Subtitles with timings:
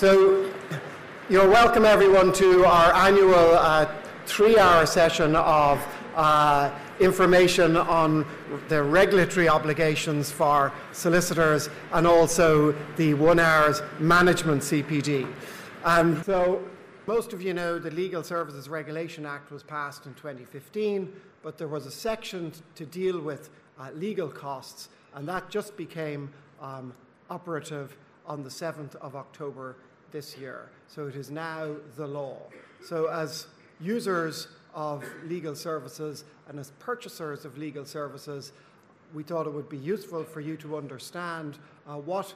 [0.00, 0.50] So,
[1.28, 3.86] you're welcome everyone to our annual uh,
[4.24, 8.24] three-hour session of uh, information on
[8.68, 15.30] the regulatory obligations for solicitors and also the one hour's management CPD.
[15.84, 16.64] And so,
[17.06, 21.12] most of you know the Legal Services Regulation Act was passed in 2015,
[21.42, 26.32] but there was a section to deal with uh, legal costs, and that just became
[26.58, 26.94] um,
[27.28, 29.76] operative on the 7th of October
[30.12, 30.70] this year.
[30.88, 32.38] So it is now the law.
[32.84, 33.46] So, as
[33.80, 38.52] users of legal services and as purchasers of legal services,
[39.12, 42.32] we thought it would be useful for you to understand uh, what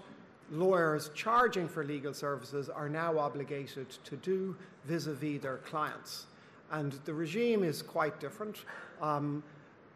[0.51, 6.27] lawyers charging for legal services are now obligated to do vis a vis their clients.
[6.71, 8.65] And the regime is quite different.
[9.01, 9.43] Um,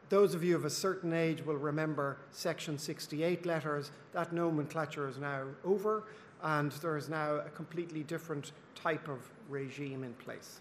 [0.09, 3.91] those of you of a certain age will remember Section 68 letters.
[4.13, 6.05] That nomenclature is now over,
[6.43, 10.61] and there is now a completely different type of regime in place.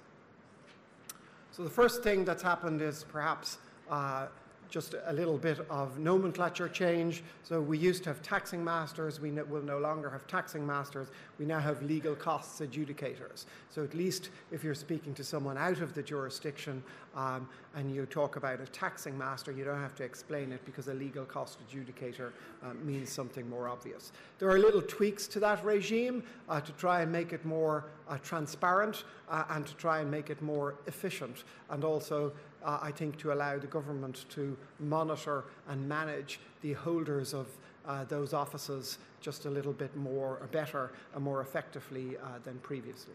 [1.51, 3.57] So, the first thing that's happened is perhaps
[3.89, 4.27] uh,
[4.69, 7.23] just a little bit of nomenclature change.
[7.43, 11.07] So we used to have taxing masters, we will no longer have taxing masters,
[11.39, 13.45] we now have legal costs adjudicators.
[13.69, 16.83] So at least if you're speaking to someone out of the jurisdiction
[17.15, 20.87] um, and you talk about a taxing master, you don't have to explain it because
[20.87, 22.31] a legal cost adjudicator
[22.63, 24.11] uh, means something more obvious.
[24.39, 28.17] There are little tweaks to that regime uh, to try and make it more uh,
[28.17, 32.31] transparent uh, and to try and make it more efficient and also
[32.67, 37.47] uh, I think, to allow the government to monitor and manage the holders of
[37.87, 42.59] uh, those offices just a little bit more or better and more effectively uh, than
[42.59, 43.13] previously.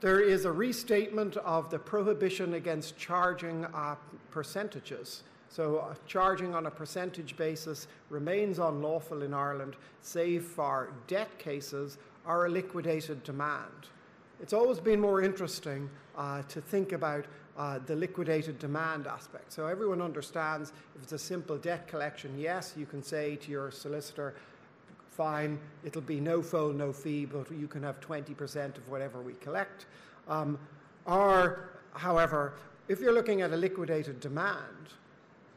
[0.00, 3.94] There is a restatement of the prohibition against charging uh,
[4.30, 5.22] percentages.
[5.48, 11.98] So, uh, charging on a percentage basis remains unlawful in Ireland, save for debt cases
[12.26, 13.86] or a liquidated demand.
[14.42, 17.24] It's always been more interesting uh, to think about
[17.56, 19.52] uh, the liquidated demand aspect.
[19.52, 23.70] So everyone understands if it's a simple debt collection, yes, you can say to your
[23.70, 24.34] solicitor,
[25.10, 29.32] fine, it'll be no foal, no fee, but you can have 20% of whatever we
[29.34, 29.86] collect.
[30.28, 30.58] Um,
[31.06, 32.54] or, however,
[32.88, 34.90] if you're looking at a liquidated demand,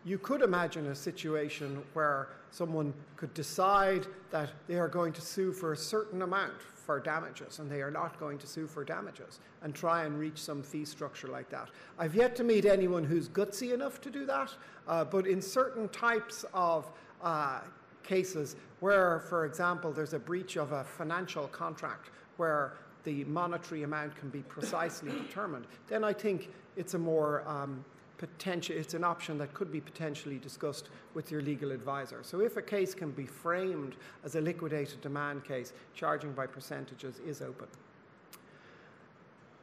[0.06, 5.52] you could imagine a situation where someone could decide that they are going to sue
[5.52, 6.54] for a certain amount
[6.90, 10.42] for damages and they are not going to sue for damages and try and reach
[10.42, 11.70] some fee structure like that.
[12.00, 14.52] I've yet to meet anyone who's gutsy enough to do that,
[14.88, 16.90] uh, but in certain types of
[17.22, 17.60] uh,
[18.02, 22.74] cases where, for example, there's a breach of a financial contract where
[23.04, 27.86] the monetary amount can be precisely determined, then I think it's a more um,
[28.20, 32.20] potential, it's an option that could be potentially discussed with your legal advisor.
[32.22, 37.20] So if a case can be framed as a liquidated demand case, charging by percentages
[37.26, 37.68] is open.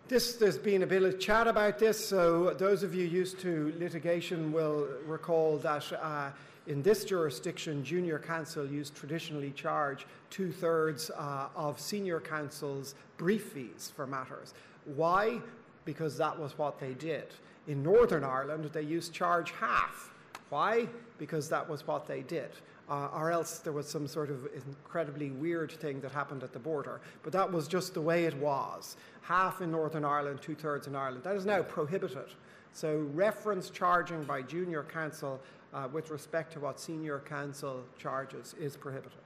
[0.09, 3.75] This, there's been a bit of chat about this, so those of you used to
[3.79, 6.31] litigation will recall that uh,
[6.67, 13.53] in this jurisdiction, junior counsel used traditionally charge two thirds uh, of senior counsel's brief
[13.53, 14.55] fees for matters.
[14.85, 15.41] Why?
[15.85, 17.27] Because that was what they did.
[17.67, 20.11] In Northern Ireland, they used charge half.
[20.51, 20.89] Why?
[21.19, 22.51] Because that was what they did.
[22.89, 26.59] Uh, or else there was some sort of incredibly weird thing that happened at the
[26.59, 27.01] border.
[27.25, 28.97] But that was just the way it was.
[29.23, 31.25] Half in Northern Ireland, two thirds in Ireland.
[31.25, 32.29] That is now prohibited.
[32.73, 35.41] So, reference charging by junior counsel
[35.75, 39.19] uh, with respect to what senior counsel charges is prohibited.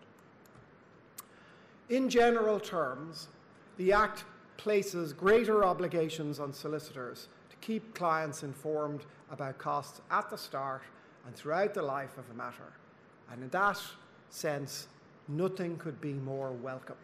[1.91, 3.29] In general terms,
[3.77, 4.25] the Act
[4.57, 7.29] places greater obligations on solicitors
[7.61, 10.83] keep clients informed about costs at the start
[11.27, 12.73] and throughout the life of a matter.
[13.31, 13.81] And in that
[14.31, 14.89] sense,
[15.29, 16.97] nothing could be more welcome.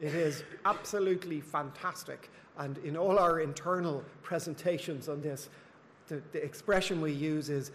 [0.00, 2.30] It is absolutely fantastic.
[2.56, 5.48] And in all our internal presentations on this,
[6.08, 7.70] the, the, expression we use is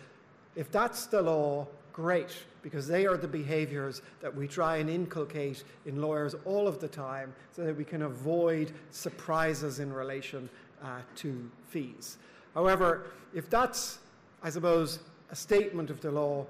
[0.55, 5.63] if that's the law, great, because they are the behaviors that we try and inculcate
[5.85, 10.49] in lawyers all of the time so that we can avoid surprises in relation
[10.83, 12.17] uh, to fees.
[12.53, 13.99] However, if that's,
[14.41, 14.99] I suppose,
[15.31, 16.45] a statement of the law,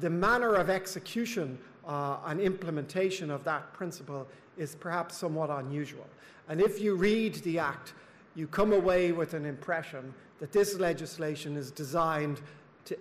[0.00, 4.26] the manner of execution uh, and implementation of that principle
[4.56, 6.06] is perhaps somewhat unusual.
[6.48, 7.94] And if you read the Act,
[8.34, 12.40] you come away with an impression that this legislation is designed
[12.84, 12.96] to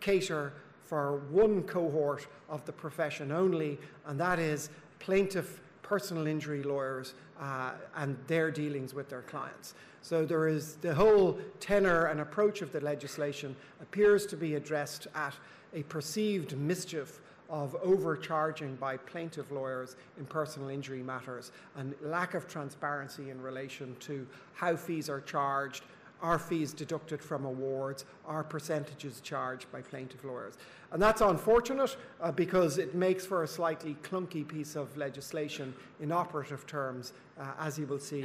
[0.00, 0.52] cater
[0.82, 4.68] for one cohort of the profession only, and that is
[4.98, 9.74] plaintiff personal injury lawyers uh, and their dealings with their clients.
[10.02, 15.06] So there is the whole tenor and approach of the legislation appears to be addressed
[15.14, 15.34] at
[15.72, 22.48] a perceived mischief of overcharging by plaintiff lawyers in personal injury matters and lack of
[22.48, 25.84] transparency in relation to how fees are charged,
[26.22, 30.54] are fees deducted from awards, are percentages charged by plaintiff lawyers.
[30.92, 36.12] And that's unfortunate uh, because it makes for a slightly clunky piece of legislation in
[36.12, 38.24] operative terms, uh, as you will see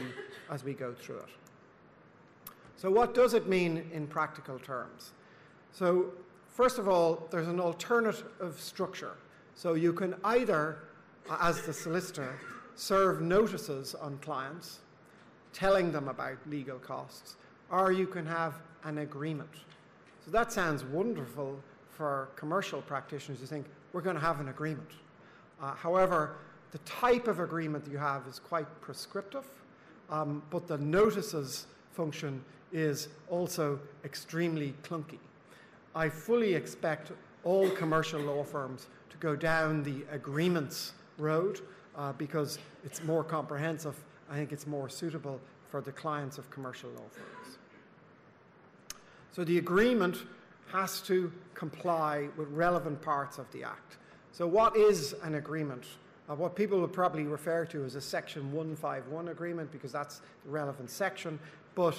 [0.49, 1.29] as we go through it.
[2.77, 5.11] So, what does it mean in practical terms?
[5.73, 6.13] So,
[6.47, 9.15] first of all, there's an alternative structure.
[9.55, 10.77] So, you can either,
[11.41, 12.39] as the solicitor,
[12.75, 14.79] serve notices on clients
[15.51, 17.35] telling them about legal costs,
[17.71, 19.49] or you can have an agreement.
[20.25, 23.41] So, that sounds wonderful for commercial practitioners.
[23.41, 24.89] You think, we're going to have an agreement.
[25.61, 26.35] Uh, however,
[26.71, 29.45] the type of agreement that you have is quite prescriptive,
[30.09, 35.17] um, but the notices function is also extremely clunky.
[35.95, 37.11] I fully expect
[37.43, 41.61] all commercial law firms to go down the agreements road
[41.97, 43.95] uh, because it's more comprehensive.
[44.29, 45.39] I think it's more suitable
[45.69, 47.57] for the clients of commercial law firms.
[49.39, 50.23] So the agreement
[50.73, 53.95] has to comply with relevant parts of the Act.
[54.33, 55.85] So, what is an agreement?
[56.29, 60.49] Uh, what people will probably refer to as a Section 151 agreement because that's the
[60.49, 61.39] relevant section,
[61.73, 61.95] but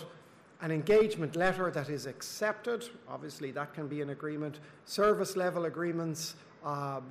[0.60, 6.34] an engagement letter that is accepted, obviously, that can be an agreement, service level agreements,
[6.62, 7.10] um,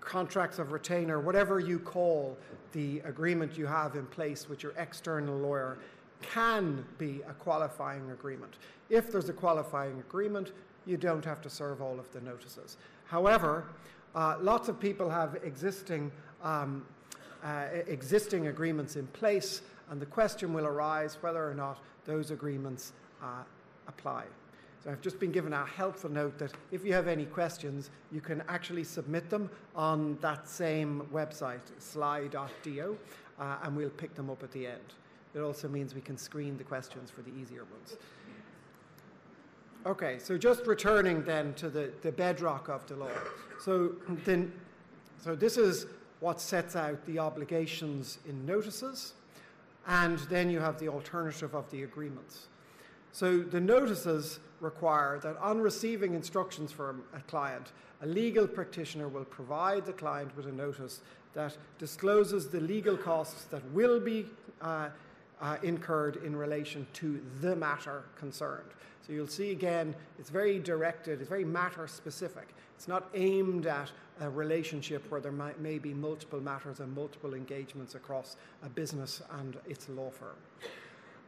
[0.00, 2.38] contracts of retainer, whatever you call
[2.70, 5.78] the agreement you have in place with your external lawyer,
[6.22, 8.54] can be a qualifying agreement.
[8.90, 10.52] If there's a qualifying agreement,
[10.86, 12.76] you don't have to serve all of the notices.
[13.06, 13.64] However,
[14.14, 16.10] uh, lots of people have existing,
[16.42, 16.86] um,
[17.42, 22.92] uh, existing agreements in place, and the question will arise whether or not those agreements
[23.22, 23.42] uh,
[23.88, 24.24] apply.
[24.84, 28.20] So I've just been given a helpful note that if you have any questions, you
[28.20, 32.98] can actually submit them on that same website, sli.do,
[33.40, 34.94] uh, and we'll pick them up at the end.
[35.34, 37.96] It also means we can screen the questions for the easier ones.
[39.86, 43.10] Okay, so just returning then to the, the bedrock of the law.
[43.60, 44.52] So then,
[45.22, 45.86] so this is
[46.20, 49.12] what sets out the obligations in notices,
[49.86, 52.46] and then you have the alternative of the agreements.
[53.12, 59.24] So the notices require that on receiving instructions from a client, a legal practitioner will
[59.24, 61.00] provide the client with a notice
[61.34, 64.26] that discloses the legal costs that will be
[64.62, 64.88] uh,
[65.40, 68.68] uh, incurred in relation to the matter concerned.
[69.06, 72.48] So you'll see again, it's very directed, it's very matter specific.
[72.76, 73.90] It's not aimed at
[74.20, 79.22] a relationship where there might, may be multiple matters and multiple engagements across a business
[79.40, 80.36] and its law firm.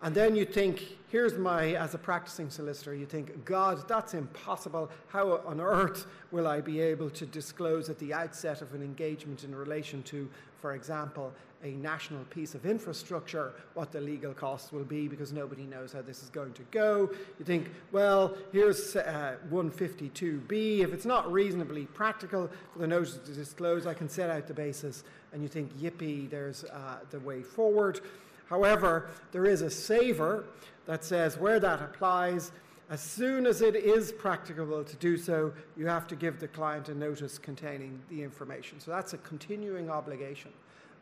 [0.02, 4.90] And then you think, here's my, as a practicing solicitor, you think, God, that's impossible.
[5.08, 9.42] How on earth will I be able to disclose at the outset of an engagement
[9.42, 10.28] in relation to,
[10.60, 11.32] for example,
[11.64, 16.02] a national piece of infrastructure, what the legal costs will be because nobody knows how
[16.02, 17.10] this is going to go.
[17.38, 20.80] You think, well, here's uh, 152b.
[20.80, 24.54] If it's not reasonably practical for the notice to disclose, I can set out the
[24.54, 25.02] basis.
[25.32, 28.00] And you think, yippee, there's uh, the way forward.
[28.46, 30.44] However, there is a saver
[30.86, 32.52] that says where that applies,
[32.88, 36.88] as soon as it is practicable to do so, you have to give the client
[36.88, 38.78] a notice containing the information.
[38.78, 40.52] So that's a continuing obligation.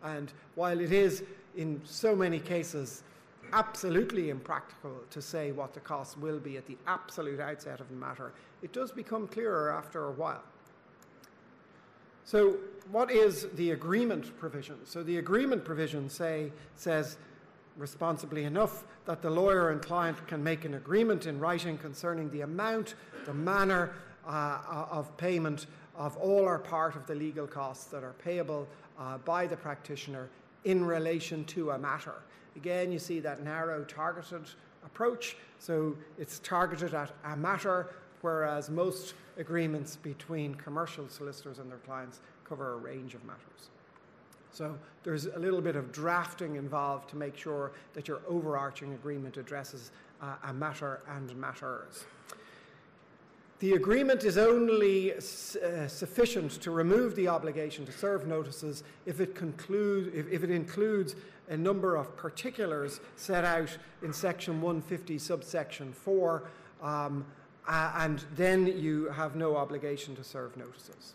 [0.03, 1.23] And while it is,
[1.57, 3.03] in so many cases,
[3.53, 7.97] absolutely impractical to say what the cost will be at the absolute outset of the
[7.97, 8.33] matter,
[8.63, 10.43] it does become clearer after a while.
[12.25, 12.57] So,
[12.91, 14.77] what is the agreement provision?
[14.85, 17.19] So, the agreement provision say, says,
[17.77, 22.43] responsibly enough, that the lawyer and client can make an agreement in writing concerning the
[22.43, 22.95] amount,
[23.27, 23.93] the manner
[24.27, 25.67] uh, of payment
[25.97, 28.67] of all or part of the legal costs that are payable
[28.99, 30.29] uh, by the practitioner
[30.65, 32.15] in relation to a matter.
[32.57, 34.49] Again, you see that narrow targeted
[34.85, 35.37] approach.
[35.59, 37.91] So it's targeted at a matter,
[38.21, 43.71] whereas most agreements between commercial solicitors and their clients cover a range of matters.
[44.55, 49.37] So there's a little bit of drafting involved to make sure that your overarching agreement
[49.37, 49.91] addresses
[50.23, 52.05] uh, a matter and matters.
[53.59, 59.35] The agreement is only uh, sufficient to remove the obligation to serve notices if it,
[59.35, 61.17] conclude, if, if it includes
[61.49, 66.45] a number of particulars set out in section 150, subsection 4,
[66.81, 67.25] um,
[67.67, 71.15] uh, and then you have no obligation to serve notices.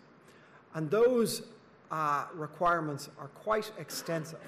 [0.73, 1.43] And those
[1.91, 4.39] uh, requirements are quite extensive.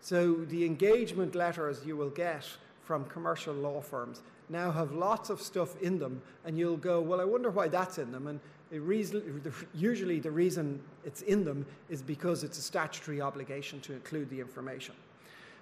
[0.00, 2.46] So the engagement letters you will get
[2.82, 7.20] from commercial law firms now have lots of stuff in them, and you'll go, Well,
[7.20, 8.26] I wonder why that's in them.
[8.26, 8.40] And
[8.70, 9.42] reason,
[9.74, 14.40] usually the reason it's in them is because it's a statutory obligation to include the
[14.40, 14.94] information.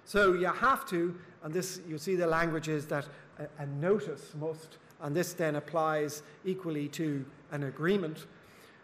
[0.05, 3.07] So you have to, and this you see the language is that
[3.39, 8.27] a, a notice must, and this then applies equally to an agreement.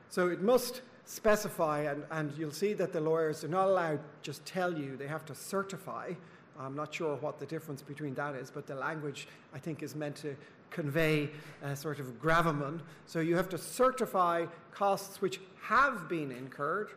[0.10, 4.46] So it must specify, and, and you'll see that the lawyers are not allowed just
[4.46, 6.13] tell you, they have to certify.
[6.60, 9.96] I'm not sure what the difference between that is, but the language I think is
[9.96, 10.36] meant to
[10.70, 11.29] convey
[11.63, 12.81] a sort of gravamen.
[13.05, 16.91] So you have to certify costs which have been incurred.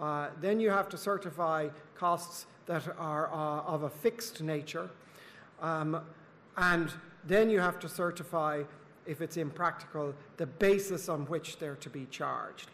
[0.00, 4.88] Uh, then you have to certify costs that are uh, of a fixed nature.
[5.60, 6.00] Um,
[6.56, 6.92] and
[7.26, 8.62] then you have to certify,
[9.06, 12.70] if it's impractical, the basis on which they're to be charged.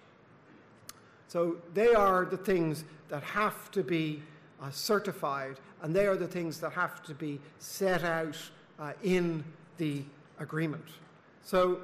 [1.31, 4.21] So they are the things that have to be
[4.61, 8.37] uh, certified, and they are the things that have to be set out
[8.81, 9.45] uh, in
[9.79, 10.03] the
[10.41, 10.85] agreement.
[11.45, 11.83] So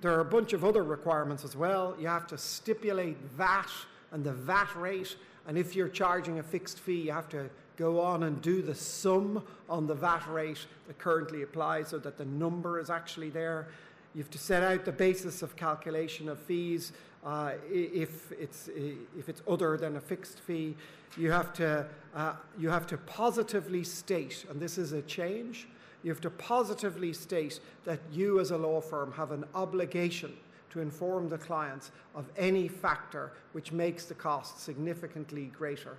[0.00, 1.94] there are a bunch of other requirements as well.
[1.96, 3.70] You have to stipulate VAT
[4.10, 5.14] and the VAT rate,
[5.46, 8.74] and if you're charging a fixed fee, you have to go on and do the
[8.74, 13.68] sum on the VAT rate that currently applies so that the number is actually there.
[14.14, 16.92] You have to set out the basis of calculation of fees
[17.24, 20.74] uh, if, it's, if it's other than a fixed fee.
[21.16, 25.68] You have, to, uh, you have to positively state, and this is a change,
[26.02, 30.32] you have to positively state that you as a law firm have an obligation
[30.70, 35.96] to inform the clients of any factor which makes the cost significantly greater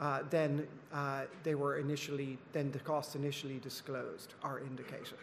[0.00, 5.18] uh, than uh, they were initially, than the costs initially disclosed are indicated.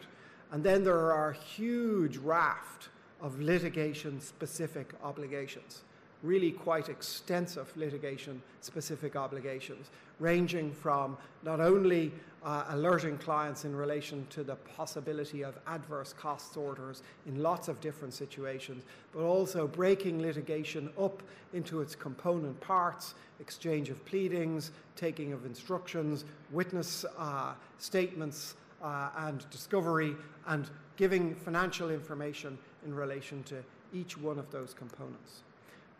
[0.50, 2.88] And then there are a huge raft
[3.20, 5.82] of litigation specific obligations
[6.22, 12.12] really quite extensive litigation specific obligations, ranging from not only
[12.44, 17.80] uh, alerting clients in relation to the possibility of adverse costs orders in lots of
[17.80, 25.32] different situations, but also breaking litigation up into its component parts, exchange of pleadings, taking
[25.32, 30.16] of instructions, witness uh, statements, uh, and discovery,
[30.46, 35.42] and giving financial information in relation to each one of those components.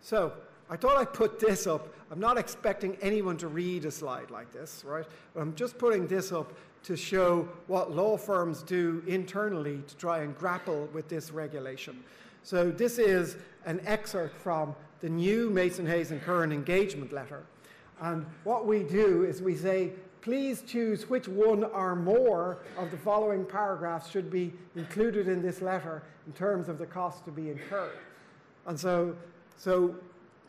[0.01, 0.33] So
[0.71, 1.95] I thought I'd put this up.
[2.11, 5.07] I'm not expecting anyone to read a slide like this, right?
[5.35, 6.53] But I'm just putting this up
[6.85, 12.03] to show what law firms do internally to try and grapple with this regulation.
[12.43, 17.43] So this is an excerpt from the new Mason Hayes and Curran engagement letter.
[18.01, 22.97] And what we do is we say, please choose which one or more of the
[22.97, 27.51] following paragraphs should be included in this letter in terms of the cost to be
[27.51, 27.99] incurred.
[28.67, 29.17] And so
[29.57, 29.95] so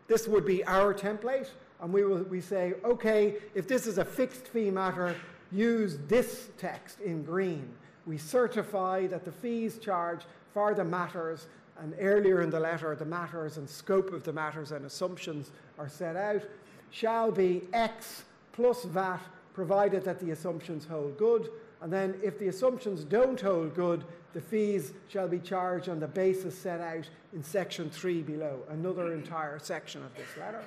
[0.07, 1.49] this would be our template,
[1.81, 5.15] and we will we say, okay, if this is a fixed fee matter,
[5.51, 7.67] use this text in green.
[8.05, 11.47] We certify that the fees charged for the matters,
[11.79, 15.89] and earlier in the letter, the matters and scope of the matters and assumptions are
[15.89, 16.43] set out,
[16.91, 19.21] shall be X plus VAT,
[19.59, 21.49] provided that the assumptions hold good.
[21.81, 26.07] And then if the assumptions don't hold good, the fees shall be charged on the
[26.07, 30.63] basis set out in section 3 below, another entire section of this letter.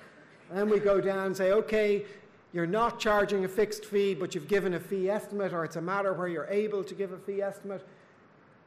[0.51, 2.05] And then we go down and say, okay,
[2.53, 5.81] you're not charging a fixed fee, but you've given a fee estimate, or it's a
[5.81, 7.89] matter where you're able to give a fee estimate.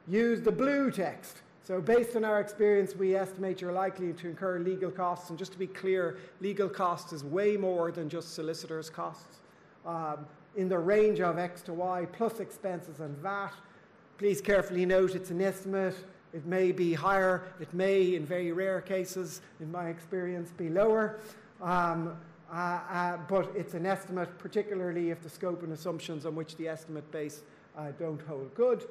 [0.07, 1.43] Use the blue text.
[1.63, 5.29] So, based on our experience, we estimate you're likely to incur legal costs.
[5.29, 9.41] And just to be clear, legal costs is way more than just solicitors' costs.
[9.85, 10.25] Um,
[10.55, 13.51] in the range of X to Y plus expenses and VAT.
[14.17, 15.95] Please carefully note it's an estimate.
[16.33, 21.19] It may be higher, it may, in very rare cases, in my experience, be lower.
[21.61, 22.17] Um,
[22.51, 26.67] uh, uh, but it's an estimate, particularly if the scope and assumptions on which the
[26.67, 27.41] estimate base
[27.77, 28.85] uh, don't hold good.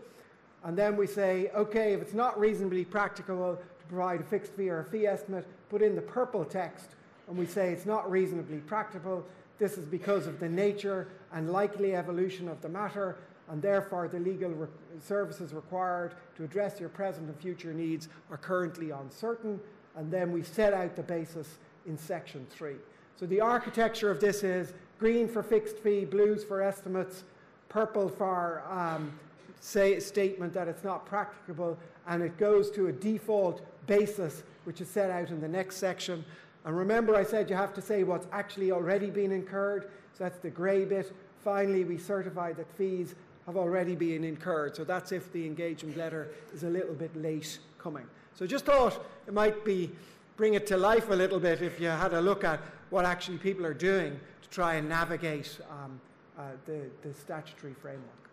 [0.64, 4.70] And then we say, okay, if it's not reasonably practicable to provide a fixed fee
[4.70, 6.90] or a fee estimate, put in the purple text,
[7.28, 9.24] and we say it's not reasonably practical.
[9.58, 13.16] This is because of the nature and likely evolution of the matter,
[13.48, 14.68] and therefore the legal re-
[15.00, 19.60] services required to address your present and future needs are currently uncertain.
[19.96, 22.76] And then we set out the basis in section three.
[23.16, 27.24] So the architecture of this is green for fixed fee, blues for estimates,
[27.68, 29.12] purple for um,
[29.60, 34.88] say statement that it's not practicable, and it goes to a default basis which is
[34.88, 36.24] set out in the next section.
[36.64, 39.90] And remember, I said you have to say what's actually already been incurred.
[40.16, 41.12] So that's the grey bit.
[41.42, 43.14] Finally, we certify that fees
[43.46, 44.74] have already been incurred.
[44.74, 48.06] So that's if the engagement letter is a little bit late coming.
[48.34, 49.90] So just thought it might be
[50.36, 53.38] bring it to life a little bit if you had a look at what actually
[53.38, 56.00] people are doing to try and navigate um,
[56.38, 58.23] uh, the, the statutory framework.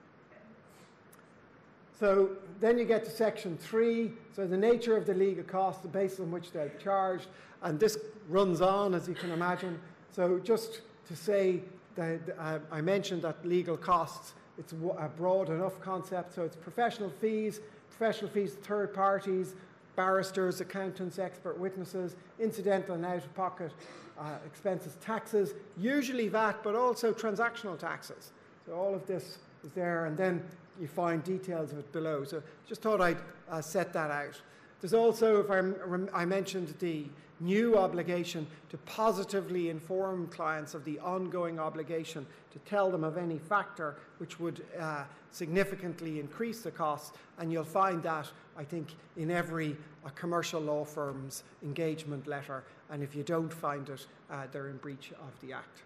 [2.01, 4.12] So then you get to section three.
[4.36, 7.27] So the nature of the legal costs, the basis on which they're charged,
[7.62, 7.96] and this
[8.27, 9.79] runs on as you can imagine.
[10.12, 11.62] So just to say
[11.96, 16.34] that uh, I mentioned that legal costs, it's a broad enough concept.
[16.34, 17.60] So it's professional fees,
[17.96, 19.53] professional fees to third parties,
[19.96, 23.74] barristers, accountants, expert witnesses, incidental and out-of-pocket
[24.20, 28.31] uh, expenses, taxes, usually VAT, but also transactional taxes.
[28.65, 30.43] So all of this is there, and then
[30.81, 32.23] you find details of it below.
[32.23, 33.19] So just thought I'd
[33.50, 34.41] uh, set that out.
[34.81, 37.05] There's also, if I, I mentioned the
[37.39, 43.38] new obligation to positively inform clients of the ongoing obligation to tell them of any
[43.38, 47.17] factor which would uh, significantly increase the costs.
[47.39, 52.63] And you'll find that, I think, in every uh, commercial law firm's engagement letter.
[52.89, 55.83] And if you don't find it, uh, they're in breach of the Act.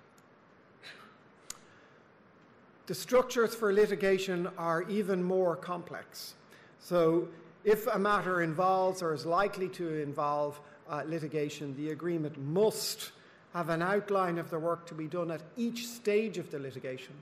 [2.87, 6.35] The structures for litigation are even more complex.
[6.79, 7.27] So
[7.63, 13.11] if a matter involves or is likely to involve uh, litigation, the agreement must
[13.53, 17.13] have an outline of the work to be done at each stage of the litigation.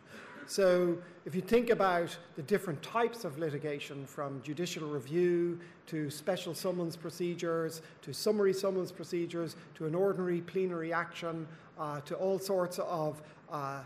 [0.46, 6.54] So, if you think about the different types of litigation, from judicial review to special
[6.54, 11.48] summons procedures to summary summons procedures to an ordinary plenary action
[11.80, 13.84] uh, to all sorts of uh,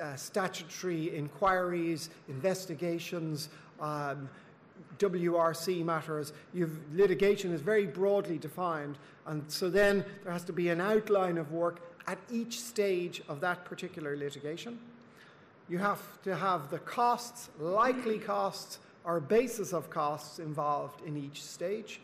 [0.00, 3.48] uh, statutory inquiries, investigations,
[3.80, 4.28] um,
[4.98, 6.32] WRC matters,
[6.92, 11.52] litigation is very broadly defined, and so then there has to be an outline of
[11.52, 14.78] work at each stage of that particular litigation.
[15.68, 21.42] You have to have the costs, likely costs, or basis of costs involved in each
[21.42, 22.00] stage.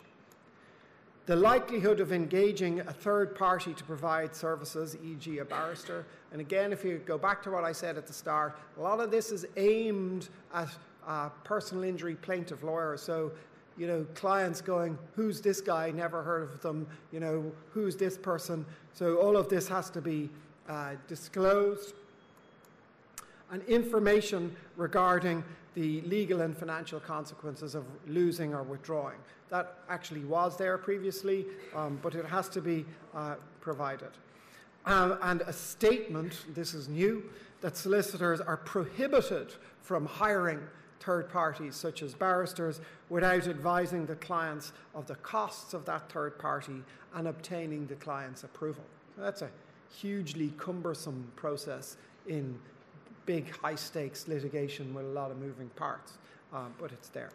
[1.30, 6.04] The likelihood of engaging a third party to provide services, e.g., a barrister.
[6.32, 8.98] And again, if you go back to what I said at the start, a lot
[8.98, 10.70] of this is aimed at
[11.06, 13.00] uh, personal injury plaintiff lawyers.
[13.00, 13.30] So,
[13.78, 15.92] you know, clients going, who's this guy?
[15.92, 16.84] Never heard of them.
[17.12, 18.66] You know, who's this person?
[18.92, 20.30] So all of this has to be
[20.68, 21.94] uh, disclosed.
[23.52, 29.18] And information regarding the legal and financial consequences of losing or withdrawing.
[29.50, 34.10] That actually was there previously, um, but it has to be uh, provided.
[34.86, 37.24] Um, and a statement, this is new,
[37.60, 40.60] that solicitors are prohibited from hiring
[41.00, 46.38] third parties, such as barristers, without advising the clients of the costs of that third
[46.38, 46.82] party
[47.14, 48.84] and obtaining the client's approval.
[49.16, 49.50] So that's a
[49.90, 52.58] hugely cumbersome process in
[53.30, 56.18] big, high stakes litigation with a lot of moving parts,
[56.52, 57.30] um, but it's there.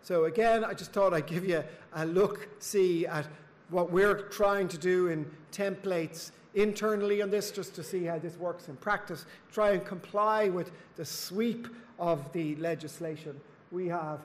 [0.00, 3.26] So, again, I just thought I'd give you a look, see at
[3.68, 8.38] what we're trying to do in templates internally on this, just to see how this
[8.38, 13.38] works in practice, try and comply with the sweep of the legislation.
[13.70, 14.20] We have,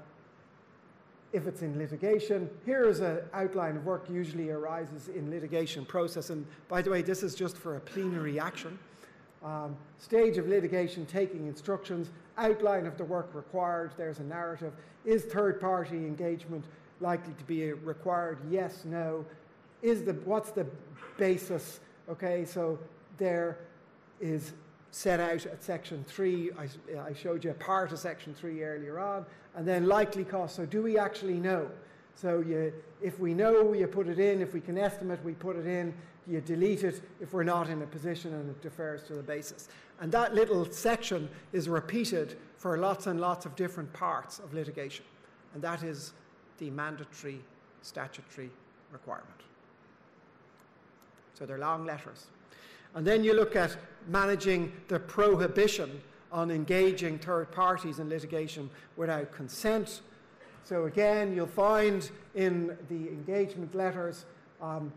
[1.33, 6.29] if it's in litigation, here is an outline of work usually arises in litigation process.
[6.29, 8.79] And by the way, this is just for a plenary action.
[9.45, 14.73] Um, stage of litigation taking instructions, outline of the work required, there's a narrative.
[15.05, 16.65] Is third party engagement
[16.99, 18.39] likely to be required?
[18.49, 19.23] Yes, no.
[19.83, 20.65] Is the, what's the
[21.19, 21.79] basis?
[22.09, 22.79] Okay, so
[23.19, 23.59] there
[24.19, 24.53] is
[24.89, 26.49] set out at section three.
[26.57, 30.55] I, I, showed you a part of section three earlier on, and then likely cost.
[30.55, 31.69] So, do we actually know?
[32.15, 34.41] So, you, if we know, you put it in.
[34.41, 35.93] If we can estimate, we put it in.
[36.27, 39.67] You delete it if we're not in a position and it defers to the basis.
[39.99, 45.05] And that little section is repeated for lots and lots of different parts of litigation.
[45.53, 46.13] And that is
[46.57, 47.39] the mandatory
[47.81, 48.49] statutory
[48.91, 49.29] requirement.
[51.33, 52.27] So they're long letters.
[52.95, 53.75] And then you look at
[54.07, 60.01] managing the prohibition on engaging third parties in litigation without consent.
[60.63, 64.25] So, again, you'll find in the engagement letters
[64.61, 64.91] um,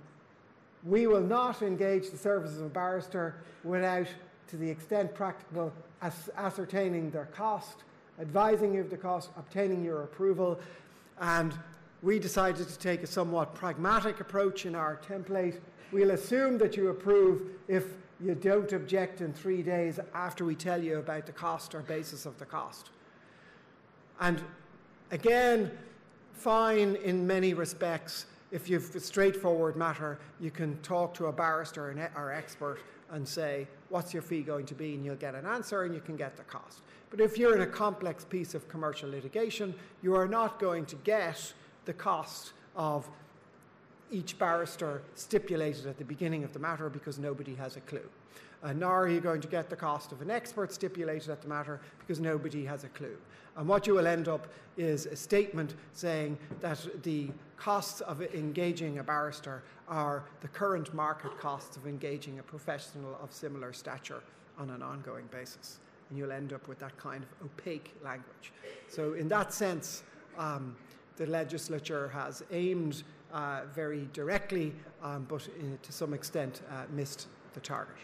[0.84, 4.06] we will not engage the services of a barrister without,
[4.48, 7.84] to the extent practicable, as- ascertaining their cost,
[8.20, 10.58] advising you of the cost, obtaining your approval.
[11.20, 11.54] And
[12.02, 15.58] we decided to take a somewhat pragmatic approach in our template.
[15.90, 17.84] We'll assume that you approve if
[18.20, 22.26] you don't object in three days after we tell you about the cost or basis
[22.26, 22.90] of the cost.
[24.20, 24.42] And
[25.10, 25.70] again,
[26.32, 28.26] fine in many respects.
[28.50, 32.78] If you've a straightforward matter, you can talk to a barrister or expert
[33.10, 34.94] and say, What's your fee going to be?
[34.94, 36.80] And you'll get an answer and you can get the cost.
[37.10, 40.96] But if you're in a complex piece of commercial litigation, you are not going to
[40.96, 41.52] get
[41.84, 43.08] the cost of
[44.10, 48.08] each barrister stipulated at the beginning of the matter because nobody has a clue.
[48.62, 51.48] Uh, nor are you going to get the cost of an expert stipulated at the
[51.48, 53.16] matter because nobody has a clue.
[53.56, 58.98] And what you will end up is a statement saying that the costs of engaging
[58.98, 64.22] a barrister are the current market costs of engaging a professional of similar stature
[64.58, 65.80] on an ongoing basis.
[66.08, 68.52] And you'll end up with that kind of opaque language.
[68.88, 70.04] So, in that sense,
[70.38, 70.76] um,
[71.16, 77.26] the legislature has aimed uh, very directly, um, but in, to some extent uh, missed
[77.54, 77.96] the target.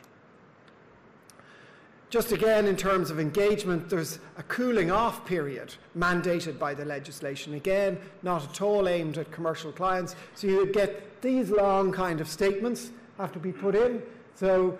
[2.14, 7.55] Just again, in terms of engagement, there's a cooling off period mandated by the legislation.
[7.55, 10.14] Again, not at all aimed at commercial clients.
[10.37, 14.00] So you get these long kind of statements have to be put in.
[14.37, 14.79] So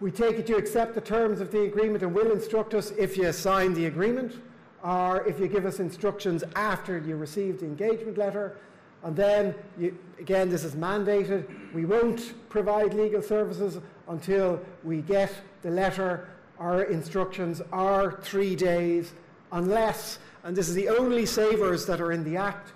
[0.00, 3.16] we take it you accept the terms of the agreement and will instruct us if
[3.16, 4.34] you sign the agreement
[4.82, 8.56] or if you give us instructions after you receive the engagement letter.
[9.04, 11.46] And then, you, again, this is mandated.
[11.72, 15.32] We won't provide legal services until we get
[15.64, 19.12] the letter or instructions are three days,
[19.50, 22.72] unless, and this is the only savers that are in the Act.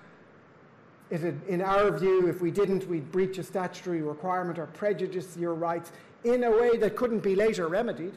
[1.10, 5.54] It, in our view, if we didn't, we'd breach a statutory requirement or prejudice your
[5.54, 5.92] rights
[6.24, 8.14] in a way that couldn't be later remedied,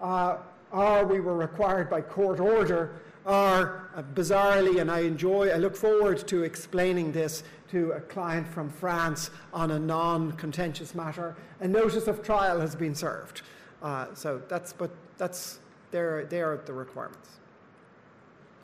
[0.00, 0.38] uh,
[0.72, 5.76] or we were required by court order or uh, bizarrely, and I enjoy, I look
[5.76, 11.68] forward to explaining this to a client from France on a non contentious matter, a
[11.68, 13.42] notice of trial has been served.
[13.86, 15.60] Uh, so that's, but that's,
[15.92, 17.38] there, there are the requirements.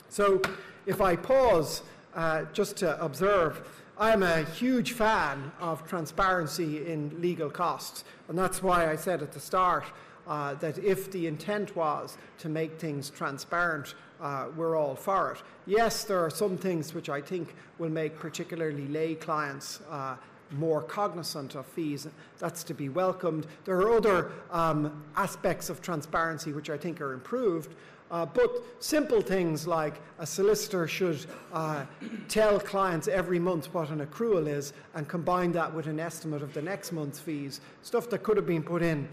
[0.08, 0.42] So
[0.84, 1.82] if I pause
[2.16, 3.62] uh, just to observe,
[3.96, 9.30] I'm a huge fan of transparency in legal costs, and that's why I said at
[9.30, 9.84] the start
[10.26, 15.42] uh, that if the intent was to make things transparent, uh, we're all for it.
[15.66, 20.16] Yes, there are some things which I think will make particularly lay clients uh,
[20.52, 22.06] more cognizant of fees.
[22.38, 23.46] That's to be welcomed.
[23.64, 27.74] There are other um, aspects of transparency which I think are improved.
[28.10, 31.86] Uh, but simple things like a solicitor should uh,
[32.28, 36.52] tell clients every month what an accrual is and combine that with an estimate of
[36.52, 39.08] the next month's fees, stuff that could have been put in,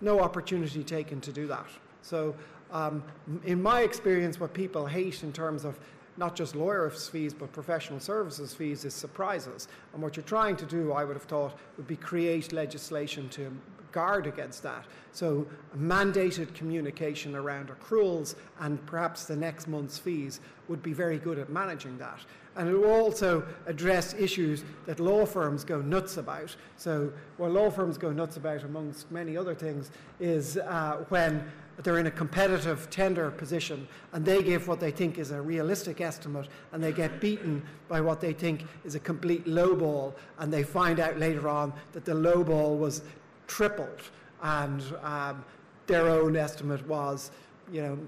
[0.00, 1.66] no opportunity taken to do that.
[2.00, 2.34] So
[2.72, 3.04] um,
[3.44, 5.78] in my experience, what people hate in terms of
[6.16, 9.68] not just lawyers' fees but professional services fees is surprises.
[9.92, 13.50] And what you're trying to do, I would have thought, would be create legislation to
[13.94, 14.84] guard against that.
[15.12, 15.46] So,
[15.78, 21.48] mandated communication around accruals and perhaps the next month's fees would be very good at
[21.48, 22.18] managing that.
[22.56, 26.54] And it will also address issues that law firms go nuts about.
[26.76, 31.48] So, what law firms go nuts about, amongst many other things, is uh, when
[31.82, 36.00] they're in a competitive tender position and they give what they think is a realistic
[36.00, 40.62] estimate and they get beaten by what they think is a complete lowball and they
[40.62, 43.02] find out later on that the lowball was
[43.46, 44.10] tripled
[44.42, 45.44] and um,
[45.86, 47.30] their own estimate was
[47.72, 47.98] you know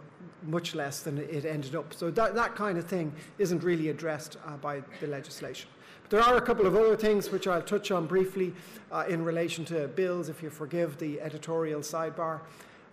[0.42, 1.92] much less than it ended up.
[1.94, 5.68] So that, that kind of thing isn't really addressed uh, by the legislation.
[6.02, 8.54] But there are a couple of other things which I'll touch on briefly
[8.92, 12.40] uh, in relation to bills if you forgive the editorial sidebar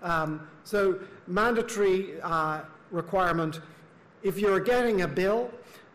[0.04, 2.62] um, so, mandatory uh,
[2.92, 3.62] requirement
[4.22, 5.52] if you're getting a bill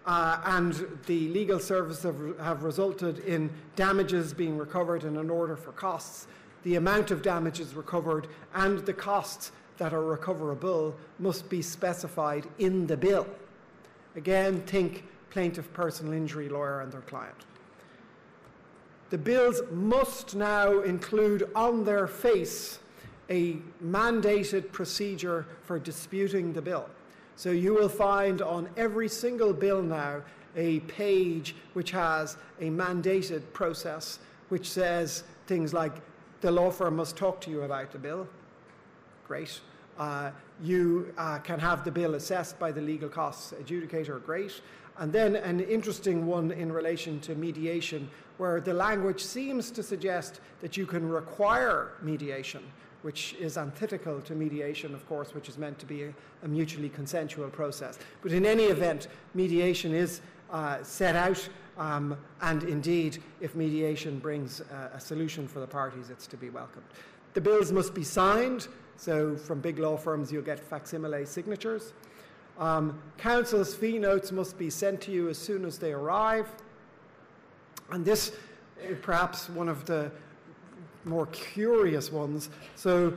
[0.07, 5.57] uh, and the legal services have, have, resulted in damages being recovered in an order
[5.57, 6.27] for costs,
[6.63, 12.87] the amount of damages recovered and the costs that are recoverable must be specified in
[12.87, 13.27] the bill.
[14.17, 17.37] Again, think plaintiff personal injury lawyer and their client.
[19.11, 22.79] The bills must now include on their face
[23.31, 26.89] a mandated procedure for disputing the bill.
[27.37, 30.23] So you will find on every single bill now
[30.57, 35.93] a page which has a mandated process which says things like
[36.41, 38.27] the law firm must talk to you about the bill.
[39.27, 39.61] Great.
[39.99, 40.31] Uh,
[40.63, 44.25] you uh, can have the bill assessed by the legal costs adjudicator.
[44.25, 44.61] Great.
[44.99, 50.41] And then an interesting one in relation to mediation, where the language seems to suggest
[50.61, 52.63] that you can require mediation
[53.09, 56.91] which is antithetical to mediation, of course, which is meant to be a, a mutually
[56.91, 57.99] consensual process.
[58.21, 64.61] But in any event, mediation is uh, set out, um, and indeed, if mediation brings
[64.61, 66.85] uh, a solution for the parties, it's to be welcomed.
[67.33, 68.69] The bills must be signed,
[68.99, 71.95] so from big law firms, you'll get facsimile signatures.
[72.59, 76.47] Um, counsel's fee notes must be sent to you as soon as they arrive.
[77.91, 78.33] And this,
[78.83, 80.13] uh, perhaps, one of the
[81.09, 82.51] more curious ones.
[82.77, 83.15] So,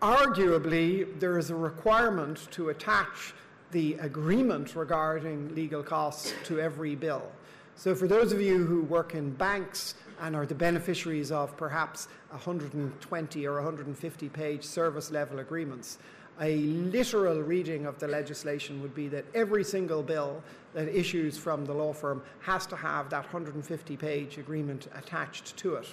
[0.00, 3.34] arguably, there is a requirement to attach
[3.70, 7.22] the agreement regarding legal costs to every bill.
[7.76, 12.08] So, for those of you who work in banks and are the beneficiaries of perhaps
[12.30, 15.98] 120 or 150 page service level agreements,
[16.40, 21.64] a literal reading of the legislation would be that every single bill that issues from
[21.66, 25.86] the law firm has to have that 150 page agreement attached to it.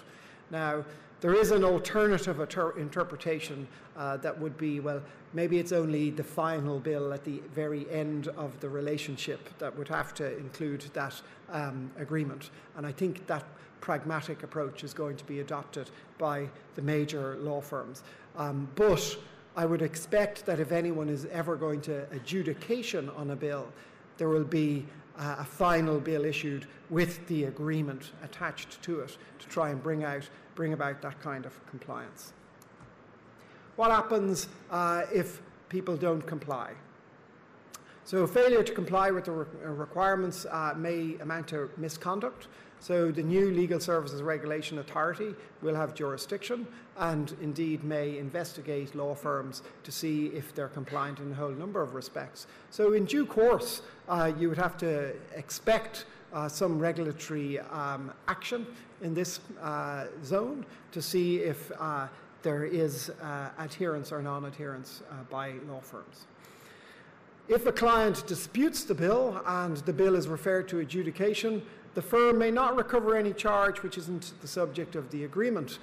[0.50, 0.86] Now,
[1.20, 2.40] there is an alternative
[2.78, 5.02] interpretation uh, that would be well,
[5.34, 9.88] maybe it's only the final bill at the very end of the relationship that would
[9.88, 11.20] have to include that
[11.52, 12.52] um, agreement.
[12.76, 13.44] And I think that
[13.82, 18.04] pragmatic approach is going to be adopted by the major law firms.
[18.36, 19.18] Um, but
[19.56, 23.68] I would expect that if anyone is ever going to adjudication on a bill,
[24.18, 24.86] there will be
[25.18, 30.04] uh, a final bill issued with the agreement attached to it to try and bring
[30.04, 32.34] out bring about that kind of compliance.
[33.78, 35.40] What happens uh, if
[35.70, 36.74] people don't comply?
[38.04, 42.48] So, failure to comply with the re- uh, requirements uh, may amount to misconduct.
[42.80, 46.66] So, the new Legal Services Regulation Authority will have jurisdiction
[46.98, 51.82] and indeed may investigate law firms to see if they're compliant in a whole number
[51.82, 52.48] of respects.
[52.72, 58.66] So, in due course, uh, you would have to expect uh, some regulatory um, action
[59.02, 62.08] in this uh, zone to see if uh,
[62.44, 66.28] there is uh, adherence or non adherence uh, by law firms.
[67.48, 71.62] If a client disputes the bill and the bill is referred to adjudication,
[71.94, 75.80] the firm may not recover any charge which isn't the subject of the agreement.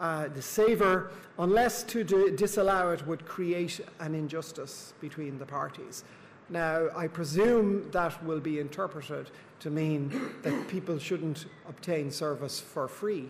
[0.00, 6.02] Uh, the saver, unless to disallow it would create an injustice between the parties.
[6.48, 9.30] Now, I presume that will be interpreted
[9.62, 13.28] to mean that people shouldn't obtain service for free.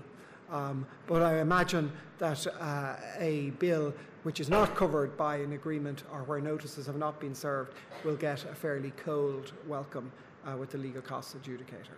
[0.51, 3.93] Um, but I imagine that uh, a bill
[4.23, 8.17] which is not covered by an agreement or where notices have not been served will
[8.17, 10.11] get a fairly cold welcome
[10.47, 11.97] uh, with the legal costs adjudicator.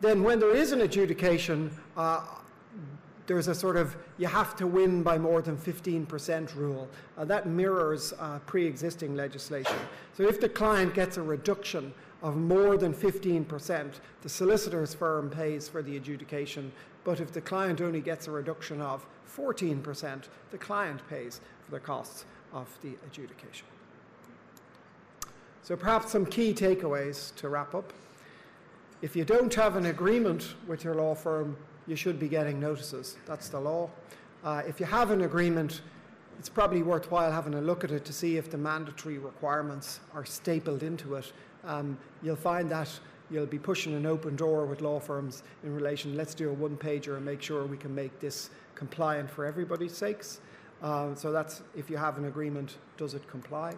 [0.00, 2.22] Then, when there is an adjudication, uh,
[3.26, 6.88] there's a sort of you have to win by more than 15% rule.
[7.18, 9.76] That mirrors uh, pre existing legislation.
[10.16, 11.92] So if the client gets a reduction
[12.26, 16.72] of more than 15%, the solicitor's firm pays for the adjudication.
[17.04, 21.78] But if the client only gets a reduction of 14%, the client pays for the
[21.78, 23.68] costs of the adjudication.
[25.62, 27.92] So perhaps some key takeaways to wrap up.
[29.02, 33.16] If you don't have an agreement with your law firm, you should be getting notices.
[33.26, 33.88] That's the law.
[34.42, 35.80] Uh, if you have an agreement,
[36.40, 40.24] it's probably worthwhile having a look at it to see if the mandatory requirements are
[40.24, 41.32] stapled into it.
[41.66, 42.88] Um, you'll find that
[43.30, 46.76] you'll be pushing an open door with law firms in relation, let's do a one
[46.76, 50.40] pager and make sure we can make this compliant for everybody's sakes.
[50.82, 53.74] Uh, so that's if you have an agreement, does it comply?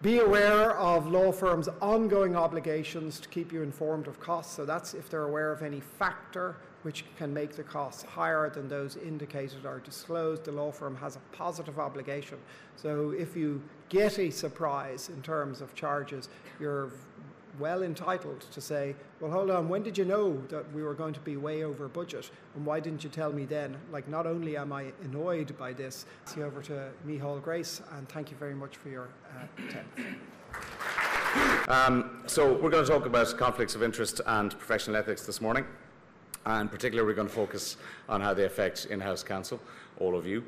[0.00, 4.54] Be aware of law firms' ongoing obligations to keep you informed of costs.
[4.54, 8.68] So that's if they're aware of any factor which can make the costs higher than
[8.68, 10.44] those indicated or disclosed.
[10.44, 12.38] The law firm has a positive obligation.
[12.76, 16.28] So if you get a surprise in terms of charges,
[16.60, 16.90] you're
[17.58, 21.14] well entitled to say, well, hold on, when did you know that we were going
[21.14, 22.30] to be way over budget?
[22.54, 23.76] And why didn't you tell me then?
[23.90, 28.30] Like, not only am I annoyed by this, see over to Mihal Grace, and thank
[28.30, 30.20] you very much for your uh, attention.
[31.68, 35.66] Um, so, we're going to talk about conflicts of interest and professional ethics this morning.
[36.48, 37.76] And particularly, we're going to focus
[38.08, 39.60] on how they affect in house counsel,
[40.00, 40.42] all of you.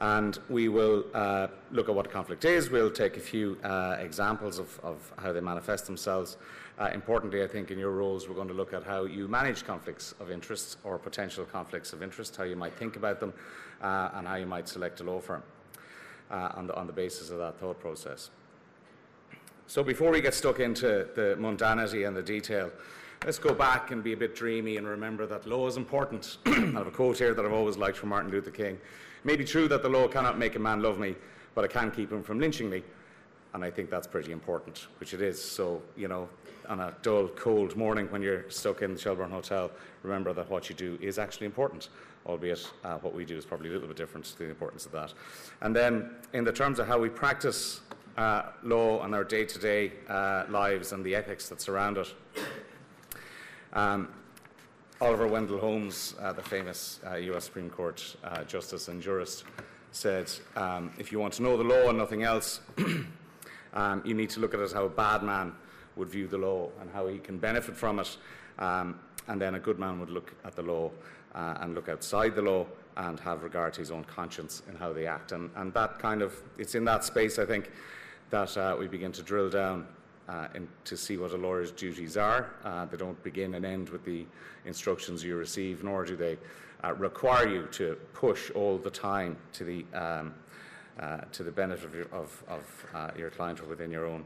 [0.00, 2.70] And we will uh, look at what a conflict is.
[2.70, 6.38] We'll take a few uh, examples of, of, how they manifest themselves.
[6.76, 9.64] Uh, importantly, I think in your roles, we're going to look at how you manage
[9.64, 13.32] conflicts of interest or potential conflicts of interest, how you might think about them,
[13.80, 15.44] uh, and how you might select a law firm
[16.32, 18.30] uh, on the, on the basis of that thought process.
[19.68, 22.72] So, before we get stuck into the mundanity and the detail,
[23.24, 26.36] let's go back and be a bit dreamy and remember that law is important.
[26.46, 28.74] I have a quote here that I've always liked from Martin Luther King.
[28.74, 31.14] It may be true that the law cannot make a man love me,
[31.54, 32.82] but it can keep him from lynching me.
[33.54, 35.42] And I think that's pretty important, which it is.
[35.42, 36.28] So, you know,
[36.68, 39.70] on a dull, cold morning when you're stuck in the Shelbourne Hotel,
[40.02, 41.88] remember that what you do is actually important,
[42.26, 44.92] albeit uh, what we do is probably a little bit different to the importance of
[44.92, 45.14] that.
[45.62, 47.80] And then, in the terms of how we practice
[48.18, 49.92] uh, law and our day to day
[50.48, 52.12] lives and the ethics that surround it,
[53.74, 54.08] um,
[55.00, 59.44] Oliver Wendell Holmes, uh, the famous uh, US Supreme Court uh, justice and jurist,
[59.90, 62.60] said um, if you want to know the law and nothing else,
[63.74, 65.52] um, you need to look at it how a bad man
[65.96, 68.16] would view the law and how he can benefit from it.
[68.58, 70.90] Um, and then a good man would look at the law
[71.34, 74.92] uh, and look outside the law and have regard to his own conscience in how
[74.92, 75.32] they act.
[75.32, 77.70] And, and that kind of, it's in that space, I think,
[78.30, 79.86] that uh, we begin to drill down
[80.28, 82.50] uh, in, to see what a lawyer's duties are.
[82.64, 84.24] Uh, they don't begin and end with the
[84.64, 86.38] instructions you receive, nor do they
[86.82, 90.34] uh, require you to push all the time to the, um,
[91.00, 94.24] uh, to the benefit of your, of, of, uh, your client or within your own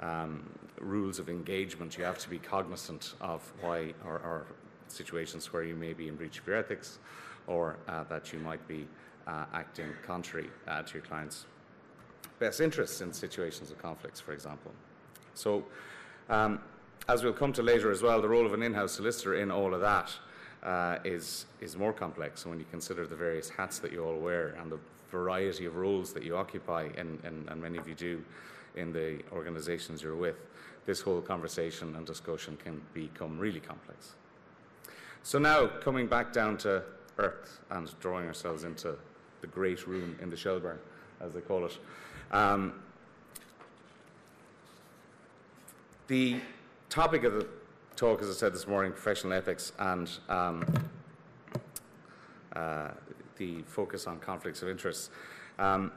[0.00, 0.48] um,
[0.80, 1.96] rules of engagement.
[1.96, 4.46] You have to be cognizant of why or, or
[4.88, 6.98] situations where you may be in breach of your ethics
[7.46, 8.86] or uh, that you might be
[9.54, 11.46] acting contrary to your client's
[12.38, 14.70] best interests in situations of conflicts, for example.
[15.34, 15.64] So,
[16.28, 16.60] um,
[17.08, 19.74] as we'll come to later as well, the role of an in-house solicitor in all
[19.74, 20.10] of that
[20.62, 22.46] uh, is is more complex.
[22.46, 24.78] when you consider the various hats that you all wear and the
[25.10, 28.24] variety of roles that you occupy, and, and, many of you do
[28.74, 30.36] in the organisations you're with,
[30.86, 34.14] this whole conversation and discussion can become really complex.
[35.22, 36.82] So now, coming back down to
[37.18, 38.96] earth and drawing ourselves into
[39.40, 40.80] the great room in the Shelbourne,
[41.20, 41.78] as they call it.
[42.32, 42.72] Um,
[46.06, 46.40] the
[46.90, 47.48] topic of the
[47.96, 50.64] talk, as I said this morning, professional ethics and um,
[52.54, 52.90] uh,
[53.36, 55.10] the focus on conflicts of interest.
[55.58, 55.92] Um,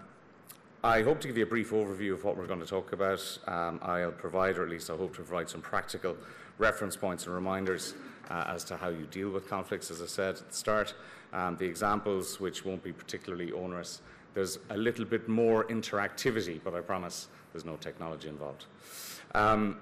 [0.83, 3.37] I hope to give you a brief overview of what we're going to talk about.
[3.47, 6.15] Um, I'll provide, or at least I hope to provide, some practical
[6.59, 7.95] reference points and reminders
[8.29, 10.93] uh, as to how you deal with conflicts, as I said at the start.
[11.33, 14.01] Um, the examples, which won't be particularly onerous.
[14.33, 18.65] There's a little bit more interactivity, but I promise there's no technology involved.
[19.33, 19.77] Um,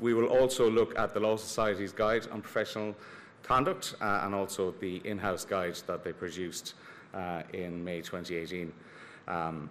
[0.00, 2.94] we will also look at the Law Society's Guide on Professional
[3.42, 6.74] Conduct uh, and also the in-house guide that they produced
[7.12, 8.72] uh, in May 2018,
[9.28, 9.70] um,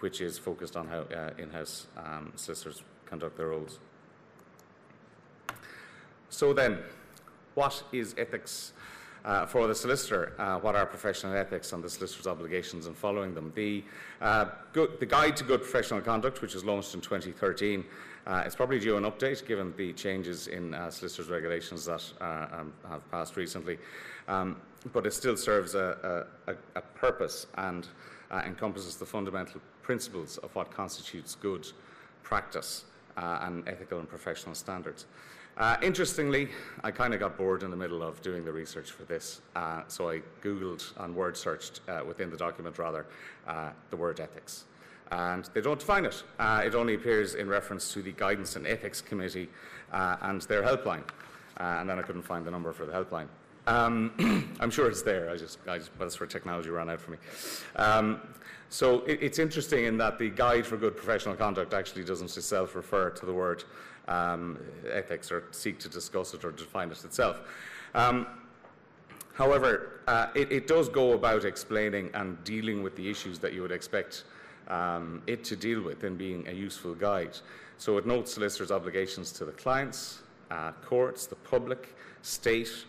[0.00, 3.78] which is focused on how uh, in-house um, solicitors conduct their roles.
[6.28, 6.78] So then,
[7.54, 8.72] what is ethics?
[9.24, 13.34] Uh, for the solicitor, uh, what are professional ethics and the solicitor's obligations in following
[13.34, 13.52] them.
[13.54, 13.84] The,
[14.20, 17.84] uh, good, the Guide to Good Professional Conduct, which was launched in 2013,
[18.28, 22.46] uh, it's probably due an update given the changes in uh, solicitors' regulations that uh,
[22.52, 23.78] um, have passed recently,
[24.28, 24.56] um,
[24.92, 27.88] but it still serves a, a, a purpose and
[28.30, 31.66] uh, encompasses the fundamental principles of what constitutes good
[32.22, 32.84] practice
[33.16, 35.06] uh, and ethical and professional standards.
[35.56, 36.50] Uh, interestingly,
[36.84, 39.82] I kind of got bored in the middle of doing the research for this, uh,
[39.88, 43.06] so I Googled and word searched uh, within the document rather
[43.90, 44.66] the word ethics
[45.10, 46.22] and they don't define it.
[46.38, 49.48] Uh, it only appears in reference to the Guidance and Ethics Committee
[49.92, 51.02] uh, and their helpline.
[51.58, 53.26] Uh, and then I couldn't find the number for the helpline.
[53.66, 55.30] Um, I'm sure it's there.
[55.30, 57.18] I just, I just, that's where technology ran out for me.
[57.76, 58.20] Um,
[58.70, 62.74] so it, it's interesting in that the Guide for Good Professional Conduct actually doesn't itself
[62.74, 63.64] refer to the word
[64.08, 64.58] um,
[64.90, 67.40] ethics or seek to discuss it or define it itself.
[67.94, 68.26] Um,
[69.34, 73.62] however, uh, it, it, does go about explaining and dealing with the issues that you
[73.62, 74.24] would expect
[74.68, 77.36] um, it to deal with in being a useful guide.
[77.78, 82.84] So it notes solicitors' obligations to the clients, uh, courts, the public, state,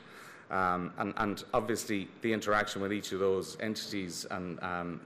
[0.52, 5.00] um, and, and, obviously the interaction with each of those entities and, um,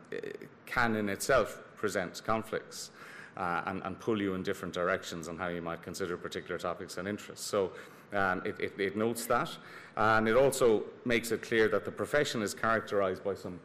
[0.66, 2.92] can in itself present conflicts
[3.36, 6.98] uh, and, and, pull you in different directions on how you might consider particular topics
[6.98, 7.46] and interests.
[7.46, 7.74] So
[8.14, 9.50] um, it, it, it, notes that,
[9.98, 13.60] and it also makes it clear that the profession is characterized by some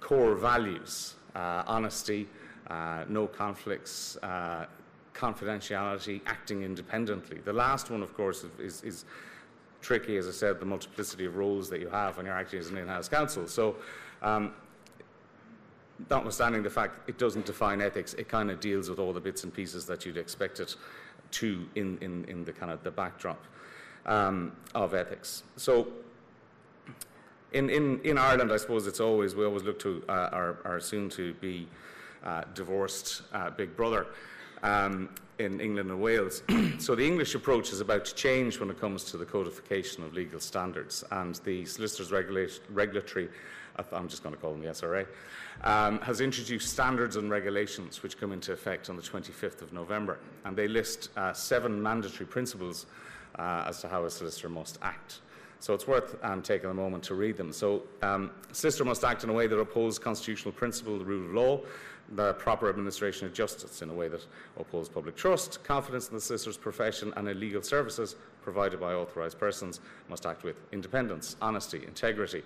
[0.00, 2.28] core values uh, honesty,
[2.70, 4.66] uh, no conflicts, uh,
[5.12, 7.38] confidentiality, acting independently.
[7.44, 9.04] The last one, of course, is, is,
[9.80, 12.68] tricky, as I said, the multiplicity of roles that you have when you're acting as
[12.68, 13.46] an in-house counsel.
[13.46, 13.76] So,
[14.22, 14.52] um,
[16.08, 19.44] notwithstanding the fact it doesn't define ethics, it kind of deals with all the bits
[19.44, 20.76] and pieces that you'd expect it
[21.32, 23.42] to in, in, in the kind of the backdrop
[24.06, 25.42] um, of ethics.
[25.56, 25.88] So,
[27.52, 31.08] in, in, in Ireland, I suppose it's always, we always look to uh, our soon
[31.10, 31.66] to be
[32.24, 34.06] uh, divorced uh, big brother
[34.62, 36.42] um, in England and Wales.
[36.78, 40.12] so the English approach is about to change when it comes to the codification of
[40.12, 43.28] legal standards, and the Solicitors Regulatory,
[43.92, 45.06] I'm just going to call them the SRA,
[45.62, 50.18] um, has introduced standards and regulations which come into effect on the 25th of November,
[50.44, 52.86] and they list uh, seven mandatory principles
[53.38, 55.20] uh, as to how a solicitor must act.
[55.60, 57.52] So it's worth um, taking a moment to read them.
[57.52, 61.34] So, um, solicitor must act in a way that upholds constitutional principle, the rule of
[61.34, 61.60] law,
[62.12, 64.24] the proper administration of justice in a way that
[64.58, 69.38] upholds public trust, confidence in the solicitor's profession, and in legal services provided by authorised
[69.38, 72.42] persons must act with independence, honesty, integrity,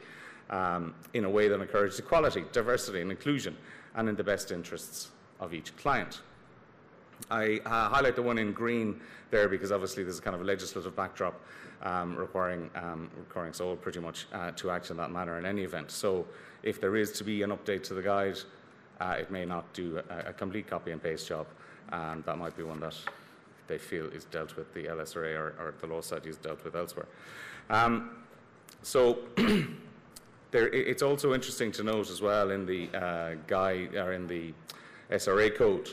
[0.50, 3.56] um, in a way that encourages equality, diversity, and inclusion,
[3.94, 5.08] and in the best interests
[5.40, 6.20] of each client.
[7.30, 9.00] I uh, highlight the one in green
[9.30, 11.40] there because obviously there's a kind of a legislative backdrop
[11.82, 15.62] um, requiring, um, requiring SOL pretty much uh, to act in that manner in any
[15.62, 15.90] event.
[15.90, 16.26] So
[16.62, 18.38] if there is to be an update to the guide,
[19.00, 21.46] Uh, it may not do a, a, complete copy and paste job,
[21.90, 22.96] and that might be one that
[23.66, 26.76] they feel is dealt with the LSRA or, or the Law Society is dealt with
[26.76, 27.06] elsewhere.
[27.70, 28.10] Um,
[28.82, 29.18] so
[30.50, 34.52] there, it's also interesting to note as well in the uh, guide or in the
[35.10, 35.90] SRA code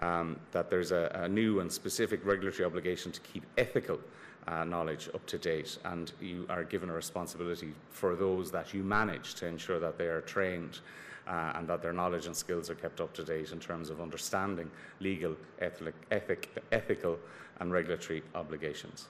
[0.00, 3.98] um, that there's a, a, new and specific regulatory obligation to keep ethical
[4.46, 8.82] uh, knowledge up to date, and you are given a responsibility for those that you
[8.82, 10.80] manage to ensure that they are trained
[11.26, 14.00] uh, and that their knowledge and skills are kept up to date in terms of
[14.00, 14.70] understanding
[15.00, 17.18] legal, ethic, ethic, ethical,
[17.60, 19.06] and regulatory obligations.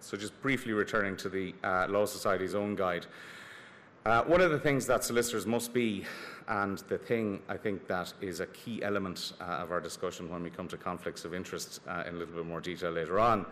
[0.00, 3.06] So, just briefly returning to the uh, Law Society's own guide.
[4.04, 6.04] Uh, one of the things that solicitors must be,
[6.46, 10.44] and the thing I think that is a key element uh, of our discussion when
[10.44, 13.46] we come to conflicts of interest uh, in a little bit more detail later on,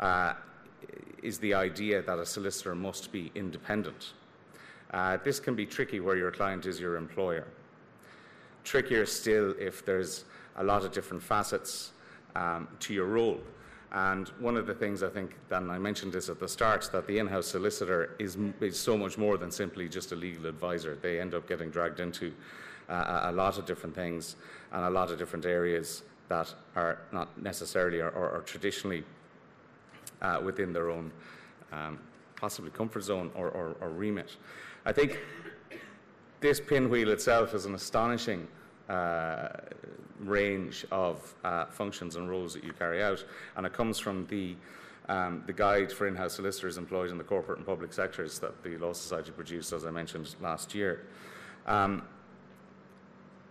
[0.00, 0.34] uh,
[1.22, 4.12] is the idea that a solicitor must be independent.
[4.92, 7.46] Uh, this can be tricky where your client is your employer.
[8.62, 10.24] Trickier still if there's
[10.56, 11.92] a lot of different facets
[12.36, 13.40] um, to your role.
[13.92, 17.06] And one of the things I think, and I mentioned this at the start, that
[17.06, 20.98] the in house solicitor is, is, so much more than simply just a legal advisor.
[21.00, 22.32] They end up getting dragged into
[22.88, 24.34] uh, a lot of different things
[24.72, 29.04] and a lot of different areas that are not necessarily or, or, or traditionally
[30.24, 31.12] uh, within their own
[31.72, 31.98] um,
[32.36, 34.36] possibly comfort zone or, or, or, remit.
[34.86, 35.20] I think
[36.40, 38.48] this pinwheel itself is an astonishing
[38.88, 39.48] uh,
[40.20, 43.24] range of uh, functions and roles that you carry out,
[43.56, 44.56] and it comes from the
[45.06, 48.78] um, the guide for in-house solicitors employed in the corporate and public sectors that the
[48.78, 51.04] Law Society produced, as I mentioned last year.
[51.66, 52.04] Um,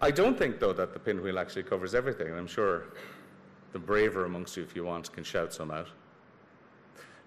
[0.01, 2.85] I don't think, though, that the pinwheel actually covers everything, and I'm sure
[3.71, 5.89] the braver amongst you, if you want, can shout some out.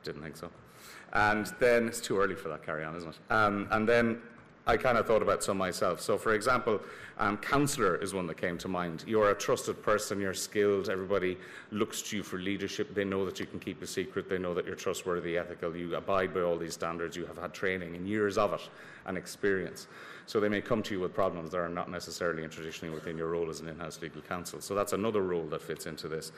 [0.07, 0.51] Didn't think so.
[1.15, 3.19] And then it's too early for that carry on, isn't it?
[3.29, 4.21] Um, and then
[4.69, 6.01] I kind of thought about some myself.
[6.01, 6.81] So, for example,
[7.19, 9.03] um, counsellor is one that came to mind.
[9.05, 11.39] You're a trusted person, you're skilled, everybody
[11.73, 12.95] looks to you for leadership.
[12.95, 15.97] They know that you can keep a secret, they know that you're trustworthy, ethical, you
[15.97, 18.69] abide by all these standards, you have had training and years of it
[19.07, 19.89] and experience.
[20.27, 23.29] So, they may come to you with problems that are not necessarily traditionally within your
[23.29, 24.61] role as an in house legal counsel.
[24.61, 26.31] So, that's another role that fits into this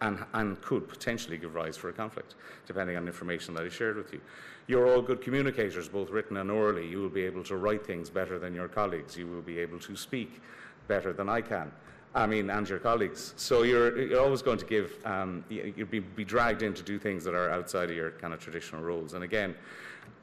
[0.00, 2.34] and, and could potentially give rise for a conflict,
[2.66, 4.20] depending on information that is shared with you.
[4.66, 6.86] You're all good communicators, both written and orally.
[6.86, 9.16] You will be able to write things better than your colleagues.
[9.16, 10.40] You will be able to speak
[10.86, 11.72] better than I can.
[12.14, 13.34] I mean, and your colleagues.
[13.36, 16.98] So you're, you're always going to give, um, you'll be, be dragged in to do
[16.98, 19.12] things that are outside of your kind of traditional roles.
[19.14, 19.54] And again,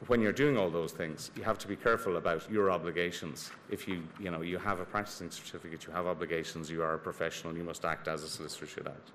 [0.08, 3.52] when you're doing all those things, you have to be careful about your obligations.
[3.70, 7.00] If you, you know, you have a practicing certificate, you have obligations, you are a
[7.00, 9.12] professional, you must act as a solicitor should act.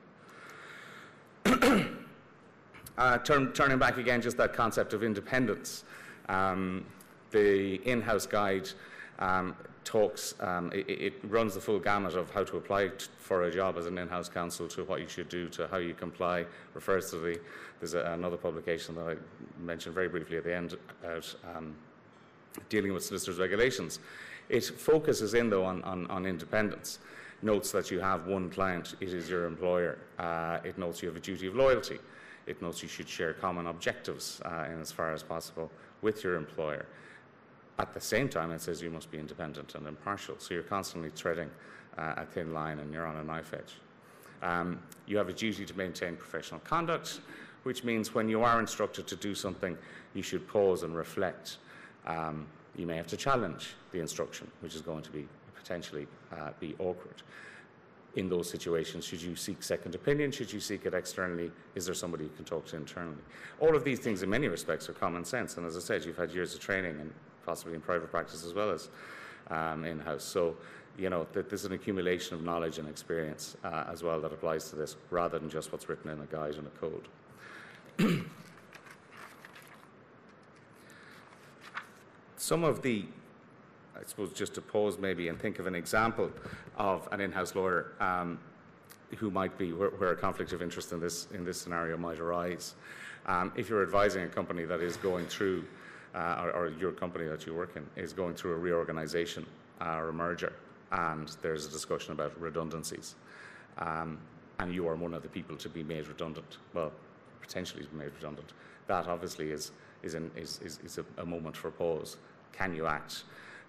[1.46, 5.84] Uh, turn, turning back again, just that concept of independence.
[6.28, 6.84] Um,
[7.30, 8.68] the in house guide
[9.18, 13.44] um, talks, um, it, it, runs the full gamut of how to apply t- for
[13.44, 15.94] a job as an in house counsel to what you should do to how you
[15.94, 17.40] comply, refers to the,
[17.80, 19.16] there's a, another publication that I
[19.60, 21.74] mentioned very briefly at the end about um,
[22.68, 24.00] dealing with solicitors' regulations.
[24.48, 26.98] It focuses in, though, on, on, on independence
[27.42, 29.98] notes that you have one client, it is your employer.
[30.18, 31.98] Uh, it notes you have a duty of loyalty.
[32.46, 35.70] It notes you should share common objectives uh, in as far as possible
[36.02, 36.86] with your employer.
[37.78, 40.36] At the same time, it says you must be independent and impartial.
[40.38, 41.50] So you're constantly treading
[41.96, 43.76] uh, a thin line and you're on a knife edge.
[44.42, 47.20] Um, you have a duty to maintain professional conduct,
[47.62, 49.76] which means when you are instructed to do something,
[50.14, 51.58] you should pause and reflect.
[52.06, 55.26] Um, you may have to challenge the instruction, which is going to be
[55.70, 57.22] potentially uh, be awkward.
[58.16, 60.32] In those situations, should you seek second opinion?
[60.32, 61.52] Should you seek it externally?
[61.76, 63.22] Is there somebody you can talk to internally?
[63.60, 65.56] All of these things, in many respects, are common sense.
[65.58, 67.12] And as I said, you've had years of training and
[67.46, 68.88] possibly in private practice as well as
[69.48, 70.24] um, in house.
[70.24, 70.56] So,
[70.98, 74.70] you know, that there's an accumulation of knowledge and experience uh, as well that applies
[74.70, 77.06] to this rather than just what's written in a guide and a code.
[82.36, 83.04] Some of the
[84.00, 86.30] I suppose just to pause maybe and think of an example
[86.78, 88.38] of an in-house lawyer um,
[89.16, 92.18] who might be where, where, a conflict of interest in this in this scenario might
[92.18, 92.74] arise.
[93.26, 95.64] Um, if you're advising a company that is going through,
[96.14, 99.44] uh, or, or, your company that you work in is going through a reorganization
[99.80, 100.54] uh, or a merger,
[100.92, 103.16] and there's a discussion about redundancies,
[103.78, 104.18] um,
[104.58, 106.92] and you are one of the people to be made redundant, well,
[107.42, 108.52] potentially made redundant,
[108.86, 109.72] that obviously is
[110.02, 112.16] is, an, is, is, is a, a moment for pause.
[112.52, 113.24] Can you act?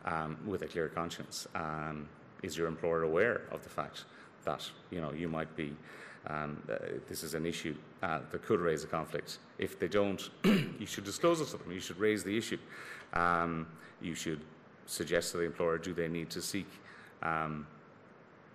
[0.05, 1.47] Um, with a clear conscience.
[1.55, 2.07] Um,
[2.43, 4.05] is your employer aware of the fact
[4.45, 5.75] that you know you might be
[6.27, 6.75] um, uh,
[7.07, 9.39] this is an issue uh, that could raise a conflict.
[9.57, 11.71] If they don't, you should disclose it to them.
[11.71, 12.59] You should raise the issue.
[13.13, 13.67] Um,
[14.01, 14.41] you should
[14.85, 16.67] suggest to the employer do they need to seek
[17.23, 17.65] um,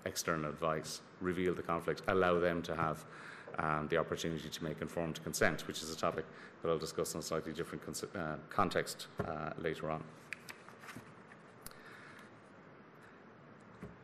[0.04, 3.04] external advice, reveal the conflict, allow them to have
[3.58, 6.24] um, the opportunity to make informed consent, which is a topic
[6.62, 7.82] that I'll discuss in a slightly different
[8.14, 10.02] uh, context uh, later on.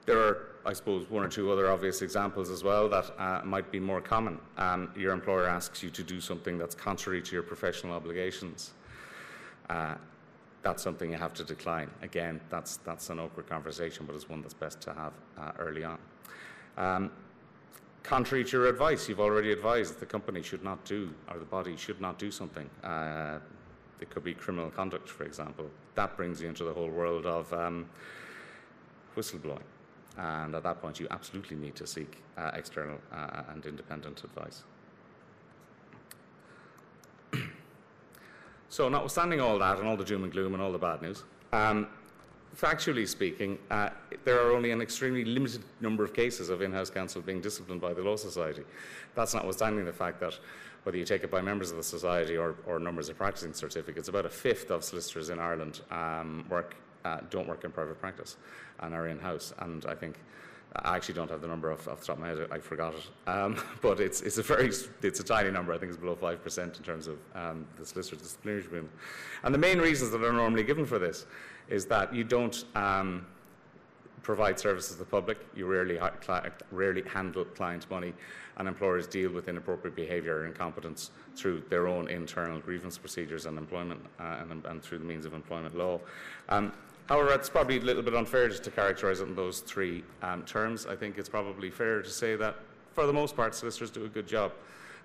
[0.05, 3.71] There are, I suppose, one or two other obvious examples as well that uh, might
[3.71, 4.39] be more common.
[4.59, 8.73] Um, your employer asks you to do something that's contrary to your professional obligations.
[9.71, 9.95] Uh,
[10.63, 11.91] that's something you have to decline.
[12.03, 15.85] Again, that's, that's an awkward conversation, but it's one that's best to have uh, early
[15.85, 15.99] on.
[16.77, 17.11] Um,
[18.03, 21.77] contrary to your advice, you've already advised the company should not do, or the body
[21.77, 22.69] should not do something.
[22.83, 23.39] Uh,
[24.01, 25.71] it could be criminal conduct, for example.
[25.95, 27.89] That brings you into the whole world of um,
[29.17, 29.63] whistleblowing.
[30.19, 34.63] And at that point, you absolutely need to seek uh, external uh, and independent advice.
[38.69, 41.23] so, notwithstanding all that and all the doom and gloom and all the bad news,
[41.53, 41.87] um,
[42.57, 43.89] factually speaking, uh,
[44.25, 47.81] there are only an extremely limited number of cases of in house counsel being disciplined
[47.81, 48.63] by the Law Society.
[49.15, 50.39] That's notwithstanding the fact that
[50.83, 54.09] whether you take it by members of the Society or, or numbers of practicing certificates,
[54.09, 58.37] about a fifth of solicitors in Ireland um, work uh, don't work in private practice
[58.81, 59.53] and are in house.
[59.59, 60.17] And I think
[60.77, 62.49] I actually don't have the number off, off the top of my head.
[62.51, 64.71] I forgot it, um, but it's it's a very
[65.03, 65.73] it's a tiny number.
[65.73, 68.93] I think it's below five percent in terms of um, the solicitor disciplinary agreement.
[69.43, 71.27] And the main reasons that are normally given for this
[71.69, 72.65] is that you don't.
[72.75, 73.27] Um,
[74.23, 75.99] provide services to the public, you rarely,
[76.71, 78.13] rarely handle client money,
[78.57, 83.59] and employers deal with inappropriate behaviour or incompetence through their own internal grievance procedures and
[83.59, 85.99] employment uh, and, and, through the means of employment law.
[86.49, 86.73] Um,
[87.07, 90.45] However, it's probably a little bit unfair just to characterise it in those three um,
[90.45, 90.87] terms.
[90.87, 92.57] I think it's probably fair to say that,
[92.95, 94.53] for the most part, solicitors do a good job.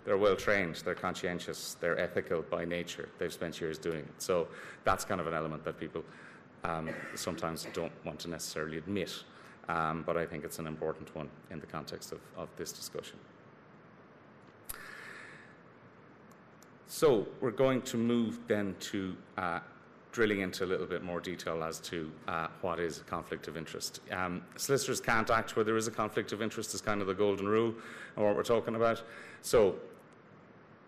[0.05, 4.13] They're well trained, they're conscientious, they're ethical by nature, they've spent years doing it.
[4.19, 4.47] So
[4.85, 6.03] that's kind of an element that people
[6.63, 9.23] um, sometimes don't want to necessarily admit,
[9.67, 13.17] um, but I think it's an important one in the context of, of this discussion.
[16.87, 19.59] So we're going to move then to uh,
[20.17, 23.55] drilling into a little bit more detail as to uh, what is a conflict of
[23.55, 24.01] interest.
[24.11, 27.13] Um, solicitors can't act where there is a conflict of interest is kind of the
[27.13, 27.75] golden rule
[28.15, 29.03] and what we're talking about.
[29.43, 29.75] So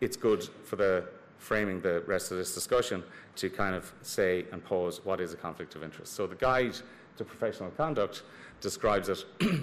[0.01, 1.03] it's good for the
[1.37, 3.03] framing the rest of this discussion
[3.35, 6.13] to kind of say and pause what is a conflict of interest.
[6.13, 6.75] So the guide
[7.17, 8.23] to professional conduct
[8.61, 9.25] describes it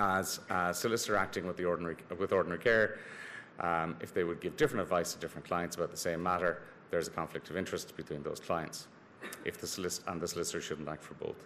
[0.00, 2.98] as a solicitor acting with, ordinary, with ordinary care.
[3.60, 7.08] Um, if they would give different advice to different clients about the same matter, there's
[7.08, 8.88] a conflict of interest between those clients.
[9.44, 11.36] If the solicitor and the solicitor shouldn't act for both.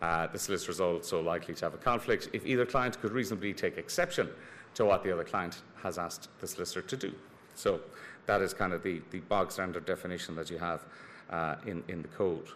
[0.00, 3.54] Uh, the solicitor is also likely to have a conflict if either client could reasonably
[3.54, 4.28] take exception
[4.74, 7.14] to what the other client has asked the solicitor to do.
[7.54, 7.80] So
[8.26, 10.84] that is kind of the, the bog standard definition that you have
[11.30, 12.48] uh, in, in the code.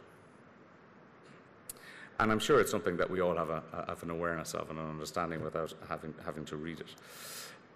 [2.19, 4.79] And I'm sure it's something that we all have, a, have an awareness of and
[4.79, 6.89] an understanding without having, having to read it.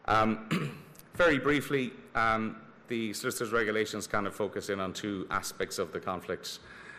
[0.07, 0.81] Um,
[1.15, 2.57] very briefly, um,
[2.91, 6.59] the solicitors regulations kind of focus in on two aspects of the conflict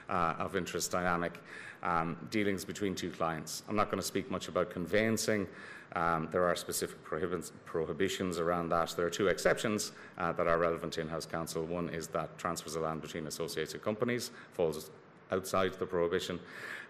[0.10, 1.38] uh, of interest dynamic,
[1.84, 3.62] um, dealings between two clients.
[3.70, 5.48] I'm not going to speak much about conveyancing.
[5.94, 6.98] Um, there are specific
[7.66, 8.94] prohibitions around that.
[8.96, 11.66] There are two exceptions uh, that are relevant to in-house counsel.
[11.66, 14.90] One is that transfers of land between associated companies falls
[15.32, 16.40] outside the prohibition,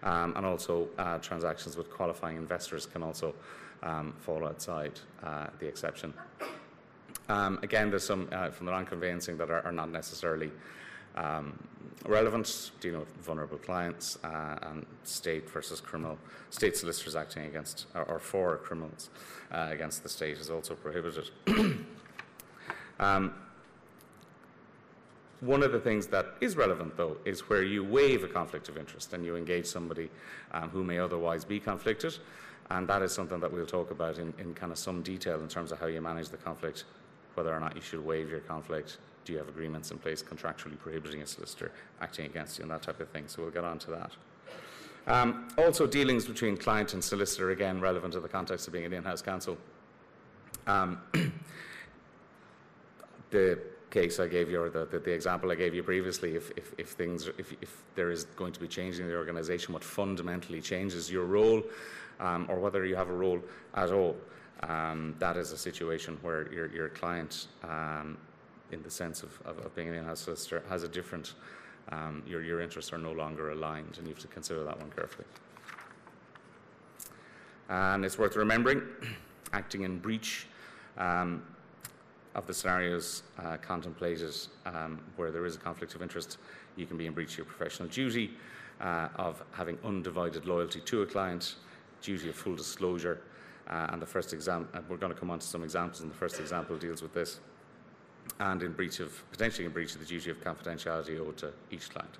[0.04, 3.34] um, and also uh, transactions with qualifying investors can also
[3.82, 4.92] um, fall outside
[5.24, 6.14] uh, the exception.
[7.28, 10.50] Um, again, there's some uh, from the non-conveyancing that are, are not necessarily
[11.16, 11.58] um,
[12.06, 16.18] relevant, dealing with vulnerable clients uh, and state versus criminal,
[16.50, 19.10] state solicitors acting against or, or for criminals
[19.52, 21.30] uh, against the state is also prohibited.
[23.00, 23.34] um,
[25.40, 28.76] one of the things that is relevant, though, is where you waive a conflict of
[28.76, 30.08] interest and you engage somebody
[30.52, 32.16] um, who may otherwise be conflicted.
[32.70, 35.48] And that is something that we'll talk about in, in kind of some detail in
[35.48, 36.84] terms of how you manage the conflict
[37.34, 38.98] whether or not you should waive your conflict.
[39.24, 41.70] Do you have agreements in place contractually prohibiting a solicitor
[42.00, 43.24] acting against you and that type of thing?
[43.28, 44.12] So we'll get on to that.
[45.06, 48.92] Um, also, dealings between client and solicitor, again, relevant to the context of being an
[48.92, 49.58] in house counsel.
[50.66, 51.00] Um,
[53.30, 53.58] the
[53.90, 56.72] case I gave you, or the, the, the, example I gave you previously, if, if,
[56.78, 60.60] if things, if, if, there is going to be change in the organisation, what fundamentally
[60.60, 61.62] changes your role,
[62.20, 63.40] um, or whether you have a role
[63.74, 64.16] at all
[64.62, 68.16] um, that is a situation where your, your client, um,
[68.70, 71.34] in the sense of, of, of being an in-house solicitor, has a different,
[71.90, 74.90] um, your, your interests are no longer aligned, and you have to consider that one
[74.90, 75.26] carefully.
[77.68, 78.82] And it's worth remembering,
[79.52, 80.46] acting in breach
[80.98, 81.42] Um,
[82.34, 84.34] of the scenarios uh, contemplated
[84.66, 86.38] um, where there is a conflict of interest,
[86.76, 88.30] you can be in breach of your professional duty
[88.80, 91.56] uh, of having undivided loyalty to a client,
[92.00, 93.20] duty of full disclosure,
[93.72, 96.10] uh, and the first example, uh, we're going to come on to some examples, and
[96.10, 97.40] the first example deals with this,
[98.38, 101.88] and in breach of, potentially in breach of the duty of confidentiality owed to each
[101.88, 102.18] client.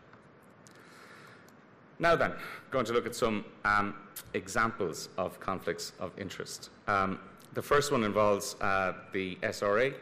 [1.98, 2.32] Now then,
[2.70, 3.94] going to look at some um,
[4.32, 6.70] examples of conflicts of interest.
[6.88, 7.20] Um,
[7.52, 9.94] the first one involves uh, the SRA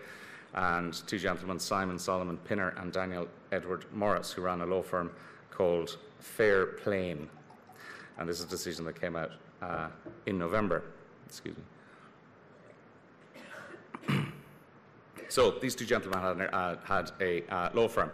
[0.54, 5.10] and two gentlemen, Simon Solomon Pinner and Daniel Edward Morris, who ran a law firm
[5.50, 7.28] called Fairplane.
[8.18, 9.88] And this is a decision that came out uh,
[10.26, 10.84] in November.
[11.30, 11.56] Excuse
[14.08, 14.24] me.
[15.28, 18.10] so these two gentlemen had, uh, had a uh, law firm.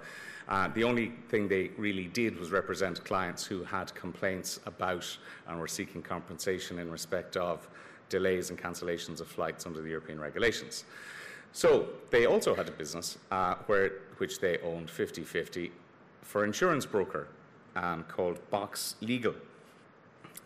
[0.48, 5.16] Uh, the only thing they really did was represent clients who had complaints about
[5.48, 7.66] and were seeking compensation in respect of
[8.10, 10.84] delays and cancellations of flights under the European regulations.
[11.52, 15.72] So they also had a business uh, where, which they owned 50 50
[16.20, 17.28] for insurance broker
[17.76, 19.34] um, called Box Legal.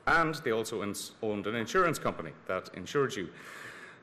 [0.06, 3.28] And they also ins- owned an insurance company that insured you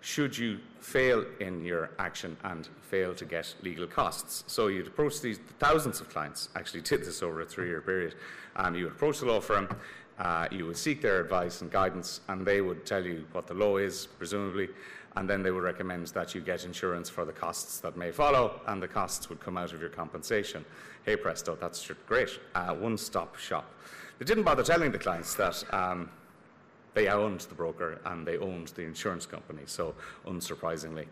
[0.02, 4.43] should you fail in your action and fail to get legal costs.
[4.48, 8.16] So you'd approach these thousands of clients, actually did this over a three year period.
[8.74, 9.68] You would approach the law firm,
[10.20, 13.54] uh, you would seek their advice and guidance, and they would tell you what the
[13.54, 14.70] law is, presumably,
[15.16, 18.62] and then they would recommend that you get insurance for the costs that may follow,
[18.68, 20.64] and the costs would come out of your compensation.
[21.06, 22.30] Hey presto, that's great.
[22.56, 23.66] Uh, one stop shop.
[24.20, 25.63] They didn't bother telling the clients that.
[25.74, 26.09] Um,
[26.97, 29.61] they owned the broker and they owned the insurance company.
[29.68, 29.93] So,
[30.26, 31.05] unsurprisingly,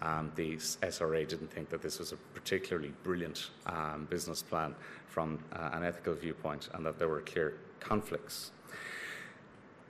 [0.00, 4.76] um, the SRA didn't think that this was a particularly brilliant um, business plan
[5.08, 8.52] from uh, an ethical viewpoint and that there were clear conflicts.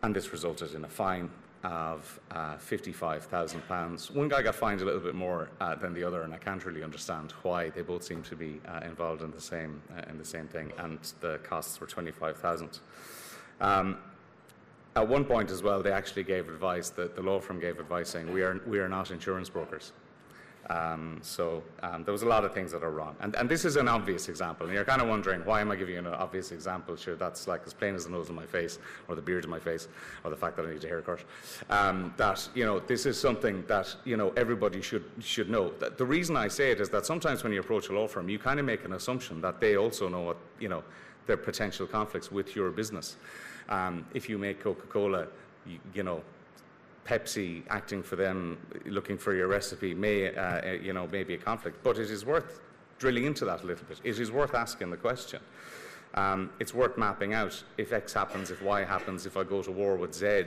[0.02, 1.28] And this resulted in a fine
[1.64, 4.14] of uh, £55,000.
[4.14, 6.64] One guy got fined a little bit more uh, than the other, and I can't
[6.64, 7.70] really understand why.
[7.70, 10.72] They both seem to be uh, involved in the same uh, in the same thing,
[10.78, 12.80] and the costs were 25000
[13.60, 13.96] um,
[14.94, 18.10] At one point as well, they actually gave advice that the law firm gave advice
[18.10, 19.92] saying we are we are not insurance brokers.
[20.70, 23.14] Um, so um, there was a lot of things that are wrong.
[23.20, 24.66] And, and, this is an obvious example.
[24.66, 26.96] And you're kind of wondering, why am I giving you an obvious example?
[26.96, 29.50] Sure, that's like as plain as the nose on my face, or the beard in
[29.50, 29.88] my face,
[30.24, 31.20] or the fact that I need a haircut.
[31.68, 35.70] Um, that, you know, this is something that, you know, everybody should, should know.
[35.70, 38.38] The reason I say it is that sometimes when you approach a law firm, you
[38.38, 40.82] kind of make an assumption that they also know what, you know,
[41.26, 43.16] their potential conflicts with your business.
[43.68, 45.26] Um, if you make Coca-Cola,
[45.66, 46.22] you, you know,
[47.04, 51.38] Pepsi acting for them, looking for your recipe, may, uh, you know, may be a
[51.38, 51.82] conflict.
[51.82, 52.60] But it is worth
[52.98, 54.00] drilling into that a little bit.
[54.04, 55.40] It is worth asking the question.
[56.14, 59.70] Um, it's worth mapping out if X happens, if Y happens, if I go to
[59.70, 60.44] war with Z,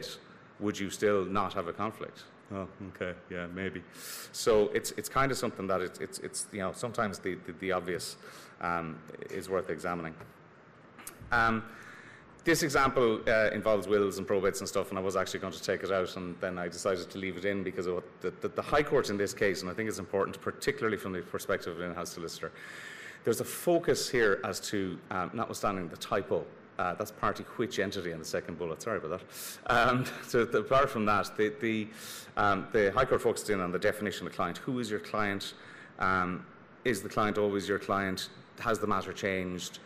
[0.60, 2.24] would you still not have a conflict?
[2.54, 3.84] Oh, okay, yeah, maybe.
[4.32, 7.52] So it's it's kind of something that it's it's, it's you know sometimes the the,
[7.60, 8.16] the obvious
[8.62, 8.98] um,
[9.30, 10.16] is worth examining.
[11.32, 11.64] Um,
[12.48, 15.62] this example uh, involves wills and probates and stuff, and I was actually going to
[15.62, 18.48] take it out, and then I decided to leave it in because of the, the,
[18.48, 21.76] the High Court in this case, and I think it's important, particularly from the perspective
[21.76, 22.54] of an in-house solicitor.
[23.26, 26.46] There's a focus here as to, um, notwithstanding the typo,
[26.80, 28.82] uh, that's party which entity in the second bullet.
[28.82, 29.90] Sorry about that.
[29.90, 31.90] Um, so the, apart from that, the, the,
[32.38, 34.60] um, the, High Court focused in on the definition of client.
[34.60, 35.54] Who is your client?
[36.00, 36.46] Um,
[36.86, 38.30] is the client always your client?
[38.60, 39.80] Has the matter changed?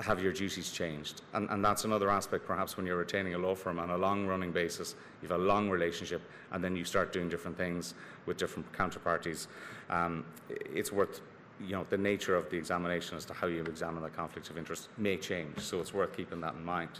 [0.00, 1.22] Have your duties changed.
[1.34, 4.26] And, and that's another aspect, perhaps, when you're retaining a law firm on a long
[4.26, 4.94] running basis.
[5.22, 6.22] You've a long relationship,
[6.52, 7.94] and then you start doing different things
[8.26, 9.48] with different counterparties.
[9.90, 11.20] Um, it's worth
[11.60, 14.56] you know, the nature of the examination as to how you examine the conflict of
[14.56, 16.90] interest may change, so it's worth keeping that in mind.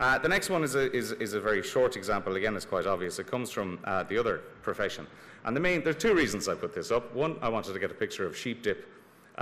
[0.00, 2.34] Uh, the next one is a, is, is a, very short example.
[2.34, 3.20] Again, it's quite obvious.
[3.20, 5.06] It comes from uh, the other profession.
[5.44, 7.14] And the main, there are two reasons I put this up.
[7.14, 8.88] One, I wanted to get a picture of sheep dip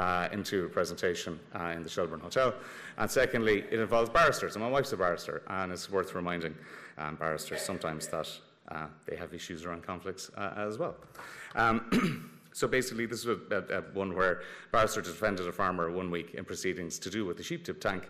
[0.01, 2.55] uh, into a presentation uh, in the Shelbourne Hotel.
[2.97, 6.55] And secondly, it involves barristers, and my wife's a barrister, and it's worth reminding
[6.97, 8.29] um, barristers sometimes that
[8.69, 10.97] uh, they have issues around conflicts uh, as well.
[11.55, 14.41] Um, so basically, this was a, a, a one where
[14.73, 18.09] barrister defended a farmer one week in proceedings to do with the sheep dip tank.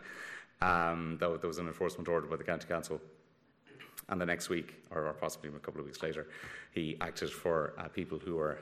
[0.63, 3.01] Um, there was an enforcement order by the county council
[4.11, 6.29] and the next week, or, possibly a couple of weeks later,
[6.73, 8.59] he acted for uh, people who were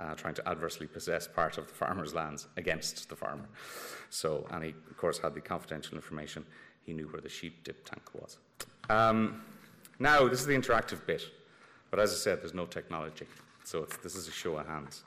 [0.00, 3.48] uh, trying to adversely possess part of the farmer's lands against the farmer.
[4.10, 6.44] So, and he, of course, had the confidential information.
[6.84, 8.38] He knew where the sheep dip tank was.
[8.88, 9.42] Um,
[9.98, 11.22] now, this is the interactive bit,
[11.90, 13.26] but as I said, there's no technology.
[13.64, 15.02] So, this is a show of hands.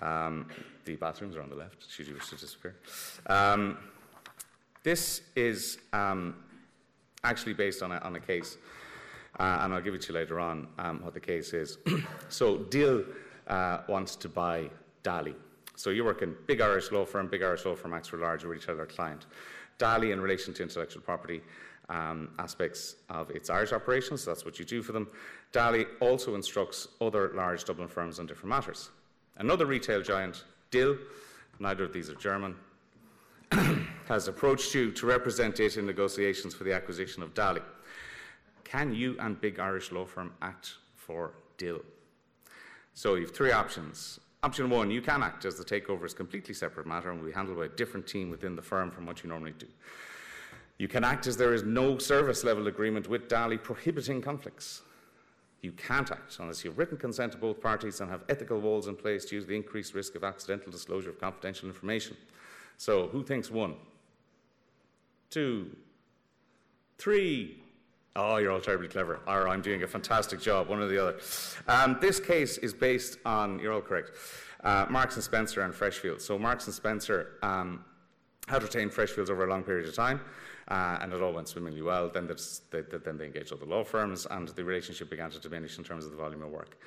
[0.00, 0.46] Um,
[0.84, 2.76] the bathrooms are on the left, should you wish to disappear.
[3.26, 3.76] Um,
[4.84, 6.36] this is um,
[7.24, 8.56] actually based on a, on a case,
[9.38, 11.78] uh, and I'll give it to you later on um, what the case is.
[12.28, 13.04] so, Dill
[13.48, 14.70] uh, wants to buy
[15.02, 15.34] Daly.
[15.76, 18.86] So you work in big Irish law firm, big Irish law firm acts large retailer
[18.86, 19.26] client.
[19.78, 21.42] Daly, in relation to intellectual property
[21.88, 25.08] um, aspects of its Irish operations, that's what you do for them.
[25.50, 28.90] Daly also instructs other large Dublin firms on different matters.
[29.38, 30.96] Another retail giant, Dill,
[31.58, 32.54] neither of these are German,
[34.08, 37.62] has approached you to represent it in negotiations for the acquisition of Daly.
[38.64, 41.80] Can you and big Irish law firm act for Dill?
[42.94, 44.20] So you have three options.
[44.42, 47.28] Option one, you can act as the takeover is a completely separate matter and will
[47.28, 49.66] be handled by a different team within the firm from what you normally do.
[50.78, 54.82] You can act as there is no service level agreement with Daly prohibiting conflicts.
[55.60, 58.96] You can't act unless you've written consent to both parties and have ethical walls in
[58.96, 62.16] place to use the increased risk of accidental disclosure of confidential information.
[62.78, 63.76] So, who thinks one?
[65.30, 65.70] Two?
[66.98, 67.61] Three?
[68.14, 69.20] Oh, you're all terribly clever.
[69.26, 71.18] Or I'm doing a fantastic job, one or the other.
[71.66, 74.10] Um, this case is based on, you're all correct,
[74.62, 76.20] uh, Marks and Spencer and Freshfields.
[76.20, 77.84] So, Marks and Spencer um,
[78.48, 80.20] had retained Freshfields over a long period of time.
[80.68, 82.08] Uh, and it all went swimmingly well.
[82.08, 82.28] Then,
[82.70, 86.04] they, then they engaged other law firms, and the relationship began to diminish in terms
[86.04, 86.78] of the volume of work.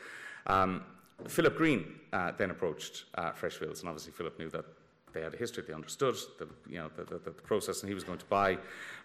[0.47, 0.83] Um,
[1.27, 4.65] Philip Green uh, then approached uh, Freshfields, and obviously Philip knew that
[5.15, 7.95] they had a history, they understood the, you know, the, the, the process, and he
[7.95, 8.57] was going to buy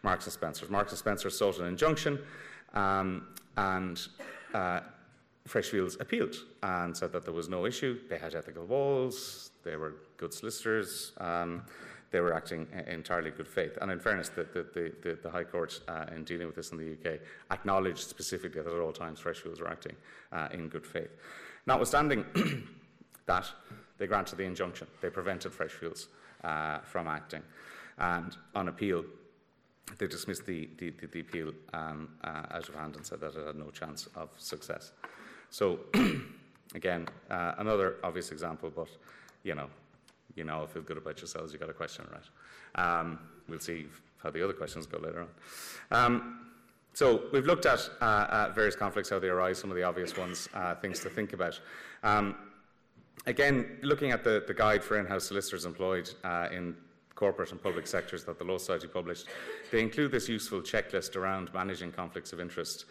[0.02, 0.68] Marks and Spencer's.
[0.68, 2.18] Marks and Spencer sought an injunction,
[2.74, 4.06] um, and
[4.52, 4.80] uh,
[5.48, 7.98] Freshfields appealed and said that there was no issue.
[8.10, 11.12] They had ethical walls, they were good solicitors.
[11.18, 11.62] Um,
[12.10, 13.78] they were acting in entirely good faith.
[13.80, 16.78] And in fairness, the, the, the, the High Court, uh, in dealing with this in
[16.78, 17.20] the UK,
[17.52, 19.94] acknowledged specifically that at all times Freshfields were acting
[20.32, 21.10] uh, in good faith.
[21.66, 22.24] Notwithstanding
[23.30, 23.50] that,
[23.98, 24.86] they granted the injunction.
[25.00, 26.06] They prevented Freshfields
[26.42, 27.42] uh, from acting.
[27.98, 29.04] And on appeal,
[29.98, 33.34] they dismissed the, the, the, the appeal um, uh, out of hand and said that
[33.34, 34.92] it had no chance of success.
[35.50, 35.80] So,
[36.74, 38.88] again, uh, another obvious example, but
[39.42, 39.68] you know,
[40.34, 42.28] you now feel good about yourselves, you've got a question right.
[42.82, 43.18] Um,
[43.48, 43.86] we'll see
[44.22, 45.28] how the other questions go later on.
[45.90, 46.40] Um,
[46.94, 50.16] so we've looked at uh, uh, various conflicts, how they arise, some of the obvious
[50.16, 51.60] ones, uh, things to think about.
[53.26, 56.74] Again, looking at the, the, guide for in-house solicitors employed uh, in
[57.14, 59.26] corporate and public sectors that the Law Society published,
[59.70, 62.86] they include this useful checklist around managing conflicts of interest.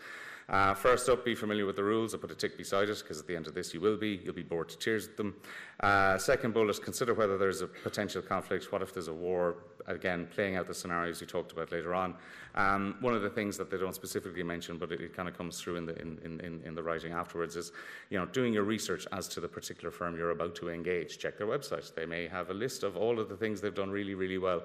[0.50, 2.14] Uh, first up, be familiar with the rules.
[2.14, 4.20] I'll put a tick beside it because at the end of this you will be.
[4.24, 5.36] You'll be bored to tears with them.
[5.80, 8.72] Uh, second bullet, consider whether there's a potential conflict.
[8.72, 9.58] What if there's a war?
[9.90, 12.16] Again, playing out the scenarios you talked about later on.
[12.56, 15.38] Um, one of the things that they don't specifically mention, but it, it kind of
[15.38, 17.72] comes through in the, in, in, in the writing afterwards, is
[18.10, 21.18] you know, doing your research as to the particular firm you're about to engage.
[21.18, 21.94] Check their website.
[21.94, 24.64] They may have a list of all of the things they've done really, really well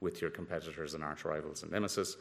[0.00, 2.16] with your competitors and arch rivals and nemesis.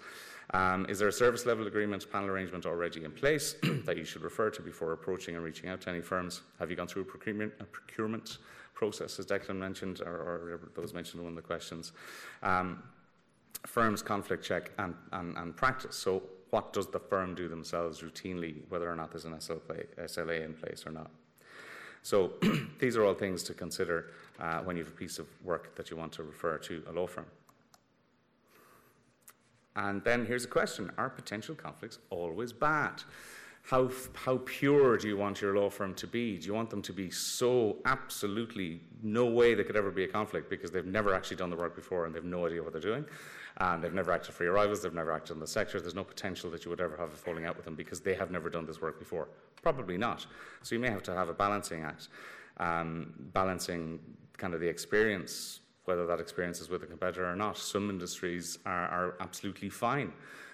[0.54, 4.22] Um, is there a service level agreement, panel arrangement already in place that you should
[4.22, 6.42] refer to before approaching and reaching out to any firms?
[6.60, 8.38] Have you gone through a procurement, a procurement
[8.82, 11.92] process, as Declan mentioned, or, or those mentioned in one of the questions?
[12.42, 12.82] Um,
[13.68, 15.96] firms conflict check and, and, and practice.
[15.96, 20.44] So, what does the firm do themselves routinely, whether or not there's an SLA, SLA
[20.44, 21.12] in place or not?
[22.02, 22.34] So,
[22.80, 24.08] these are all things to consider
[24.40, 26.92] uh, when you have a piece of work that you want to refer to a
[26.92, 27.28] law firm.
[29.76, 33.04] And then here's a question Are potential conflicts always bad?
[33.64, 36.38] How, how pure do you want your law firm to be?
[36.38, 40.08] Do you want them to be so absolutely no way there could ever be a
[40.08, 42.82] conflict because they've never actually done the work before and they've no idea what they're
[42.82, 43.06] doing?
[43.58, 45.80] And they've never acted for your rivals, they've never acted in the sector.
[45.80, 48.16] There's no potential that you would ever have a falling out with them because they
[48.16, 49.30] have never done this work before.
[49.62, 50.26] Probably not.
[50.64, 52.08] So you may have to have a balancing act,
[52.58, 54.00] um, balancing
[54.38, 57.58] kind of the experience whether that experience is with a competitor or not.
[57.58, 60.14] Some industries are, are absolutely fine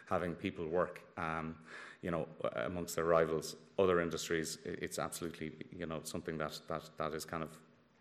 [0.09, 1.55] having people work, um,
[2.01, 3.55] you know, amongst their rivals.
[3.79, 7.49] Other industries, it's absolutely, you know, something that, that, that is kind of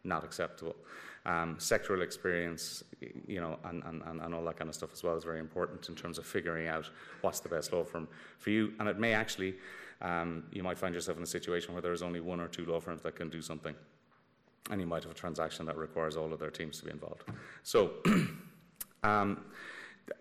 [0.04, 0.76] not acceptable.
[1.24, 2.84] Um, sectoral experience,
[3.26, 5.88] you know, and, and, and all that kind of stuff as well is very important
[5.88, 6.88] in terms of figuring out
[7.22, 8.06] what's the best law firm
[8.38, 8.72] for you.
[8.78, 9.56] And it may actually,
[10.00, 12.64] um, you might find yourself in a situation where there is only one or two
[12.64, 13.74] law firms that can do something
[14.70, 17.24] and you might have a transaction that requires all of their teams to be involved.
[17.62, 17.92] So,
[19.02, 19.44] um,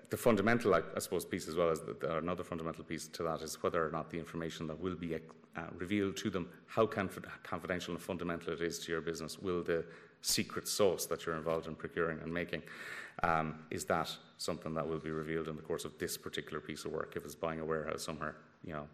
[0.10, 3.42] the fundamental, I, I, suppose, piece as well as the, another fundamental piece to that
[3.42, 5.20] is whether or not the information that will be uh,
[5.78, 9.40] revealed to them, how conf- confidential and fundamental it is to your business.
[9.40, 9.86] Will the
[10.22, 12.64] secret sauce that you're involved in procuring and making,
[13.24, 16.86] um, is that something that will be revealed in the course of this particular piece
[16.86, 17.14] of work?
[17.16, 18.88] If it's buying a warehouse somewhere, you know,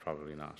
[0.00, 0.58] probably not.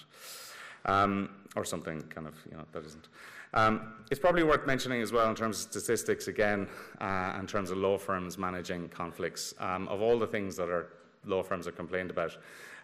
[0.86, 3.08] Um, or something kind of, you know, that isn't.
[3.54, 6.66] Um, it's probably worth mentioning as well in terms of statistics, again,
[7.00, 9.54] uh, in terms of law firms managing conflicts.
[9.60, 10.88] Um, of all the things that our
[11.24, 12.36] law firms are complained about,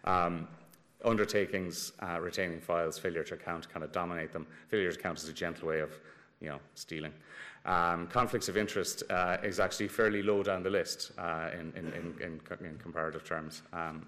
[0.05, 0.47] um,
[1.05, 4.47] undertakings, uh, retaining files, failure to account kind of dominate them.
[4.69, 5.91] Failure to account is a gentle way of,
[6.41, 7.13] you know, stealing.
[7.67, 11.93] Um, conflicts of interest uh, is actually fairly low down the list uh, in, in,
[12.21, 13.63] in, in, comparative terms.
[13.73, 14.07] Um,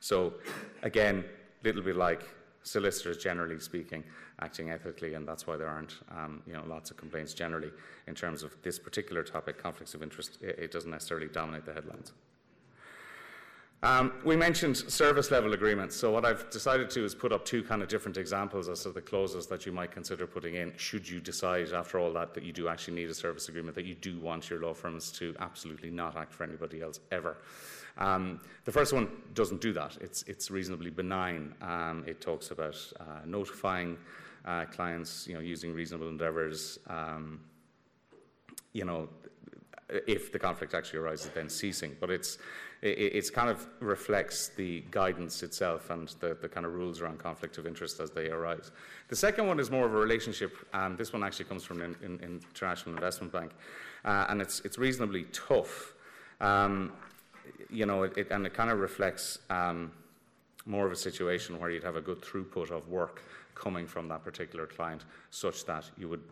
[0.00, 0.34] so,
[0.82, 1.24] again,
[1.62, 2.28] little bit like
[2.62, 4.04] solicitors, generally speaking,
[4.40, 7.70] acting ethically, and that's why there aren't, um, you know, lots of complaints generally
[8.06, 10.38] in terms of this particular topic, conflicts of interest.
[10.42, 12.12] It, it doesn't necessarily dominate the headlines.
[13.84, 15.96] Um, we mentioned service level agreements.
[15.96, 18.84] So what I've decided to do is put up two kind of different examples as
[18.84, 22.32] to the clauses that you might consider putting in should you decide after all that
[22.34, 25.10] that you do actually need a service agreement, that you do want your law firms
[25.12, 27.38] to absolutely not act for anybody else ever.
[27.98, 29.96] Um, the first one doesn't do that.
[30.00, 31.54] It's, it's reasonably benign.
[31.60, 33.98] Um, it talks about uh, notifying
[34.44, 37.40] uh, clients, you know, using reasonable endeavours, um,
[38.72, 39.08] you know,
[40.06, 41.96] if the conflict actually arises, then ceasing.
[42.00, 42.38] But it's
[42.80, 47.18] it it's kind of reflects the guidance itself and the, the kind of rules around
[47.18, 48.70] conflict of interest as they arise.
[49.08, 51.96] The second one is more of a relationship, and this one actually comes from an
[52.02, 53.52] in International Investment Bank,
[54.04, 55.94] uh, and it's it's reasonably tough.
[56.40, 56.92] Um,
[57.70, 59.92] you know, it, it, and it kind of reflects um,
[60.66, 63.22] more of a situation where you'd have a good throughput of work
[63.54, 66.22] coming from that particular client, such that you would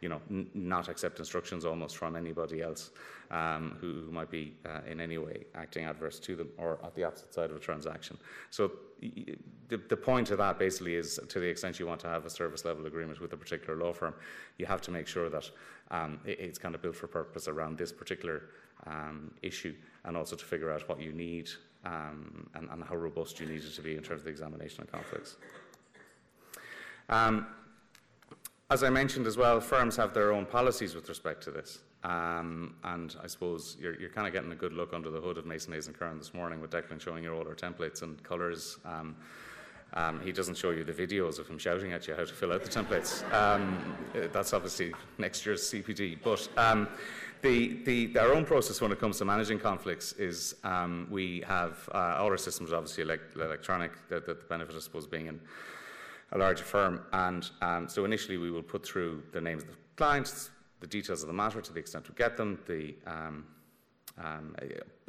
[0.00, 2.90] you know, n- not accept instructions almost from anybody else
[3.30, 6.94] um, who, who, might be uh, in any way acting adverse to them or at
[6.94, 8.16] the opposite side of a transaction.
[8.50, 12.26] So the, the point of that basically is to the extent you want to have
[12.26, 14.14] a service level agreement with a particular law firm,
[14.58, 15.50] you have to make sure that
[15.90, 18.44] um, it, it's kind of built for purpose around this particular
[18.86, 19.74] um, issue
[20.04, 21.50] and also to figure out what you need
[21.84, 24.82] um, and, and, how robust you need it to be in terms of the examination
[24.82, 25.36] of conflicts.
[28.70, 31.80] As I mentioned as well, firms have their own policies with respect to this.
[32.04, 35.38] Um, and I suppose you're, you're kind of getting a good look under the hood
[35.38, 38.22] of Mason Hayes and Curran this morning with Declan showing you all our templates and
[38.22, 38.78] colours.
[38.84, 39.16] Um,
[39.94, 42.52] um, he doesn't show you the videos of him shouting at you how to fill
[42.52, 43.24] out the templates.
[43.34, 43.96] Um,
[44.32, 46.18] that's obviously next year's CPD.
[46.22, 46.86] But um,
[47.42, 51.88] the, the, our own process when it comes to managing conflicts is um, we have
[51.92, 55.40] uh, all our systems obviously elect- electronic, the, the benefit, I suppose, being in
[56.32, 57.02] a larger firm.
[57.12, 60.50] And um, so initially we will put through the names of the clients,
[60.80, 63.44] the details of the matter to the extent we get them, the um,
[64.18, 64.54] um,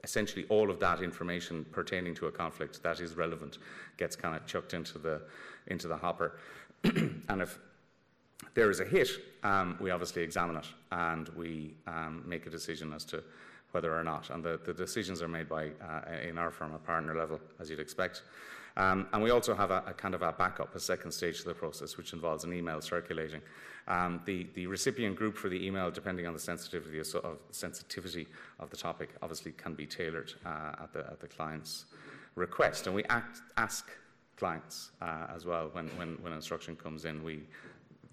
[0.03, 3.57] essentially all of that information pertaining to a conflict that is relevant
[3.97, 5.22] gets kind of chucked into the
[5.67, 6.38] into the hopper.
[6.84, 7.59] and if
[8.53, 9.09] there is a hit,
[9.43, 13.24] um, we obviously examine it and we um, make a decision as to
[13.72, 14.30] whether or not.
[14.30, 17.69] And the, the decisions are made by, uh, in our firm, a partner level, as
[17.69, 18.24] you'd expect.
[18.78, 21.47] Um, and we also have a, a, kind of a backup, a second stage to
[21.47, 23.41] the process, which involves an email circulating.
[23.88, 28.28] Um, the, the, recipient group for the email, depending on the sensitivity of, of, sensitivity
[28.59, 31.86] of the topic, obviously can be tailored uh, at, the, at, the, client's
[32.36, 32.86] request.
[32.86, 33.89] And we act, ask
[34.38, 37.24] clients uh, as well when, when, when instruction comes in.
[37.24, 37.41] We,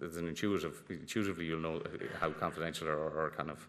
[0.00, 1.82] there's an intuitive, intuitively you'll know
[2.18, 3.66] how confidential or, or kind of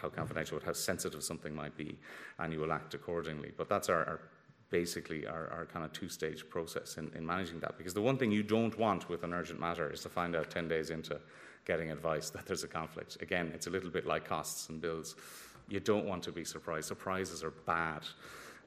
[0.00, 1.96] how confidential, but how sensitive something might be,
[2.38, 3.52] and you will act accordingly.
[3.56, 4.20] But that's our, our
[4.74, 7.78] basically our, our kind of two-stage process in, in managing that.
[7.78, 10.50] Because the one thing you don't want with an urgent matter is to find out
[10.50, 11.20] 10 days into
[11.64, 13.16] getting advice that there's a conflict.
[13.22, 15.14] Again, it's a little bit like costs and bills.
[15.68, 16.88] You don't want to be surprised.
[16.88, 18.02] Surprises are bad.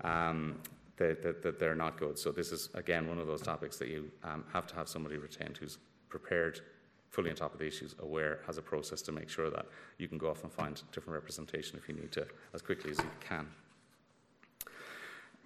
[0.01, 0.59] Um,
[0.95, 2.17] that, that, that, they're not good.
[2.17, 5.17] So this is again one of those topics that you um, have to have somebody
[5.17, 5.77] retained who's
[6.09, 6.61] prepared,
[7.09, 9.65] fully on top of the issues, aware, has a process to make sure that
[9.99, 12.97] you can go off and find different representation if you need to as quickly as
[12.97, 13.45] you can.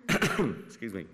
[0.65, 1.05] Excuse me.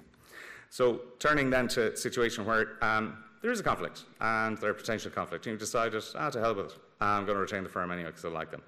[0.69, 4.73] So turning then to a situation where um, there is a conflict and there are
[4.73, 7.69] potential conflict, and you've decided, ah, to hell with it, I'm going to retain the
[7.69, 8.61] firm anyway because I like them.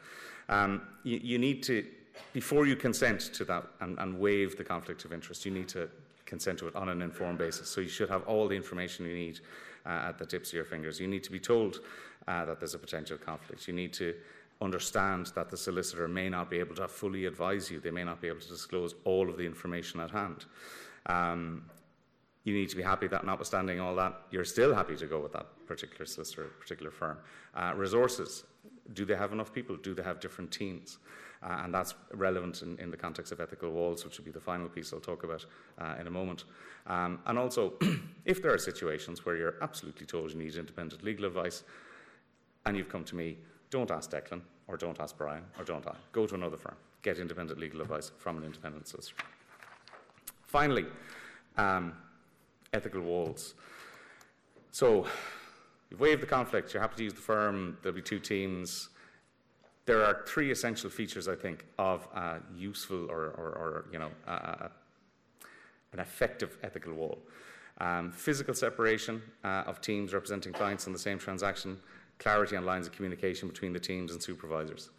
[0.47, 1.86] Um, you, you, need to,
[2.34, 5.89] before you consent to that and, and waive the conflict of interest, you need to
[6.26, 7.70] consent to it on an informed basis.
[7.70, 9.39] So you should have all the information you need
[9.86, 10.99] uh, at the tips of your fingers.
[10.99, 11.80] You need to be told
[12.28, 13.67] uh, that there's a potential conflict.
[13.67, 14.13] You need to
[14.62, 18.22] understand that the solicitor may not be able to fully advise you, they may not
[18.22, 20.45] be able to disclose all of the information at hand.
[21.05, 21.64] Um,
[22.43, 25.34] you need to be happy that, notwithstanding all that, you're still happy to go with
[25.34, 27.18] that particular solicitor, particular firm.
[27.55, 28.43] Uh, resources
[28.93, 29.76] do they have enough people?
[29.78, 30.97] Do they have different teams?
[31.41, 34.39] Uh, and that's relevant in, in, the context of ethical walls, which will be the
[34.41, 35.45] final piece I'll talk about
[35.78, 36.43] uh, in a moment.
[36.88, 37.74] Um, and also,
[38.26, 41.64] if there are situations where you're absolutely told you need independent legal advice,
[42.66, 43.38] and you've come to me
[43.70, 45.97] don't ask Declan, or don't ask Brian, or don't ask.
[46.11, 46.76] Go to another firm.
[47.01, 49.15] Get independent legal advice from an independent solicitor.
[50.45, 50.86] Finally,
[51.57, 51.93] um,
[52.74, 53.53] ethical walls.
[54.72, 55.05] So,
[55.89, 58.89] you've waived the conflict, you're happy to use the firm, there'll be two teams.
[59.86, 64.11] There are three essential features, I think, of a useful or, or, or you know,
[64.28, 67.20] an effective ethical wall.
[67.82, 71.80] Um, physical separation uh, of teams representing clients in the same transaction,
[72.20, 74.89] clarity on lines of communication between the teams and supervisors.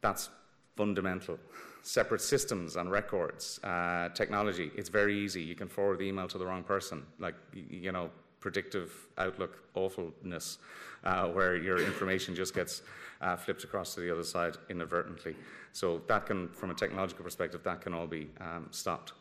[0.00, 0.30] That's
[0.76, 1.38] fundamental.
[1.82, 4.70] Separate systems and records, uh, technology.
[4.76, 5.42] It's very easy.
[5.42, 7.02] You can forward the email to the wrong person.
[7.18, 10.58] Like, you know, predictive outlook awfulness,
[11.04, 12.82] uh, where your information just gets
[13.20, 15.34] uh, flipped across to the other side inadvertently.
[15.72, 19.12] So that can, from a technological perspective, that can all be um, stopped.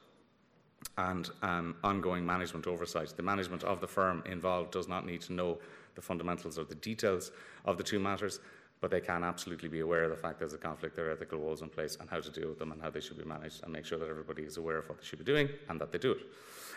[0.97, 3.13] And um, ongoing management oversight.
[3.15, 5.57] The management of the firm involved does not need to know
[5.95, 7.31] the fundamentals or the details
[7.65, 8.39] of the two matters,
[8.81, 11.39] but they can absolutely be aware of the fact there's a conflict, there are ethical
[11.39, 13.63] walls in place, and how to deal with them and how they should be managed,
[13.63, 15.91] and make sure that everybody is aware of what they should be doing and that
[15.91, 16.19] they do it.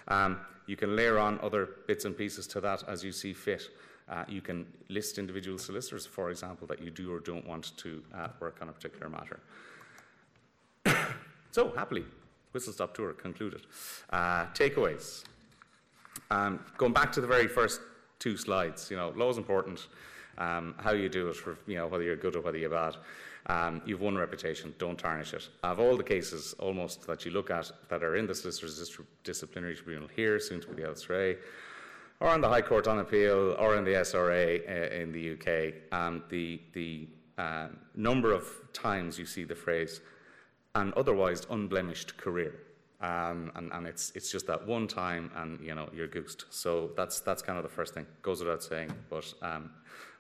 [0.09, 3.71] Um, you can layer on other bits and pieces to that as you see fit.
[4.09, 8.03] Uh, you can list individual solicitors, for example, that you do or don't want to
[8.15, 9.41] uh, work on a particular matter.
[11.51, 12.05] so, happily,
[12.53, 13.63] whistle stop tour concluded.
[14.11, 15.25] Uh, takeaways.
[16.31, 17.81] Um, going back to the very first
[18.19, 19.87] two slides, you know, law is important
[20.39, 22.97] um, how you do it, for, you know, whether you're good or whether you're bad.
[23.49, 25.49] Um, you've one reputation, don't tarnish it.
[25.63, 29.77] Of all the cases almost that you look at that are in the Solicitors Disciplinary
[29.77, 31.37] Tribunal here, soon to be the LSRA,
[32.19, 35.75] or in the High Court on Appeal, or in the SRA uh, in the UK,
[35.97, 37.09] um, the, the
[37.39, 40.01] uh, number of times you see the phrase,
[40.75, 42.55] an otherwise unblemished career.
[43.07, 46.47] Um, and, and it's, it's just that one time and you know you're goosed.
[46.51, 48.05] So that's, that's kind of the first thing.
[48.23, 49.71] Goes without saying, but um,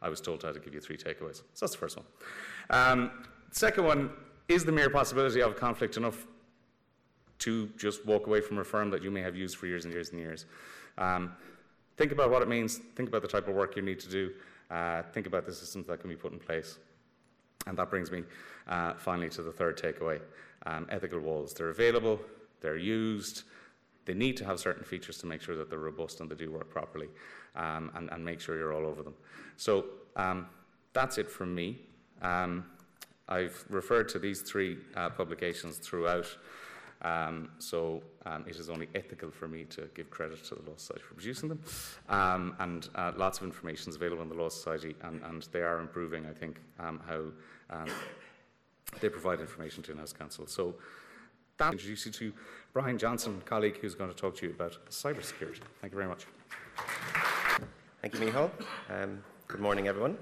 [0.00, 1.36] I was told I had to give you three takeaways.
[1.54, 2.06] So that's the first one.
[2.70, 3.10] Um,
[3.50, 4.10] second one
[4.48, 6.26] is the mere possibility of conflict enough
[7.40, 9.92] to just walk away from a firm that you may have used for years and
[9.92, 10.46] years and years.
[10.96, 11.32] Um,
[11.96, 12.78] think about what it means.
[12.94, 14.32] Think about the type of work you need to do.
[14.70, 16.78] Uh, think about the systems that can be put in place.
[17.66, 18.22] And that brings me
[18.68, 20.20] uh, finally to the third takeaway
[20.66, 21.52] um, ethical walls.
[21.52, 22.20] They're available,
[22.60, 23.44] they're used,
[24.06, 26.50] they need to have certain features to make sure that they're robust and they do
[26.50, 27.08] work properly
[27.56, 29.14] um, and, and, make sure you're all over them.
[29.56, 30.46] So um,
[30.92, 31.80] that's it from me.
[32.22, 32.64] Um,
[33.28, 36.26] I've referred to these three uh, publications throughout,
[37.02, 40.76] um, so um, it is only ethical for me to give credit to the Law
[40.76, 41.60] Society for producing them.
[42.08, 45.62] Um, and uh, lots of information is available in the Law Society, and, and they
[45.62, 47.24] are improving, I think, how
[49.00, 50.46] they provide information to in-house counsel.
[50.46, 50.76] So
[51.58, 52.32] that introduce you to
[52.72, 55.60] Brian Johnson, colleague, who's going to talk to you about cybersecurity.
[55.80, 56.26] Thank you very much.
[58.02, 58.50] Thank you, Michal.
[58.90, 60.18] Um, good morning, everyone.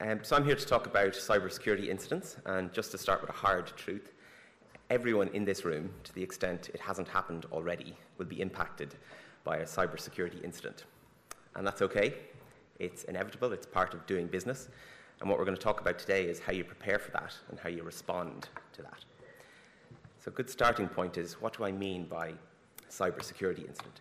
[0.00, 3.34] Um, so I'm here to talk about cybersecurity incidents, and just to start with a
[3.34, 4.12] hard truth,
[4.90, 8.94] everyone in this room, to the extent it hasn't happened already, will be impacted
[9.44, 10.84] by a cybersecurity incident.
[11.54, 12.14] And that's okay.
[12.78, 14.70] It's inevitable, it's part of doing business.
[15.22, 17.56] And what we're going to talk about today is how you prepare for that and
[17.60, 19.04] how you respond to that.
[20.18, 22.32] So a good starting point is what do I mean by
[22.90, 24.00] cybersecurity incident?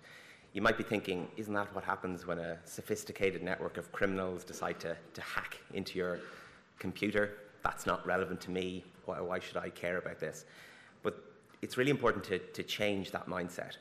[0.54, 4.80] You might be thinking, isn't that what happens when a sophisticated network of criminals decide
[4.80, 6.18] to, to hack into your
[6.80, 7.38] computer?
[7.64, 8.84] That's not relevant to me.
[9.06, 10.46] Why, why should I care about this?
[11.04, 11.24] But
[11.62, 13.78] it's really important to, to change that mindset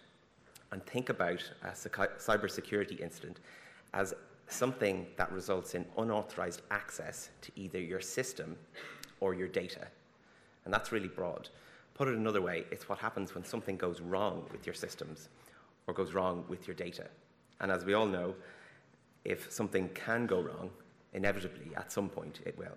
[0.73, 3.41] and think about a cybersecurity incident
[3.95, 4.13] as
[4.53, 8.57] something that results in unauthorized access to either your system
[9.21, 9.87] or your data.
[10.65, 11.49] And that's really broad.
[11.95, 15.29] Put it another way, it's what happens when something goes wrong with your systems
[15.87, 17.07] or goes wrong with your data.
[17.61, 18.35] And as we all know,
[19.25, 20.71] if something can go wrong,
[21.13, 22.77] inevitably at some point it will.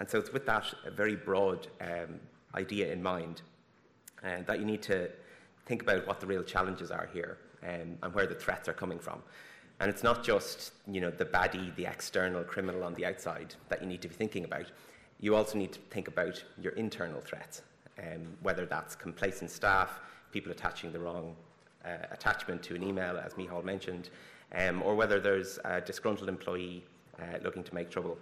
[0.00, 0.64] And so it's with that
[0.96, 2.18] very broad um,
[2.54, 3.42] idea in mind
[4.24, 5.10] uh, that you need to
[5.66, 8.98] think about what the real challenges are here um, and where the threats are coming
[8.98, 9.22] from.
[9.80, 13.80] And it's not just you know, the baddie, the external criminal on the outside that
[13.80, 14.66] you need to be thinking about.
[15.20, 17.62] You also need to think about your internal threats
[18.00, 20.00] um, whether that's complacent staff,
[20.32, 21.34] people attaching the wrong
[21.84, 24.10] uh, attachment to an email, as Michal mentioned,
[24.56, 26.84] um, or whether there's a disgruntled employee
[27.18, 28.18] uh, looking to make trouble.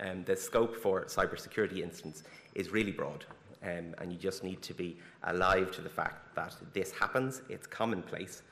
[0.00, 2.22] Um, the scope for cybersecurity incidents
[2.54, 3.24] is really broad,
[3.62, 7.66] um, and you just need to be alive to the fact that this happens, it's
[7.66, 8.42] commonplace,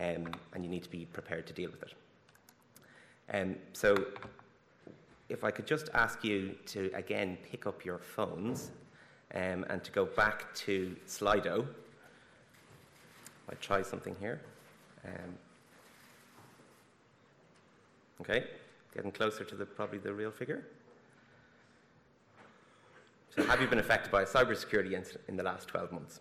[0.00, 1.94] um, and you need to be prepared to deal with it.
[3.32, 3.96] Um, so,
[5.28, 8.70] if I could just ask you to again pick up your phones
[9.34, 11.66] um, and to go back to sli.do.
[13.50, 14.40] I try something here.
[15.04, 15.34] Um,
[18.20, 18.44] okay,
[18.94, 20.64] getting closer to the, probably the real figure.
[23.34, 26.20] So, have you been affected by a cybersecurity incident in the last 12 months?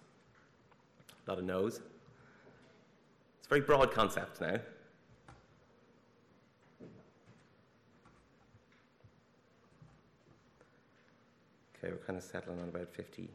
[1.28, 1.80] A lot of no's.
[3.54, 4.48] Very broad concept now.
[4.48, 4.64] Okay,
[11.84, 13.30] we're kind of settling on about 50,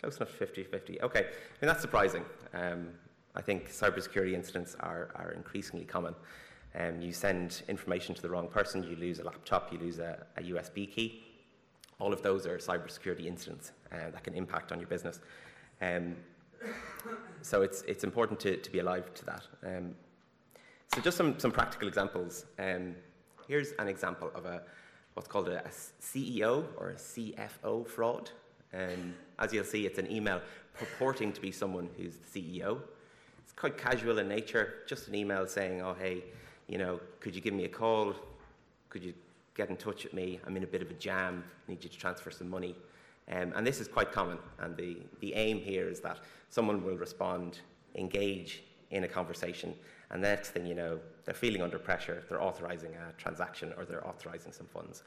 [0.00, 1.02] close enough to 50 50.
[1.02, 1.28] Okay, I mean,
[1.60, 2.24] that's surprising.
[2.54, 2.88] Um,
[3.36, 6.14] I think cybersecurity incidents are, are increasingly common.
[6.74, 10.24] Um, you send information to the wrong person, you lose a laptop, you lose a,
[10.38, 11.22] a USB key.
[12.00, 15.20] All of those are cybersecurity incidents uh, that can impact on your business.
[15.82, 16.16] Um,
[17.42, 19.46] so it's, it's important to, to be alive to that.
[19.64, 19.94] Um,
[20.94, 22.46] so just some, some practical examples.
[22.58, 22.94] Um,
[23.46, 24.62] here's an example of a,
[25.14, 28.30] what's called a, a CEO or a CFO fraud.
[28.72, 30.40] Um, as you'll see, it's an email
[30.74, 32.80] purporting to be someone who's the CEO.
[33.42, 36.24] It's quite casual in nature, just an email saying, oh, hey,
[36.68, 38.14] you know, could you give me a call?
[38.90, 39.14] Could you
[39.54, 40.38] get in touch with me?
[40.46, 42.76] I'm in a bit of a jam, need you to transfer some money.
[43.30, 44.38] Um, and this is quite common.
[44.60, 47.60] And the, the aim here is that someone will respond,
[47.94, 49.74] engage in a conversation,
[50.10, 53.84] and the next thing you know, they're feeling under pressure, they're authorizing a transaction or
[53.84, 55.02] they're authorizing some funds.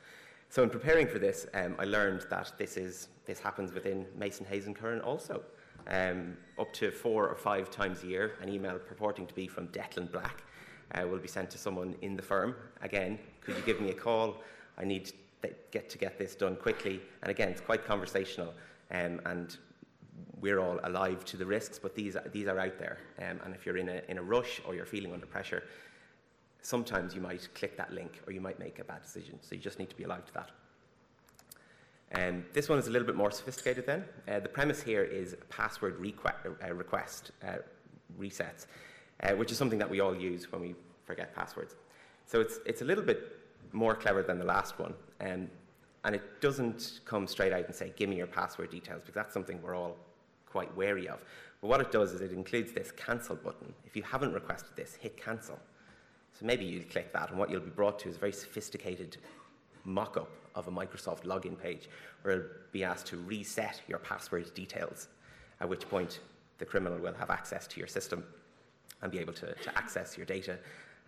[0.50, 4.46] So in preparing for this, um, I learned that this, is, this happens within Mason
[4.48, 5.42] Hayes and Curran also.
[5.88, 9.68] Um, up to four or five times a year, an email purporting to be from
[9.70, 10.44] Declan Black
[10.94, 12.56] uh, will be sent to someone in the firm.
[12.82, 14.42] Again, could you give me a call?
[14.78, 15.12] I need
[15.72, 17.02] get to get this done quickly.
[17.22, 18.54] And again, it's quite conversational,
[18.92, 19.58] um, and
[20.40, 22.98] we're all alive to the risks, but these, these are out there.
[23.20, 25.64] Um, and if you're in a, in a rush or you're feeling under pressure,
[26.62, 29.40] sometimes you might click that link or you might make a bad decision.
[29.42, 30.50] So you just need to be alive to that.
[32.14, 34.04] Um, this one is a little bit more sophisticated then.
[34.28, 37.58] Uh, the premise here is password requ- uh, request uh,
[38.20, 38.66] resets,
[39.24, 40.76] uh, which is something that we all use when we
[41.06, 41.76] forget passwords.
[42.26, 43.41] So it's, it's a little bit
[43.74, 44.94] more clever than the last one.
[45.20, 45.50] Um,
[46.04, 49.34] and it doesn't come straight out and say, give me your password details, because that's
[49.34, 49.98] something we're all
[50.50, 51.24] quite wary of.
[51.62, 53.72] But what it does is it includes this cancel button.
[53.86, 55.60] If you haven't requested this, hit cancel.
[56.34, 59.18] So maybe you click that, and what you'll be brought to is a very sophisticated
[59.84, 61.88] mock up of a Microsoft login page
[62.24, 65.08] where you'll be asked to reset your password details,
[65.60, 66.20] at which point
[66.58, 68.24] the criminal will have access to your system
[69.02, 70.58] and be able to, to access your data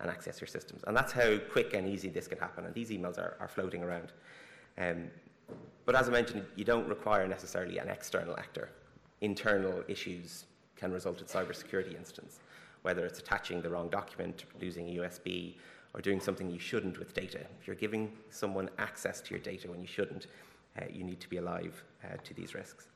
[0.04, 0.84] and access your systems.
[0.86, 2.66] And that's how quick and easy this can happen.
[2.66, 4.12] And these emails are, are floating around.
[4.78, 5.08] Um,
[5.86, 8.70] but as I mentioned, you don't require necessarily an external actor.
[9.22, 10.44] Internal issues
[10.76, 12.40] can result in cybersecurity incidents,
[12.82, 15.54] whether it's attaching the wrong document, losing a USB,
[15.94, 17.40] or doing something you shouldn't with data.
[17.60, 20.26] If you're giving someone access to your data when you shouldn't,
[20.78, 22.88] uh, you need to be alive uh, to these risks.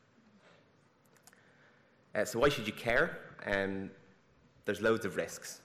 [2.15, 3.19] Uh, so why should you care?
[3.47, 3.91] Um,
[4.65, 5.61] there's loads of risks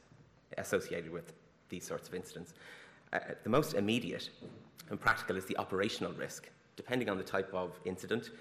[0.57, 1.33] associated with
[1.69, 2.53] these sorts of incidents.
[3.11, 4.29] Uh, the most immediate
[4.89, 6.49] and practical is the operational risk.
[6.75, 8.31] Depending on the type of incident,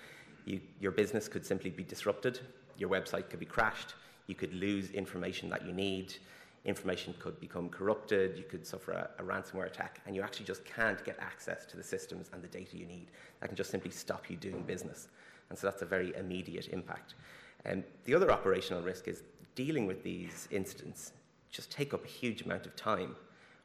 [0.45, 2.41] you, your business could simply be disrupted,
[2.79, 3.95] your website could be crashed,
[4.27, 6.15] you could lose information that you need,
[6.65, 10.65] information could become corrupted, you could suffer a, a, ransomware attack, and you actually just
[10.65, 13.09] can't get access to the systems and the data you need.
[13.41, 15.09] That can just simply stop you doing business.
[15.51, 17.15] And so that's a very immediate impact.
[17.65, 19.23] And the other operational risk is
[19.55, 21.13] dealing with these incidents
[21.53, 23.15] just take up a huge amount of time,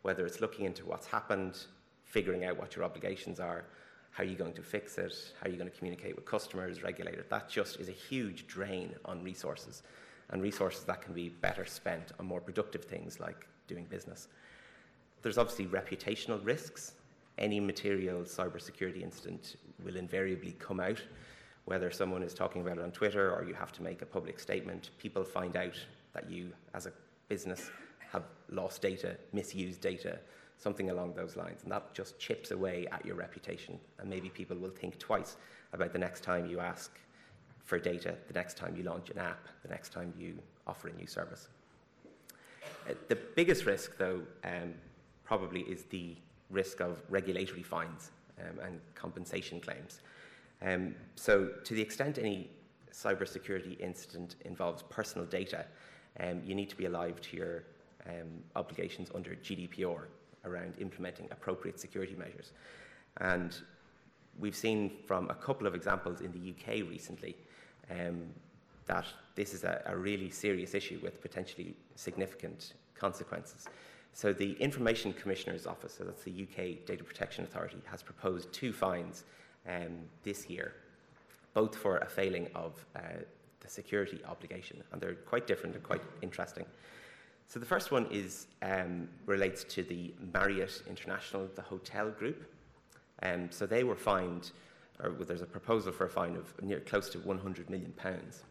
[0.04, 1.58] whether it's looking into what's happened,
[2.04, 3.64] figuring out what your obligations are,
[4.12, 6.84] how are you going to fix it, how are you going to communicate with customers,
[6.84, 7.26] regulators.
[7.30, 9.84] That just is a huge drain on resources,
[10.30, 14.28] and resources that can be better spent on more productive things like doing business.
[15.22, 16.94] There's obviously reputational risks.
[17.38, 21.02] Any material cybersecurity incident will invariably come out,
[21.66, 24.40] whether someone is talking about it on Twitter or you have to make a public
[24.40, 24.90] statement.
[24.98, 25.78] People find out
[26.14, 26.92] that you, as a
[27.28, 27.69] business
[28.11, 30.19] have lost data, misused data,
[30.57, 31.63] something along those lines.
[31.63, 33.80] And that just chips away at your reputation.
[33.99, 35.38] And maybe people will think twice
[35.73, 36.91] about the next time you ask
[37.63, 40.93] for data, the next time you launch an app, the next time you offer a
[40.93, 41.49] new service.
[42.89, 44.73] Uh, the biggest risk, though, um,
[45.25, 46.15] probably is the
[46.49, 50.01] risk of regulatory fines um, and compensation claims.
[50.62, 52.49] Um, so, to the extent any
[52.91, 55.66] cybersecurity incident involves personal data,
[56.20, 57.64] um, you need to be alive to your
[58.08, 60.06] um, obligations under GDPR
[60.46, 62.52] around implementing appropriate security measures.
[63.18, 63.56] And
[64.39, 67.36] we've seen from a couple of examples in the UK recently
[67.92, 68.28] um,
[68.86, 73.68] that this is a, a, really serious issue with potentially significant consequences.
[74.14, 78.74] So, the Information Commissioner's Office, so that's the UK Data Protection Authority, has proposed two
[78.74, 79.26] fines
[79.68, 80.74] um, this year,
[81.54, 83.00] both for a failing of uh,
[83.72, 86.66] security obligation, and they're quite different and quite interesting.
[87.48, 92.44] So the first one is um, relates to the Marriott International, the hotel group.
[93.24, 94.52] Um, so they were fined,
[95.02, 98.44] or there's a proposal for a fine of near close to 100 million pounds.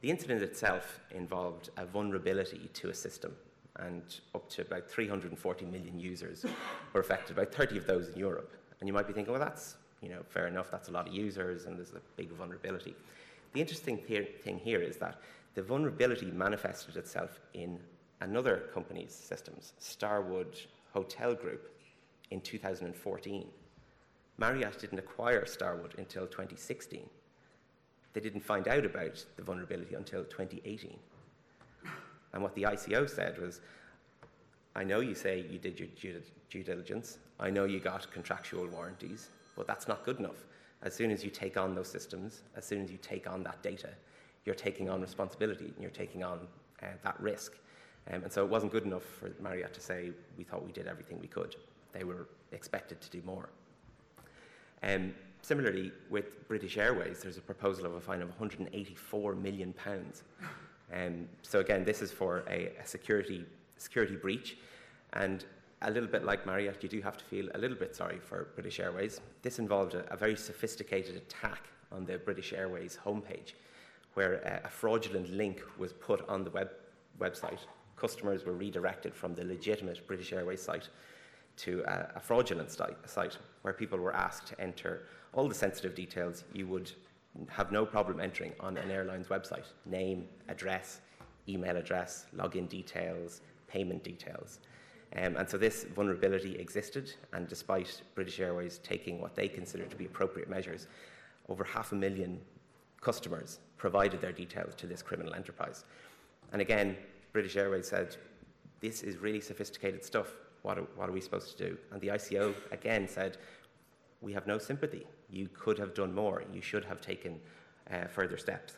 [0.00, 3.34] The incident itself involved a vulnerability to a system,
[3.76, 4.02] and
[4.34, 6.44] up to about 340 million users
[6.92, 8.52] were affected, about 30 of those in Europe.
[8.80, 11.14] And you might be thinking, well, that's you know, fair enough, that's a lot of
[11.14, 12.94] users and there's a big vulnerability.
[13.56, 15.18] The interesting thing here is that
[15.54, 17.80] the vulnerability manifested itself in
[18.20, 20.60] another company's systems, Starwood
[20.92, 21.70] Hotel Group,
[22.30, 23.46] in 2014.
[24.36, 27.08] Marriott didn't acquire Starwood until 2016.
[28.12, 30.98] They didn't find out about the vulnerability until 2018.
[32.34, 33.62] And what the ICO said was,
[34.74, 36.20] I know you say you did your due,
[36.50, 40.44] due diligence, I know you got contractual warranties, but that's not good enough.
[40.82, 43.62] As soon as you take on those systems, as soon as you take on that
[43.62, 43.90] data,
[44.44, 46.40] you're taking on responsibility and you're taking on
[46.82, 47.58] uh, that risk.
[48.12, 50.86] Um, and so it wasn't good enough for Marriott to say, we thought we did
[50.86, 51.56] everything we could.
[51.92, 53.48] They were expected to do more.
[54.82, 60.22] Um, similarly, with British Airways, there's a proposal of a fine of 184 million pounds.
[60.92, 63.44] Um, so again, this is for a, a, security
[63.76, 64.56] security breach,
[65.14, 65.44] and
[65.82, 68.48] a little bit like Marriott, you do have to feel a little bit sorry for
[68.54, 69.20] British Airways.
[69.42, 73.52] This involved a, a very sophisticated attack on the British Airways homepage,
[74.14, 76.70] where a, a fraudulent link was put on the web,
[77.20, 77.60] website.
[77.96, 80.88] Customers were redirected from the legitimate British Airways site
[81.58, 86.44] to a, a fraudulent site where people were asked to enter all the sensitive details
[86.52, 86.90] you would
[87.48, 91.00] have no problem entering on an airline's website name, address,
[91.48, 94.60] email address, login details, payment details.
[95.14, 99.96] Um, and so this vulnerability existed, and despite British Airways taking what they considered to
[99.96, 100.88] be appropriate measures,
[101.48, 102.40] over half a million
[103.00, 105.84] customers provided their details to this criminal enterprise.
[106.52, 106.96] And again,
[107.32, 108.16] British Airways said,
[108.80, 110.28] This is really sophisticated stuff.
[110.62, 111.78] What are, what are we supposed to do?
[111.92, 113.38] And the ICO again said,
[114.20, 115.06] We have no sympathy.
[115.30, 116.42] You could have done more.
[116.52, 117.40] You should have taken
[117.90, 118.74] uh, further steps.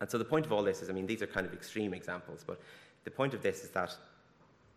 [0.00, 1.94] And so the point of all this is I mean, these are kind of extreme
[1.94, 2.60] examples, but
[3.04, 3.96] the point of this is that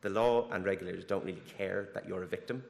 [0.02, 2.64] the law and regulators don't really care that you're a victim.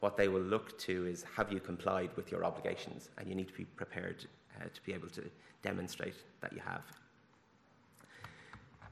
[0.00, 3.48] What they will look to is have you complied with your obligations, and you need
[3.48, 4.26] to be prepared
[4.58, 5.22] uh, to be able to
[5.62, 6.82] demonstrate that you have.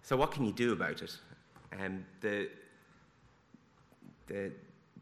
[0.03, 1.17] So, what can you do about it?
[1.79, 2.49] Um, the,
[4.27, 4.53] the,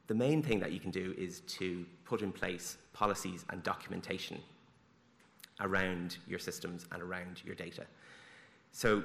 [0.07, 4.41] the main thing that you can do is to put in place policies and documentation
[5.61, 7.85] around your systems and around your data.
[8.73, 9.03] So,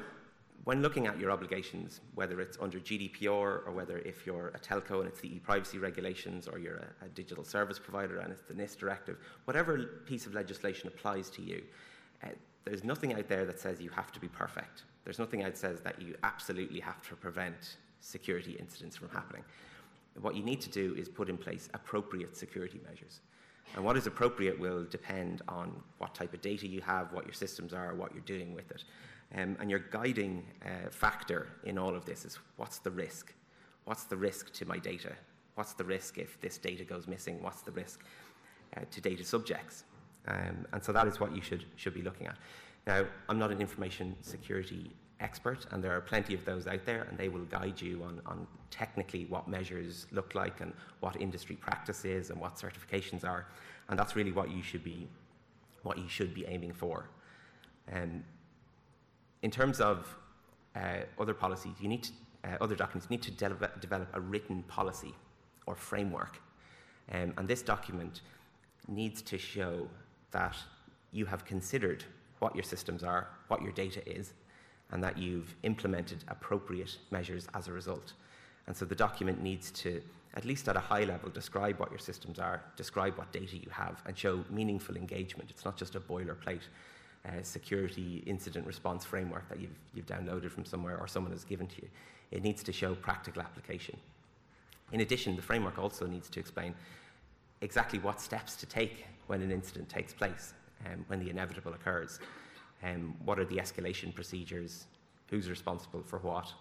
[0.63, 4.99] when looking at your obligations, whether it's under GDPR or whether if you're a telco
[4.99, 8.53] and it's the e-privacy regulations or you're a, a, digital service provider and it's the
[8.53, 11.63] NIS directive, whatever piece of legislation applies to you,
[12.23, 12.27] uh,
[12.65, 14.83] there's nothing out there that says you have to be perfect.
[15.03, 19.09] There's nothing out there that says that you absolutely have to prevent security incidents from
[19.09, 19.43] happening.
[20.21, 23.21] What you need to do is put in place appropriate security measures.
[23.75, 27.33] And what is appropriate will depend on what type of data you have, what your
[27.33, 28.83] systems are, what you're doing with it.
[29.35, 33.33] Um, and your guiding uh, factor in all of this is what's the risk?
[33.85, 35.13] What's the risk to my data?
[35.55, 37.41] What's the risk if this data goes missing?
[37.41, 38.01] What's the risk
[38.75, 39.85] uh, to data subjects?
[40.27, 42.37] Um, and so that is what you should, should be looking at.
[42.85, 47.03] Now, I'm not an information security expert, and there are plenty of those out there,
[47.03, 51.55] and they will guide you on, on technically what measures look like and what industry
[51.55, 53.47] practice is and what certifications are.
[53.89, 55.07] And that's really what you should be,
[55.83, 57.05] what you should be aiming for.
[57.91, 58.23] Um,
[59.43, 60.15] in terms of
[60.76, 62.11] uh, other policies, you need to,
[62.43, 65.13] uh, other documents, you need to de- develop a written policy
[65.65, 66.41] or framework.
[67.11, 68.22] Um, and this document
[68.88, 69.88] needs to show
[70.31, 70.55] that
[71.11, 72.03] you have considered
[72.39, 74.34] what your systems are, what your data is,
[74.91, 78.13] and that you've implemented appropriate measures as a result.
[78.68, 80.01] And so the document needs to,
[80.35, 83.69] at least at a high level, describe what your systems are, describe what data you
[83.72, 85.49] have, and show meaningful engagement.
[85.49, 86.61] It's not just a boilerplate
[87.26, 91.68] uh, security incident response framework that you've, you've downloaded from somewhere or someone has given
[91.68, 91.88] to you.
[92.31, 93.98] It needs to show practical application.
[94.91, 96.73] In addition, the framework also needs to explain
[97.61, 100.53] exactly what steps to take when an incident takes place,
[100.85, 102.19] um, when the inevitable occurs.
[102.84, 104.85] Um, what are the escalation procedures?
[105.30, 106.52] Who's responsible for what?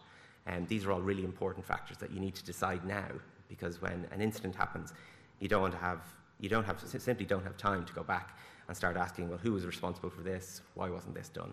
[0.46, 3.08] Um, these are all really important factors that you need to decide now
[3.48, 4.92] because when an incident happens,
[5.40, 6.00] you don't want to have,
[6.38, 8.36] you don't have, simply don't have time to go back
[8.70, 10.60] and start asking, well, who was responsible for this?
[10.74, 11.52] Why wasn't this done?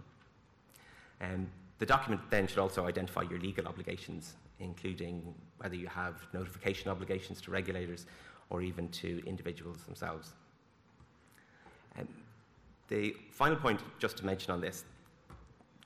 [1.19, 1.47] Um,
[1.79, 7.41] the document then should also identify your legal obligations, including whether you have notification obligations
[7.41, 8.05] to regulators
[8.51, 10.33] or even to individuals themselves.
[11.97, 12.07] Um,
[12.87, 14.85] the final point, just to mention on this,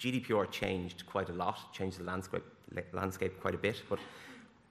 [0.01, 2.43] GDPR changed quite a lot, changed the landscape,
[2.91, 3.99] landscape quite a bit, but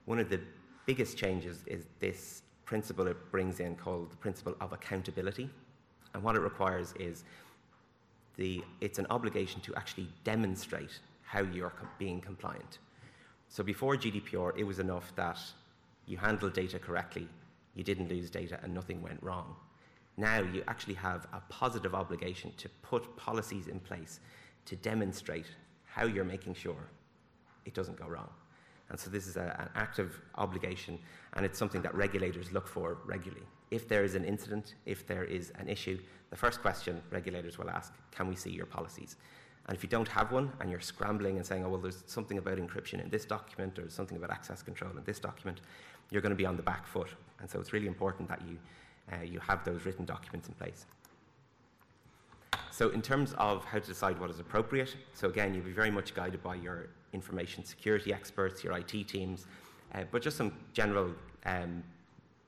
[0.05, 0.39] one of the
[0.85, 5.49] biggest changes is this principle it brings in called the principle of accountability.
[6.13, 7.23] And what it requires is
[8.37, 12.79] the, it's an obligation to actually demonstrate how you're being compliant.
[13.49, 15.39] So before GDPR, it was enough that
[16.05, 17.27] you handled data correctly,
[17.75, 19.55] you didn't lose data, and nothing went wrong.
[20.17, 24.19] Now you actually have a positive obligation to put policies in place
[24.65, 25.45] to demonstrate
[25.85, 26.89] how you're making sure
[27.65, 28.29] it doesn't go wrong.
[28.91, 30.99] And so this is a, an active obligation,
[31.33, 33.45] and it's something that regulators look for regularly.
[33.71, 35.97] If there is an incident, if there is an issue,
[36.29, 39.15] the first question regulators will ask, can we see your policies?
[39.67, 42.37] And if you don't have one and you're scrambling and saying, oh, well, there's something
[42.37, 45.61] about encryption in this document or something about access control in this document,
[46.09, 47.09] you're going to be on the back foot.
[47.39, 48.57] And so it's really important that you,
[49.13, 50.85] uh, you have those written documents in place.
[52.71, 55.91] So in terms of how to decide what is appropriate, so again, you'll be very
[55.91, 59.45] much guided by your information security experts, your IT teams,
[59.93, 61.13] uh, but just some general
[61.45, 61.83] um,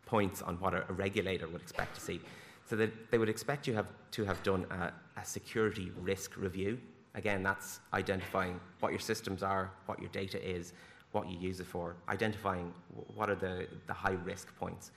[0.05, 2.21] points on what a, a, regulator would expect to see.
[2.65, 6.79] So that they would expect you have to have done a, a security risk review.
[7.15, 10.71] Again, that's identifying what your systems are, what your data is,
[11.11, 12.73] what you use it for, identifying
[13.13, 14.91] what are the, the high risk points.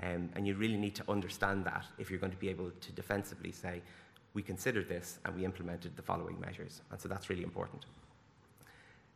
[0.00, 2.92] Um, and you really need to understand that if you're going to be able to
[2.92, 3.82] defensively say,
[4.34, 6.82] we considered this and we implemented the following measures.
[6.90, 7.86] And so that's really important.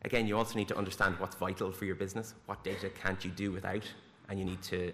[0.05, 3.31] Again, you also need to understand what's vital for your business, what data can't you
[3.31, 3.83] do without,
[4.27, 4.91] and you need to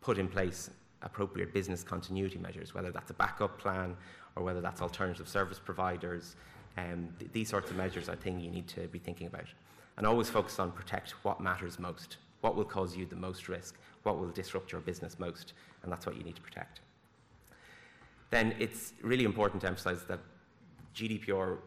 [0.00, 0.70] put in place
[1.02, 3.96] appropriate business continuity measures, whether that's a backup plan
[4.34, 6.36] or whether that's alternative service providers.
[6.78, 9.46] Um, th- these sorts of measures are things you need to be thinking about.
[9.98, 13.76] And always focus on protect what matters most, what will cause you the most risk,
[14.04, 15.52] what will disrupt your business most,
[15.82, 16.80] and that's what you need to protect
[18.30, 20.20] then it's really important to emphasize that
[20.94, 21.58] GDPR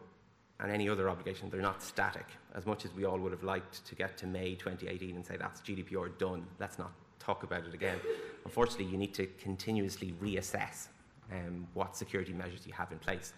[0.60, 2.26] and any other obligation, they're not static.
[2.54, 5.36] As much as we all would have liked to get to May 2018 and say
[5.38, 7.98] that's GDPR done, let's not talk about it again.
[8.44, 10.88] Unfortunately, you need to continuously reassess
[11.32, 13.32] um, what security measures you have in place.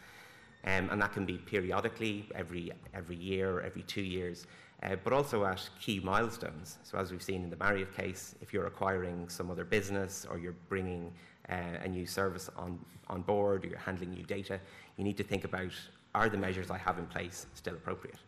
[0.64, 4.46] Um, and that can be periodically, every, every year, every two years,
[4.82, 6.78] uh, but also at key milestones.
[6.84, 10.38] So, as we've seen in the Marriott case, if you're acquiring some other business or
[10.38, 11.12] you're bringing
[11.48, 12.78] a new service on,
[13.08, 14.60] on board or you're handling new data,
[14.96, 15.72] you need to think about
[16.14, 18.18] are the measures I have in place still appropriate?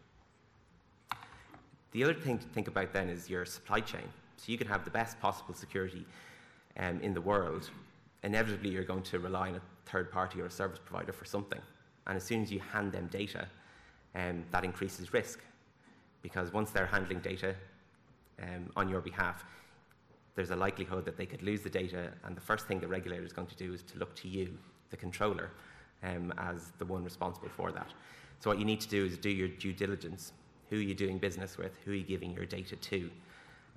[1.92, 4.08] The other thing to think about then is your supply chain.
[4.36, 6.04] So you can have the best possible security
[6.78, 7.70] um, in the world.
[8.22, 11.60] Inevitably, you're going to rely on a third party or a service provider for something.
[12.06, 13.46] And as soon as you hand them data,
[14.14, 15.40] um, that increases risk.
[16.22, 17.54] Because once they're handling data
[18.42, 19.44] um, on your behalf,
[20.34, 23.24] there's a likelihood that they could lose the data, and the first thing the regulator
[23.24, 24.56] is going to do is to look to you,
[24.90, 25.50] the controller,
[26.02, 27.88] um, as the one responsible for that.
[28.40, 30.32] So, what you need to do is do your due diligence.
[30.70, 31.76] Who are you doing business with?
[31.84, 33.10] Who are you giving your data to?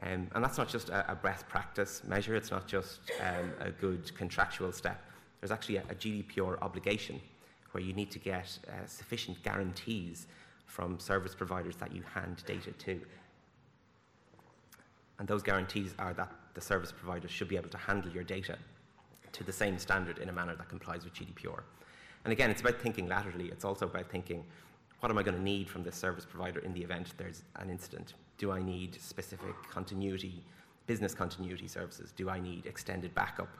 [0.02, 3.72] Um, and that's not just a, a, best practice measure, it's not just um, a
[3.72, 5.04] good contractual step.
[5.42, 7.20] There's actually a, a GDPR obligation
[7.72, 10.28] where you need to get uh, sufficient guarantees
[10.68, 13.02] from service providers that you hand data to.
[15.18, 18.58] And those guarantees are that the service provider should be able to handle your data
[19.32, 21.60] to the same standard in a manner that complies with GDPR.
[22.24, 23.50] And again, it's about thinking laterally.
[23.50, 24.44] It's also about thinking,
[25.00, 27.70] what am I going to need from this service provider in the event there's an
[27.70, 28.16] incident?
[28.40, 30.44] Do I need specific continuity,
[30.88, 32.12] business continuity services?
[32.12, 33.56] Do I need extended backup?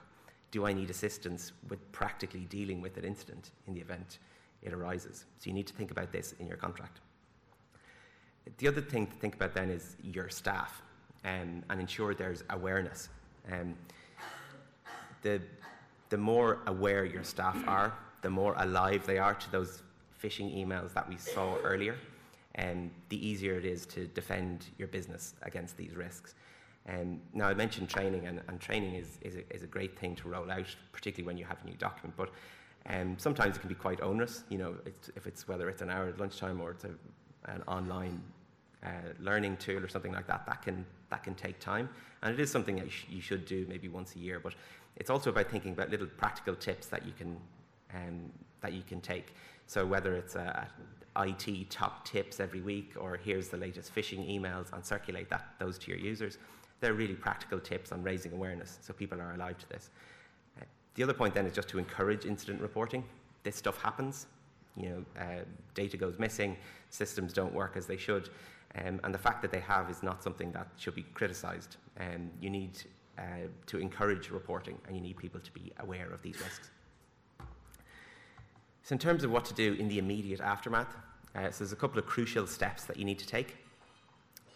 [0.50, 4.18] Do I need assistance with practically dealing with an incident in the event
[4.60, 5.24] it arises?
[5.38, 6.98] So you need to think about this in your contract.
[8.56, 10.82] The other thing to think about then is your staff
[11.28, 13.08] um, and ensure there's awareness.
[13.50, 13.74] Um,
[15.22, 15.40] the,
[16.08, 17.92] the more aware your staff are,
[18.22, 19.82] the more alive they are to those
[20.22, 21.96] phishing emails that we saw earlier,
[22.54, 26.34] and um, the easier it is to defend your business against these risks.
[26.88, 30.16] Um, now, I mentioned training, and, and training is, is a, is, a, great thing
[30.16, 32.14] to roll out, particularly when you have a new document.
[32.16, 32.30] But
[32.86, 35.90] um, sometimes it can be quite onerous, you know, it's, if it's whether it's an
[35.90, 36.90] hour at lunchtime or it's a,
[37.44, 38.22] an online
[38.82, 38.88] uh,
[39.20, 41.88] learning tool or something like that, that can, that can take time.
[42.22, 44.54] And it is something that you, sh- you, should do maybe once a year, but
[44.96, 47.36] it's also about thinking about little practical tips that you can,
[47.94, 48.30] um,
[48.60, 49.34] that you can take.
[49.66, 50.68] So whether it's a,
[51.16, 55.54] a IT top tips every week or here's the latest phishing emails and circulate that,
[55.58, 56.38] those to your users,
[56.80, 59.90] they're really practical tips on raising awareness so people are alive to this.
[60.60, 60.64] Uh,
[60.94, 63.04] the other point then is just to encourage incident reporting.
[63.42, 64.26] This stuff happens.
[64.76, 65.44] You know, uh,
[65.74, 66.56] data goes missing,
[66.90, 68.30] systems don't work as they should.
[68.74, 71.76] Um, and the fact that they have is not something that should be criticised.
[71.98, 72.78] Um, you need
[73.18, 73.22] uh,
[73.66, 76.70] to encourage reporting and you need people to be aware of these risks.
[78.82, 80.94] So, in terms of what to do in the immediate aftermath,
[81.34, 83.56] uh, so there's a couple of crucial steps that you need to take.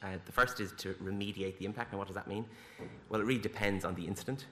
[0.02, 1.92] Uh, the first is to remediate the impact.
[1.92, 2.44] And what does that mean?
[3.08, 4.46] Well, it really depends on the incident.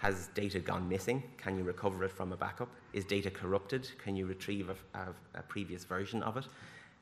[0.00, 1.22] Has data gone missing?
[1.36, 2.68] Can you recover it from a backup?
[2.92, 3.90] Is data corrupted?
[4.02, 6.46] Can you retrieve a, a, a previous version of it?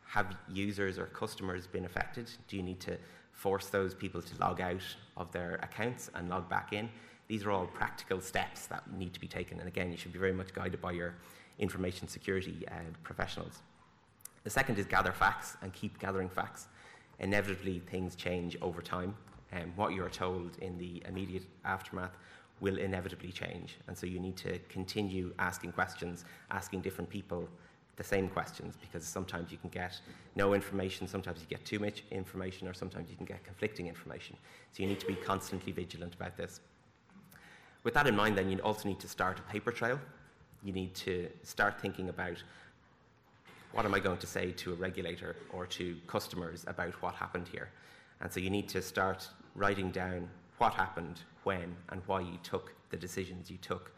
[0.09, 2.31] Have users or customers been affected?
[2.49, 2.97] Do you need to
[3.33, 4.83] force those people to log out
[5.17, 6.89] of their accounts and log back in?
[7.29, 9.61] These are all practical steps that need to be taken.
[9.61, 11.15] And again, you should be very much guided by your
[11.59, 13.61] information security uh, professionals.
[14.45, 16.69] The second is gather facts and keep gathering facts.
[17.19, 19.15] Inevitably, things change over time.
[19.53, 22.17] And what you're told in the immediate aftermath
[22.61, 23.77] will inevitably change.
[23.89, 27.49] And so you need to continue asking questions, asking different people
[27.99, 30.01] the same questions, because sometimes you can get
[30.37, 34.37] no information, sometimes you get too much information, or sometimes you can get conflicting information.
[34.73, 36.61] So you need to be constantly vigilant about this.
[37.85, 39.99] With that in mind, then, you also need to start a paper trail.
[40.63, 42.43] You need to start thinking about
[43.73, 47.49] what am I going to say to a regulator or to customers about what happened
[47.49, 47.69] here.
[48.21, 52.73] And so you need to start writing down what happened, when, and why you took
[52.91, 53.93] the decisions you took.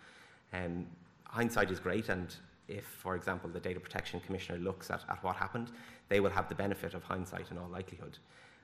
[0.52, 0.86] Um,
[1.24, 2.34] hindsight is great, and
[2.70, 5.70] if, for example, the Data Protection Commissioner looks at, at what happened,
[6.08, 8.18] they will have the benefit of hindsight in all likelihood.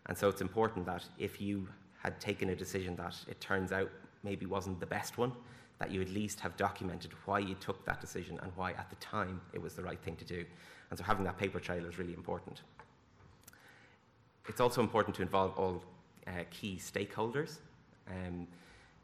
[0.06, 1.68] And so it's important that if you
[2.02, 3.90] had taken a decision that it turns out
[4.22, 5.32] maybe wasn't the best one,
[5.78, 8.96] that you at least have documented why you took that decision and why at the
[8.96, 10.44] time it was the right thing to do.
[10.90, 12.62] And so having that paper trail is really important.
[14.48, 15.82] It's also important to involve all
[16.26, 17.58] uh, key stakeholders.
[18.08, 18.46] Um,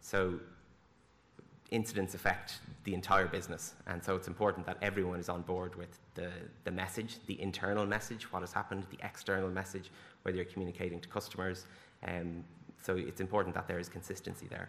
[0.00, 0.38] so
[1.72, 5.98] incidents affect the entire business, and so it's important that everyone is on board with
[6.14, 6.30] the,
[6.64, 9.90] the message, the internal message, what has happened, the external message,
[10.22, 11.66] whether you're communicating to customers.
[12.06, 12.44] Um,
[12.82, 14.68] so it's important that there is consistency there.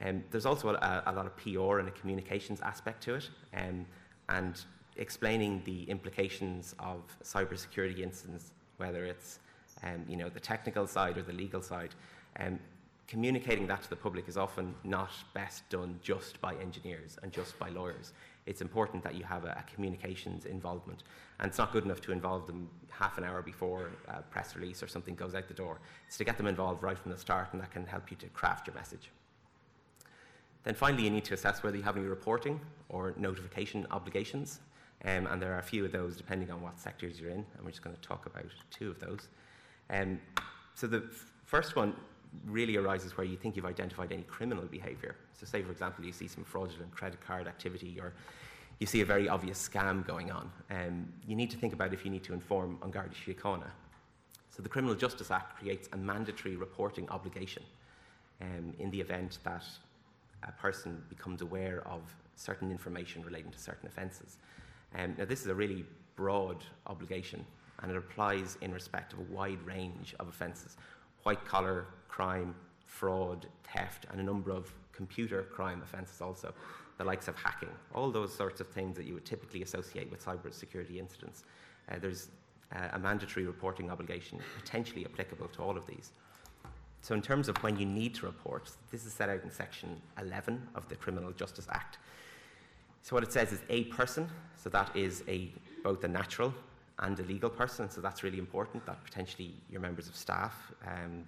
[0.00, 3.84] Um, there's also a, a, lot of PR and a communications aspect to it, um,
[4.28, 4.64] and
[4.96, 9.40] explaining the implications of cybersecurity incidents, whether it's
[9.82, 11.94] um, you know the technical side or the legal side.
[12.38, 12.60] Um,
[13.08, 17.58] communicating that to the public is often not best done just by engineers and just
[17.58, 18.12] by lawyers.
[18.44, 21.02] It's important that you have a, a communications involvement.
[21.40, 24.82] And it's not good enough to involve them half an hour before a press release
[24.82, 25.80] or something goes out the door.
[26.06, 28.26] It's to get them involved right from the start, and that can help you to
[28.28, 29.10] craft your message.
[30.64, 32.60] Then finally, you need to assess whether you have any reporting
[32.90, 34.60] or notification obligations.
[35.04, 37.64] Um, and there are a few of those depending on what sectors you're in, and
[37.64, 39.28] we're just going to talk about two of those.
[39.88, 40.20] Um,
[40.74, 41.04] so the
[41.46, 41.94] first one
[42.46, 45.16] really arises where you think you've identified any criminal behavior.
[45.32, 48.12] So, say, for example, you see some fraudulent credit card activity or
[48.78, 50.50] you see a very obvious scam going on.
[50.70, 53.70] Um, you need to think about if you need to inform An Garda Síochána.
[54.50, 57.62] So, the Criminal Justice Act creates a mandatory reporting obligation
[58.40, 59.64] um, in the event that
[60.42, 62.02] a person becomes aware of
[62.36, 64.38] certain information relating to certain offences.
[64.96, 65.84] Um, now, this is a really
[66.16, 67.44] broad obligation
[67.80, 70.76] and it applies in respect of a wide range of offences
[71.22, 71.86] white collar
[72.18, 72.52] crime,
[72.84, 76.52] fraud, theft, and a number of computer crime offences also,
[76.96, 80.24] the likes of hacking, all those sorts of things that you would typically associate with
[80.24, 81.44] cybersecurity incidents.
[81.88, 82.26] Uh, there's
[82.74, 86.10] uh, a mandatory reporting obligation potentially applicable to all of these.
[87.02, 89.88] So, in terms of when you need to report, this is set out in section
[90.20, 91.98] 11 of the Criminal Justice Act.
[93.02, 95.52] So, what it says is a person, so that is a,
[95.84, 96.52] both a natural
[96.98, 101.22] and a legal person, so that's really important that potentially your members of staff um,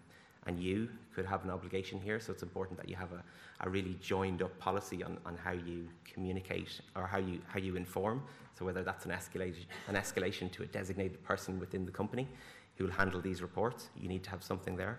[0.51, 2.19] and you could have an obligation here.
[2.21, 3.23] So, it's important that you have a,
[3.67, 7.77] a really joined up policy on, on how you communicate or how you, how you
[7.77, 8.23] inform.
[8.59, 12.29] So, whether that's an escalation, an escalation to a designated person within the company
[12.77, 14.99] who will handle these reports, you need to have something there.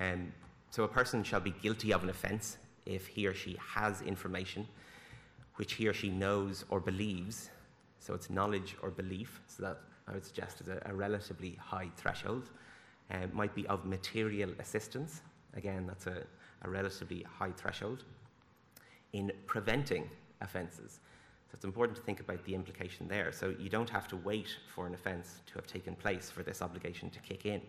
[0.00, 0.32] Um,
[0.70, 4.66] so a person shall be guilty of an offence if he or she has information
[5.60, 7.50] which he or she knows or believes.
[7.98, 9.42] So it's knowledge or belief.
[9.46, 12.48] So that I would suggest is a, a relatively high threshold.
[13.10, 15.22] Um, might be of material assistance.
[15.54, 16.22] Again, that's a,
[16.62, 18.04] a relatively high threshold.
[19.12, 20.08] In preventing
[20.40, 21.00] offences.
[21.50, 23.32] So it's important to think about the implication there.
[23.32, 26.62] So you don't have to wait for an offence to have taken place for this
[26.62, 27.60] obligation to kick in.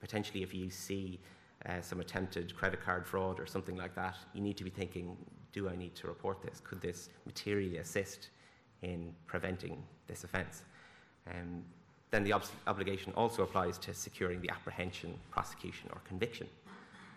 [0.00, 1.18] Potentially, if you see
[1.66, 5.16] uh, some attempted credit card fraud or something like that, you need to be thinking,
[5.52, 6.60] do I need to report this?
[6.62, 8.28] Could this materially assist
[8.82, 10.64] in preventing this offence?
[11.30, 11.62] Um,
[12.14, 16.46] then the ob- obligation also applies to securing the apprehension, prosecution, or conviction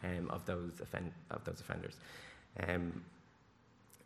[0.03, 1.97] um, of, those offend- of those offenders.
[2.67, 3.03] Um,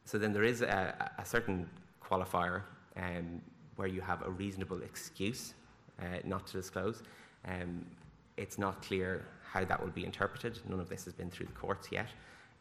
[0.04, 1.70] so then there is a, a certain
[2.04, 2.64] qualifier
[2.98, 3.42] um,
[3.78, 5.54] where you have a reasonable excuse
[6.02, 7.04] uh, not to disclose.
[7.48, 7.86] Um,
[8.36, 10.60] it's not clear how that will be interpreted.
[10.68, 12.08] None of this has been through the courts yet.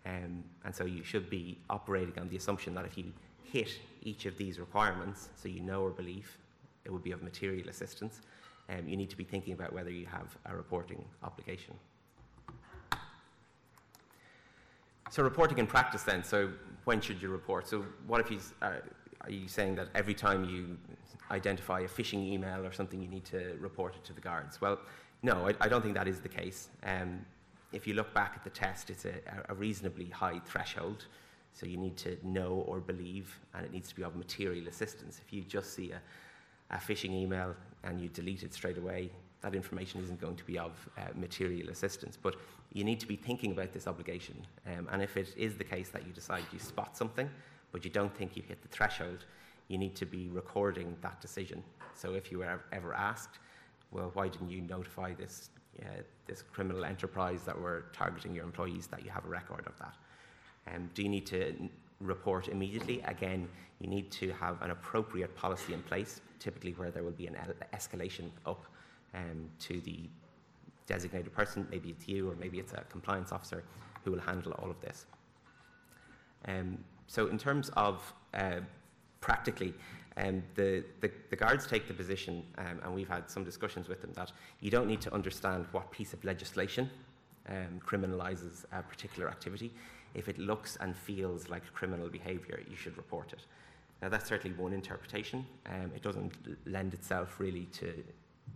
[0.07, 3.13] Um, and so you should be operating on the assumption that if you
[3.43, 3.71] hit
[4.03, 6.37] each of these requirements, so you know or believe,
[6.85, 8.21] it would be of material assistance,
[8.69, 11.75] um, you need to be thinking about whether you have a reporting obligation.
[15.11, 16.51] So reporting in practice then, so
[16.85, 17.67] when should you report?
[17.67, 18.75] So what if you, uh,
[19.23, 20.79] are you saying that every time you
[21.33, 24.61] identify a phishing email or something you need to report it to the guards?
[24.61, 24.79] Well,
[25.23, 26.69] no, I, I don't think that is the case.
[26.85, 27.25] Um,
[27.73, 29.15] if you look back at the test, it's a,
[29.49, 31.07] a reasonably high threshold.
[31.53, 35.21] So you need to know or believe, and it needs to be of material assistance.
[35.25, 36.01] If you just see a,
[36.71, 39.11] a phishing email and you delete it straight away,
[39.41, 42.19] that information isn't going to be of uh, material assistance.
[42.21, 42.37] But
[42.73, 44.37] you need to be thinking about this obligation.
[44.67, 47.29] Um, and if it is the case that you decide you spot something,
[47.73, 49.25] but you don't think you hit the threshold,
[49.69, 51.63] you need to be recording that decision.
[51.95, 53.39] So if you were ever asked,
[53.93, 58.87] well, why didn't you notify this, uh, this criminal enterprise that were targeting your employees
[58.89, 59.95] that you have a record of that?
[60.73, 61.55] Um, do you need to
[62.01, 63.01] report immediately?
[63.03, 63.49] Again,
[63.81, 67.37] you need to have an appropriate policy in place, typically where there will be an
[67.73, 68.65] escalation up
[69.15, 70.09] um, to the
[70.87, 73.63] designated person, maybe it's you or maybe it's a compliance officer
[74.05, 75.07] who will handle all of this.
[76.49, 78.61] Um, so in terms of uh,
[79.21, 79.75] practically,
[80.17, 84.01] um, the, the, the, guards take the position, um, and we've had some discussions with
[84.01, 86.91] them, that you don't need to understand what piece of legislation
[87.49, 89.73] um, criminalises a particular activity.
[90.15, 93.41] If it looks and feels like criminal behaviour, you should report it.
[94.03, 95.47] Now, that's certainly one interpretation.
[95.67, 96.33] Um, it doesn't
[96.67, 98.03] lend itself really to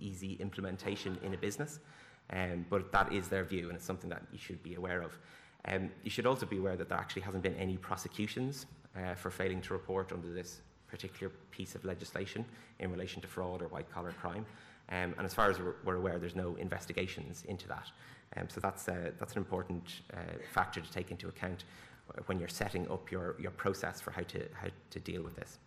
[0.01, 1.81] easy implementation in a business,
[2.31, 5.19] um, but that is their view, and it's something that you should be aware of.
[5.67, 8.67] Um, you should also be aware that there actually hasn't been any prosecutions
[8.97, 12.45] uh, for failing to report under this particular piece of legislation
[12.79, 14.47] in relation to fraud or white collar crime.
[14.91, 17.91] Um, and as far as we're, aware, there's no investigations into that.
[18.37, 20.17] Um, so that's, uh, that's an important uh,
[20.53, 21.65] factor to take into account
[22.27, 25.59] when you're setting up your, your process for how to, how to deal with this.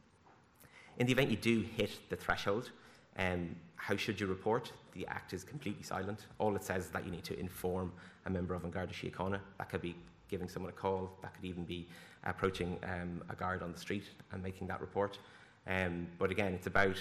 [0.98, 2.72] In the event you do hit the threshold,
[3.18, 4.72] um, how should you report?
[4.94, 6.26] The Act is completely silent.
[6.40, 7.92] All it says is that you need to inform
[8.26, 9.40] a member of An Garda Síochána.
[9.60, 9.96] That could be
[10.28, 11.88] giving someone a call, that could even be
[12.26, 15.20] approaching um, a guard on the street and making that report.
[15.68, 16.98] Um, but again, it's about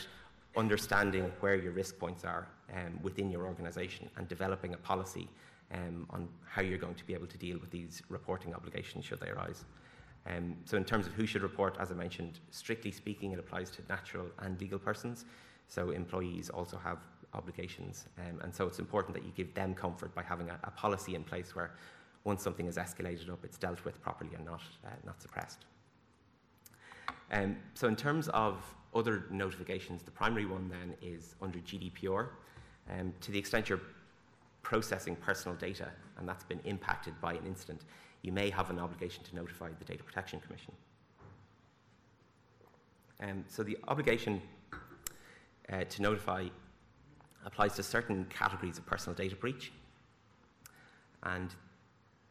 [0.56, 5.28] understanding where your risk points are um, within your organisation and developing a policy
[5.72, 9.20] um, on how you're going to be able to deal with these reporting obligations should
[9.20, 9.64] they arise.
[10.28, 13.70] Um, so, in terms of who should report, as I mentioned, strictly speaking, it applies
[13.70, 15.24] to natural and legal persons.
[15.68, 16.98] So employees also have
[17.34, 18.06] obligations.
[18.18, 21.14] Um, and so it's important that you give them comfort by having a, a, policy
[21.14, 21.72] in place where
[22.24, 25.64] once something is escalated up, it's dealt with properly and not, uh, not suppressed.
[27.30, 28.62] Um, so in terms of
[28.94, 32.28] other notifications, the primary one then is under GDPR.
[32.90, 33.80] Um, to the extent you're
[34.62, 35.88] processing personal data
[36.18, 37.82] and that's been impacted by an incident,
[38.26, 40.72] you may have an obligation to notify the Data Protection Commission.
[43.22, 44.42] Um, so the obligation
[45.72, 46.48] uh, to notify
[47.44, 49.72] applies to certain categories of personal data breach.
[51.22, 51.54] And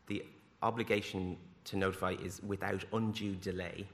[0.08, 0.24] the
[0.62, 3.88] obligation to notify is without undue delay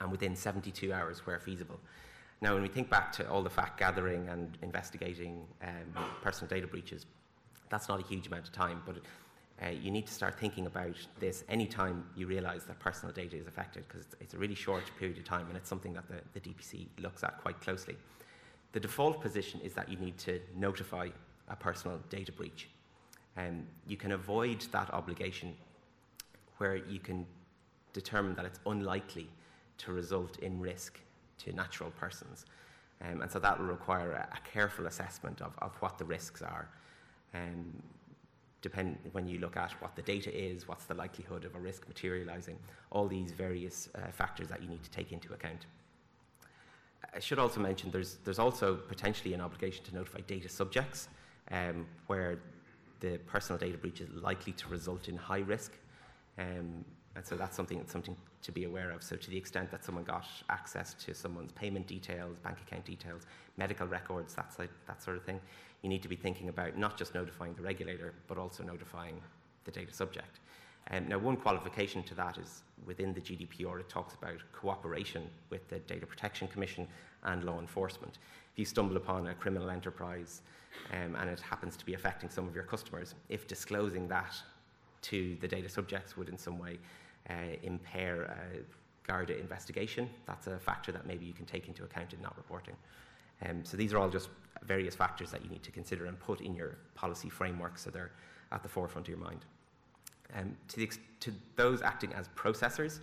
[0.00, 1.78] and within 72 hours where feasible.
[2.40, 6.66] Now, when we think back to all the fact gathering and investigating um, personal data
[6.66, 7.04] breaches,
[7.68, 8.96] that's not a huge amount of time, but
[9.62, 13.46] uh, you need to start thinking about this anytime you realize that personal data is
[13.46, 16.20] affected, because it's, it's, a really short period of time and it's something that the,
[16.32, 17.96] the DPC looks at quite closely.
[18.72, 21.08] The default position is that you need to notify
[21.48, 22.68] a personal data breach.
[23.36, 25.54] Um, you can avoid that obligation
[26.58, 27.26] where you can
[27.92, 29.28] determine that it's unlikely
[29.78, 31.00] to result in risk
[31.38, 32.46] to natural persons.
[33.02, 36.42] Um, and so that will require a, a careful assessment of, of, what the risks
[36.42, 36.68] are.
[37.34, 37.82] Um,
[38.64, 41.86] depend, when you look at what the data is, what's the likelihood of a risk
[41.86, 42.58] materializing,
[42.90, 45.66] all these various uh, factors that you need to take into account.
[47.14, 51.08] I should also mention there's, there's also potentially an obligation to notify data subjects
[51.50, 52.38] um, where
[53.00, 55.72] the personal data breach is likely to result in high risk.
[56.38, 56.84] Um,
[57.16, 59.02] and so that's something, that's something to be aware of.
[59.02, 63.22] So, to the extent that someone got access to someone's payment details, bank account details,
[63.56, 64.52] medical records, that,
[64.88, 65.40] that sort of thing,
[65.84, 69.20] you need to be thinking about not just notifying the regulator, but also notifying
[69.66, 70.40] the data subject.
[70.90, 75.68] Um, now, one qualification to that is within the GDPR, it talks about cooperation with
[75.68, 76.88] the Data Protection Commission
[77.24, 78.18] and law enforcement.
[78.52, 80.40] If you stumble upon a criminal enterprise
[80.92, 84.34] um, and it happens to be affecting some of your customers, if disclosing that
[85.02, 86.78] to the data subjects would in some way
[87.28, 92.14] uh, impair a Garda investigation, that's a factor that maybe you can take into account
[92.14, 92.74] in not reporting.
[93.42, 94.28] Um, so these are all just
[94.62, 98.12] various factors that you need to consider and put in your policy framework so they're
[98.52, 99.44] at the forefront of your mind.
[100.34, 100.90] Um, to, the,
[101.20, 103.00] to, those acting as processors,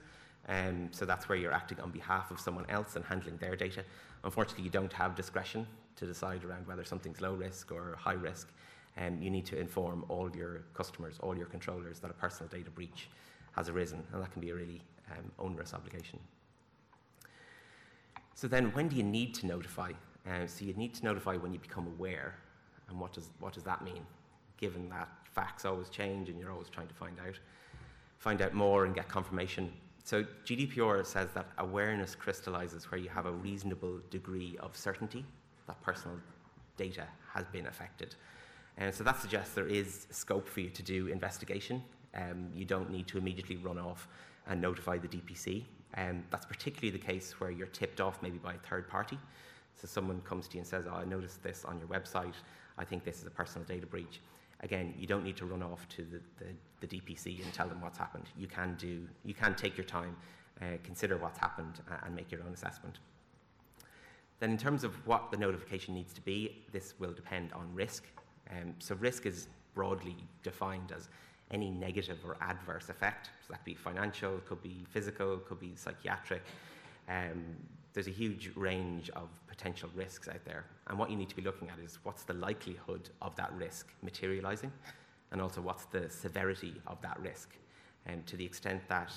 [0.49, 3.83] um, so that's where you're acting on behalf of someone else and handling their data.
[4.23, 5.67] Unfortunately, you don't have discretion
[5.97, 8.49] to decide around whether something's low risk or high risk.
[8.97, 12.69] Um, you need to inform all your customers, all your controllers, that a personal data
[12.69, 13.07] breach
[13.55, 14.81] has arisen, and that can be a really
[15.11, 16.19] um, onerous obligation.
[18.33, 19.91] So then, when do you need to notify?
[20.27, 22.35] Uh, so you need to notify when you become aware,
[22.89, 24.05] and what does what does that mean?
[24.61, 27.37] given that facts always change and you're always trying to find out,
[28.19, 29.73] find out more and get confirmation.
[30.03, 35.25] So GDPR says that awareness crystallizes where you have a reasonable degree of certainty
[35.67, 36.17] that personal
[36.77, 38.15] data has been affected.
[38.77, 41.83] And so that suggests there is scope for you to do investigation.
[42.15, 44.07] Um, you don't need to immediately run off
[44.47, 45.63] and notify the DPC.
[45.97, 49.17] Um, that's particularly the case where you're tipped off maybe by a third party.
[49.81, 52.35] So someone comes to you and says, oh, I noticed this on your website.
[52.77, 54.21] I think this is a personal data breach.
[54.59, 57.81] Again, you don't need to run off to the, the, the DPC and tell them
[57.81, 58.25] what's happened.
[58.37, 60.15] You can, do, you can take your time,
[60.61, 62.99] uh, consider what's happened, uh, and make your own assessment.
[64.39, 68.03] Then, in terms of what the notification needs to be, this will depend on risk.
[68.51, 71.09] Um, so, risk is broadly defined as
[71.51, 73.29] any negative or adverse effect.
[73.41, 76.43] So that could be financial, it could be physical, it could be psychiatric.
[77.09, 77.43] Um,
[77.93, 79.27] there's a huge range of
[79.61, 80.65] potential risks out there.
[80.87, 83.87] And what you need to be looking at is what's the likelihood of that risk
[84.01, 84.71] materializing,
[85.31, 87.49] and also what's the severity of that risk.
[88.07, 89.13] And to the extent that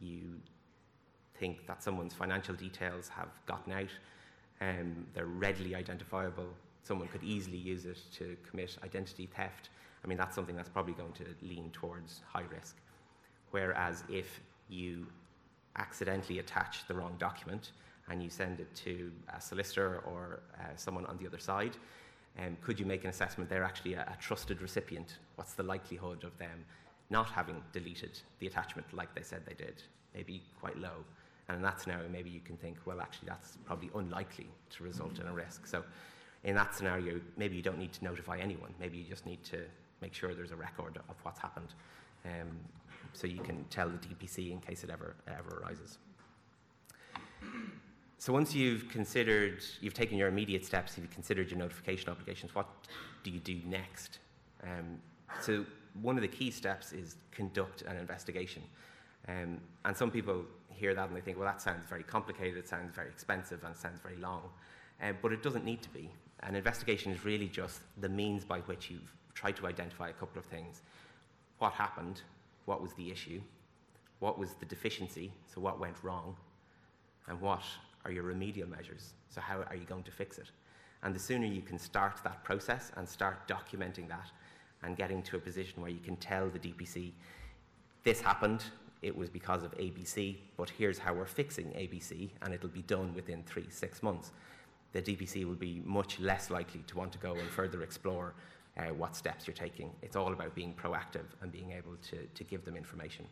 [0.00, 0.20] you
[1.40, 3.90] think that someone's financial details have gotten out,
[4.60, 6.48] um, they're readily identifiable,
[6.84, 9.70] someone could easily use it to commit identity theft,
[10.04, 12.76] I mean, that's something that's probably going to lean towards high risk.
[13.50, 15.08] Whereas if you
[15.74, 17.72] accidentally attach the wrong document
[18.10, 21.76] and you send it to a solicitor or uh, someone on the other side,
[22.38, 25.18] um, could you make an assessment they're actually a, a trusted recipient?
[25.36, 26.64] What's the likelihood of them
[27.10, 29.82] not having deleted the attachment like they said they did?
[30.14, 31.04] Maybe quite low.
[31.48, 35.18] And in that scenario, maybe you can think, well, actually, that's probably unlikely to result
[35.18, 35.66] in a risk.
[35.66, 35.82] So,
[36.44, 38.72] in that scenario, maybe you don't need to notify anyone.
[38.78, 39.58] Maybe you just need to
[40.00, 41.74] make sure there's a record of what's happened
[42.24, 42.48] um,
[43.12, 45.98] so you can tell the DPC in case it ever, ever arises.
[48.20, 52.68] So once you've considered, you've taken your immediate steps, you've considered your notification obligations, what
[53.22, 54.18] do you do next?
[54.64, 54.98] Um,
[55.40, 55.64] so
[56.02, 58.62] one of the key steps is conduct an investigation.
[59.28, 62.68] Um, and some people hear that and they think, well, that sounds very complicated, it
[62.68, 64.42] sounds very expensive, and it sounds very long.
[65.00, 66.10] Um, but it doesn't need to be.
[66.40, 70.40] An investigation is really just the means by which you've tried to identify a couple
[70.40, 70.82] of things.
[71.58, 72.22] What happened?
[72.64, 73.40] What was the issue?
[74.18, 75.32] What was the deficiency?
[75.46, 76.36] So, what went wrong?
[77.28, 77.62] And what
[78.04, 79.14] are your remedial measures?
[79.28, 80.50] So, how are you going to fix it?
[81.02, 84.30] And the sooner you can start that process and start documenting that
[84.82, 87.12] and getting to a position where you can tell the DPC,
[88.04, 88.64] this happened,
[89.02, 93.14] it was because of ABC, but here's how we're fixing ABC, and it'll be done
[93.14, 94.32] within three, six months.
[94.92, 98.34] The DPC will be much less likely to want to go and further explore
[98.76, 99.90] uh, what steps you're taking.
[100.02, 103.26] It's all about being proactive and being able to, to give them information.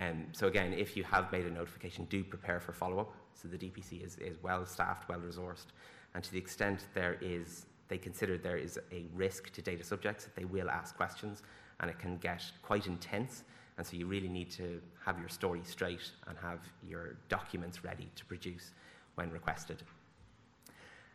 [0.00, 3.12] Um, so again, if you have made a notification, do prepare for follow-up.
[3.34, 5.66] So the DPC is, is well staffed, well resourced,
[6.14, 10.28] and to the extent there is, they consider there is a risk to data subjects,
[10.34, 11.42] they will ask questions,
[11.80, 13.44] and it can get quite intense.
[13.76, 18.08] And so you really need to have your story straight and have your documents ready
[18.16, 18.72] to produce
[19.14, 19.84] when requested.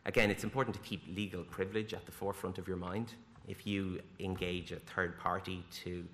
[0.06, 3.12] Again, it's important to keep legal privilege at the forefront of your mind.
[3.46, 6.04] If you engage a third party to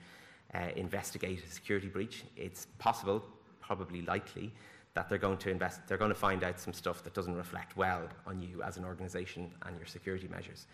[0.55, 3.23] uh, investigate a security breach, it's possible,
[3.61, 4.53] probably likely,
[4.95, 7.77] that they're going to invest, they're going to find out some stuff that doesn't reflect
[7.77, 10.67] well on you as an organization and your security measures.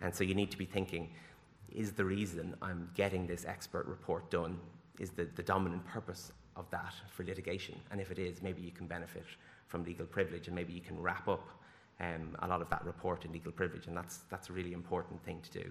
[0.00, 1.10] And so you need to be thinking,
[1.74, 4.58] is the reason I'm getting this expert report done,
[5.00, 7.74] is the, the dominant purpose of that for litigation?
[7.90, 9.24] And if it is, maybe you can benefit
[9.66, 11.48] from legal privilege and maybe you can wrap up
[12.00, 15.22] um, a lot of that report in legal privilege, and that's, that's a really important
[15.24, 15.70] thing to do.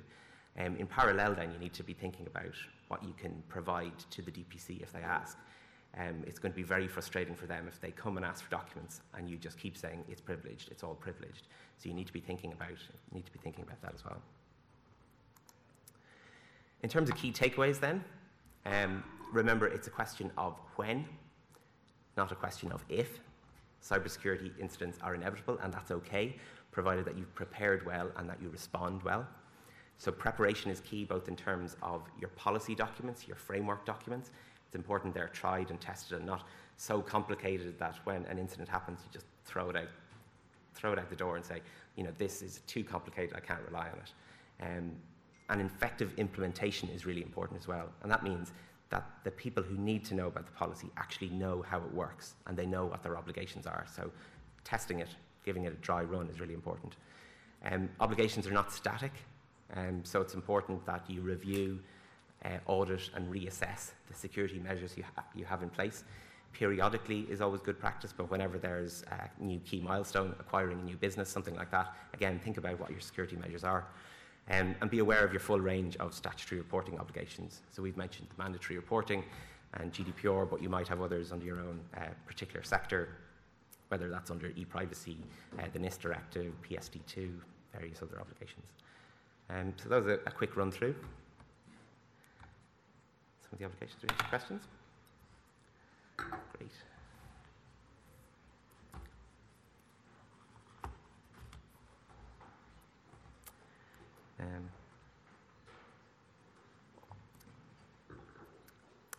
[0.58, 2.56] Um, in parallel, then, you need to be thinking about
[2.88, 5.38] what you can provide to the DPC if they ask.
[5.98, 8.52] Um, it's going to be very frustrating for them if they come and ask for
[8.52, 11.48] documents and you just keep saying it's privileged, it's all privileged.
[11.78, 12.78] So you need to be thinking about
[13.14, 14.22] need to be thinking about that as well.
[16.84, 18.04] In terms of key takeaways, then,
[18.66, 21.06] um, remember it's a question of when,
[22.18, 23.20] not a question of if
[23.82, 26.36] cybersecurity incidents are inevitable, and that's okay,
[26.72, 29.26] provided that you've prepared well and that you respond well.
[29.98, 34.32] So, preparation is key both in terms of your policy documents, your framework documents.
[34.68, 36.44] It's important they're tried and tested and not
[36.78, 39.90] so complicated that when an incident happens, you just throw it out,
[40.74, 41.62] throw it out the door and say,
[41.96, 44.14] you know, this is too complicated, I can't rely on it.
[44.62, 44.92] Um,
[45.50, 47.90] and effective implementation is really important as well.
[48.02, 48.52] And that means
[48.90, 52.34] that the people who need to know about the policy actually know how it works
[52.48, 53.86] and they know what their obligations are.
[53.96, 54.12] So
[54.64, 55.10] testing it,
[55.44, 56.96] giving it a dry run is really important.
[57.66, 59.12] Um, obligations are not static,
[59.74, 61.80] um, so it's important that you review,
[62.44, 66.04] uh, audit, and reassess the security measures you, ha- you have in place.
[66.54, 70.96] Periodically is always good practice, but whenever there's a new key milestone, acquiring a new
[70.96, 73.88] business, something like that, again, think about what your security measures are.
[74.50, 77.62] Um, and be aware of your full range of statutory reporting obligations.
[77.72, 79.24] So we've mentioned the mandatory reporting
[79.74, 83.10] and GDPR, but you might have others under your own uh, particular sector,
[83.88, 85.18] whether that's under e-privacy,
[85.58, 87.32] uh, the NIS directive, PSD2,
[87.74, 88.66] various other obligations.
[89.50, 90.96] Um, so that was a, a quick run through.
[93.42, 94.02] Some of the obligations.
[94.04, 94.64] Any questions?
[96.18, 96.72] Great.
[104.40, 104.70] Um,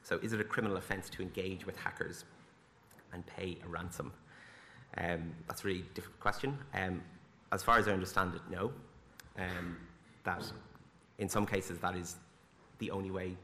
[0.02, 2.24] so, is it a criminal offence to engage with hackers
[3.12, 4.12] and pay a ransom?
[4.98, 6.58] Um, that's a really difficult question.
[6.74, 7.02] Um,
[7.52, 8.72] as far as I understand it, no.
[10.26, 10.52] That
[11.18, 12.16] in some cases that is
[12.78, 13.36] the only way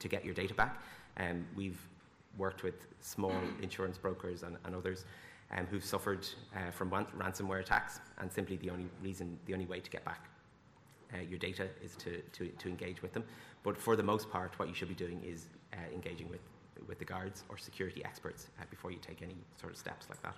[0.00, 0.82] to get your data back.
[1.16, 1.80] Um, we've
[2.36, 3.32] worked with small
[3.62, 5.04] insurance brokers and, and others
[5.56, 6.26] um, who've suffered
[6.56, 10.28] uh, from ransomware attacks, and simply the only reason, the only way to get back
[11.12, 13.24] uh, your data is to, to, to, engage with them.
[13.62, 16.40] But for the most part, what you should be doing is uh, engaging with,
[16.88, 20.20] with the guards or security experts uh, before you take any sort of steps like
[20.22, 20.34] that.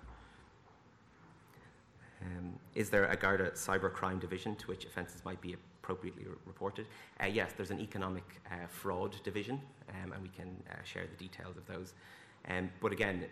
[2.23, 6.87] Um, is there a Garda cybercrime division to which offences might be appropriately re reported?
[7.23, 9.61] Uh, yes, there's an economic uh, fraud division,
[9.91, 11.95] um, and we can uh, share the details of those.
[12.49, 13.25] Um, but again,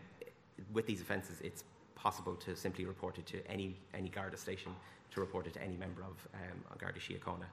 [0.72, 4.72] with these offences, it's possible to simply report it to any, any Garda station,
[5.12, 7.46] to report it to any member of um, Garda Síochána.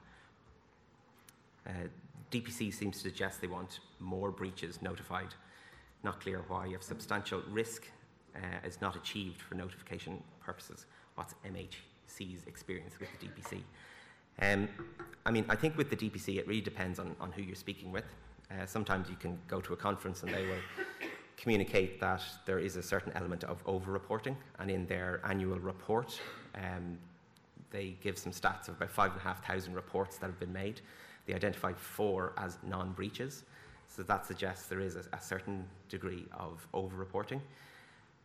[1.65, 1.71] Uh,
[2.31, 5.33] DPC seems to suggest they want more breaches notified.
[6.03, 6.67] Not clear why.
[6.67, 7.87] If substantial risk
[8.35, 10.85] uh, is not achieved for notification purposes,
[11.15, 13.61] what's MHC's experience with the DPC?
[14.41, 14.67] Um,
[15.25, 17.91] I mean, I think with the DPC, it really depends on, on who you're speaking
[17.91, 18.05] with.
[18.49, 21.07] Uh, sometimes you can go to a conference and they will
[21.38, 26.19] communicate that there is a certain element of over-reporting, and in their annual report,
[26.55, 26.97] um,
[27.71, 30.81] they give some stats of about 5,500 reports that have been made.
[31.25, 33.43] They identified four as non-breaches,
[33.88, 37.41] so that suggests there is a, a certain degree of over-reporting.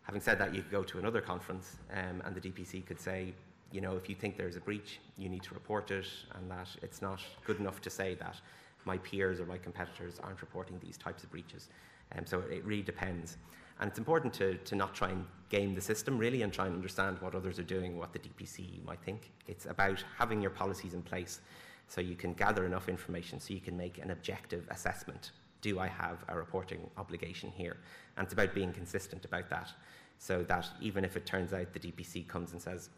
[0.07, 3.35] Having said that, you could go to another conference um, and the DPC could say,
[3.73, 6.07] you know, if you think there's a breach, you need to report it,
[6.37, 8.37] and that it's not good enough to say that
[8.85, 11.69] my peers or my competitors aren't reporting these types of breaches.
[12.17, 13.37] Um, so it really depends.
[13.81, 16.75] And it's important to, to not try and game the system, really, and try and
[16.75, 19.33] understand what others are doing, what the DPC might think.
[19.49, 21.41] It's about having your policies in place
[21.89, 25.33] so you can gather enough information so you can make an objective assessment.
[25.61, 27.77] Do I have a reporting obligation here?
[28.17, 29.71] And it's about being consistent about that
[30.19, 32.91] so that even if it turns out the DPC comes and says,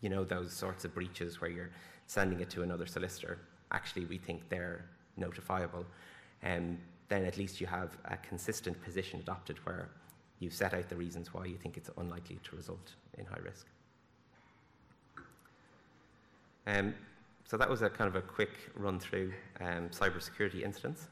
[0.00, 1.70] you know, those sorts of breaches where you're
[2.06, 3.38] sending it to another solicitor,
[3.72, 4.84] actually we think they're
[5.18, 5.84] notifiable,
[6.44, 9.90] um, then at least you have a consistent position adopted where
[10.38, 13.66] you've set out the reasons why you think it's unlikely to result in high risk.
[16.66, 16.94] Um,
[17.44, 21.06] so that was a kind of a quick run through um, cybersecurity incidents.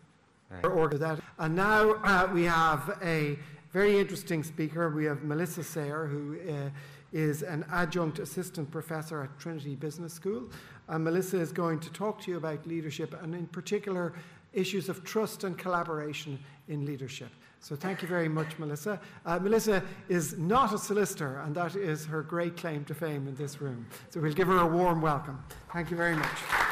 [0.62, 1.20] Order that.
[1.38, 3.38] And now uh, we have a
[3.72, 4.88] very interesting speaker.
[4.88, 6.70] We have Melissa Sayer, who uh,
[7.12, 10.50] is an adjunct assistant professor at Trinity Business School.
[10.88, 14.12] And Melissa is going to talk to you about leadership and, in particular,
[14.52, 16.38] issues of trust and collaboration
[16.68, 17.30] in leadership.
[17.60, 19.00] So, thank you very much, Melissa.
[19.24, 23.34] Uh, Melissa is not a solicitor, and that is her great claim to fame in
[23.36, 23.86] this room.
[24.10, 25.42] So, we'll give her a warm welcome.
[25.72, 26.63] Thank you very much.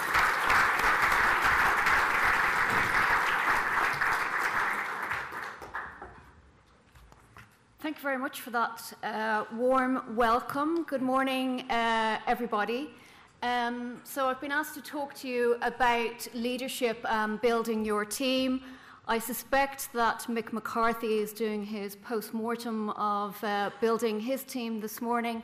[7.92, 10.84] Thank you very much for that uh, warm welcome.
[10.84, 12.88] Good morning, uh, everybody.
[13.42, 18.62] Um, so, I've been asked to talk to you about leadership and building your team.
[19.06, 24.80] I suspect that Mick McCarthy is doing his post mortem of uh, building his team
[24.80, 25.42] this morning.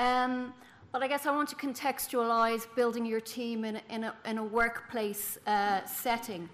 [0.00, 0.52] Um,
[0.90, 4.38] but I guess I want to contextualize building your team in a, in a, in
[4.38, 6.48] a workplace uh, setting.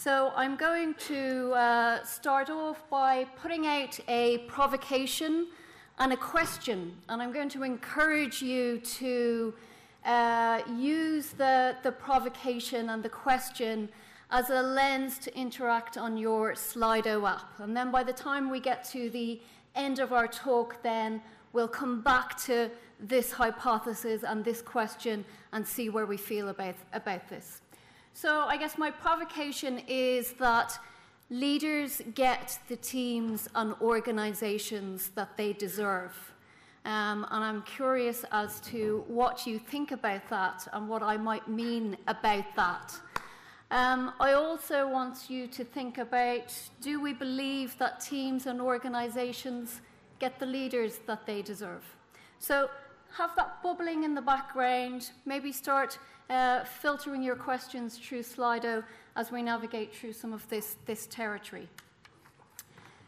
[0.00, 5.48] So I'm going to uh, start off by putting out a provocation
[5.98, 9.52] and a question, and I'm going to encourage you to
[10.04, 13.88] uh, use the, the provocation and the question
[14.30, 17.58] as a lens to interact on your Slido app.
[17.58, 19.40] And then by the time we get to the
[19.74, 21.20] end of our talk, then
[21.52, 22.70] we'll come back to
[23.00, 27.62] this hypothesis and this question and see where we feel about, about this.
[28.20, 30.76] So I guess my provocation is that
[31.30, 36.16] leaders get the teams and organizations that they deserve.
[36.84, 41.46] Um, and I'm curious as to what you think about that and what I might
[41.46, 42.92] mean about that.
[43.70, 49.80] Um, I also want you to think about do we believe that teams and organizations
[50.18, 51.84] get the leaders that they deserve?
[52.40, 52.68] So
[53.16, 55.12] have that bubbling in the background.
[55.24, 55.98] Maybe start
[56.30, 58.84] uh, filtering your questions through Slido
[59.16, 61.68] as we navigate through some of this, this territory.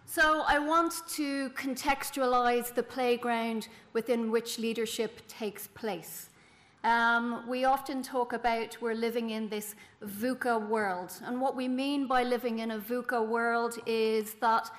[0.07, 6.31] So, I want to contextualize the playground within which leadership takes place.
[6.83, 11.13] Um, we often talk about we're living in this VUCA world.
[11.25, 14.71] And what we mean by living in a VUCA world is that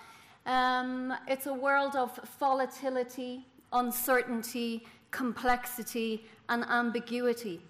[0.46, 7.62] um, it's a world of volatility, uncertainty, complexity, and ambiguity.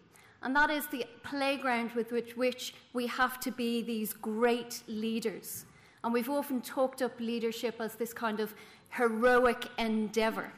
[0.44, 5.66] And that is the playground with which, which we have to be these great leaders.
[6.04, 8.56] And we've often talked up leadership as this kind of
[8.90, 10.52] heroic endeavor.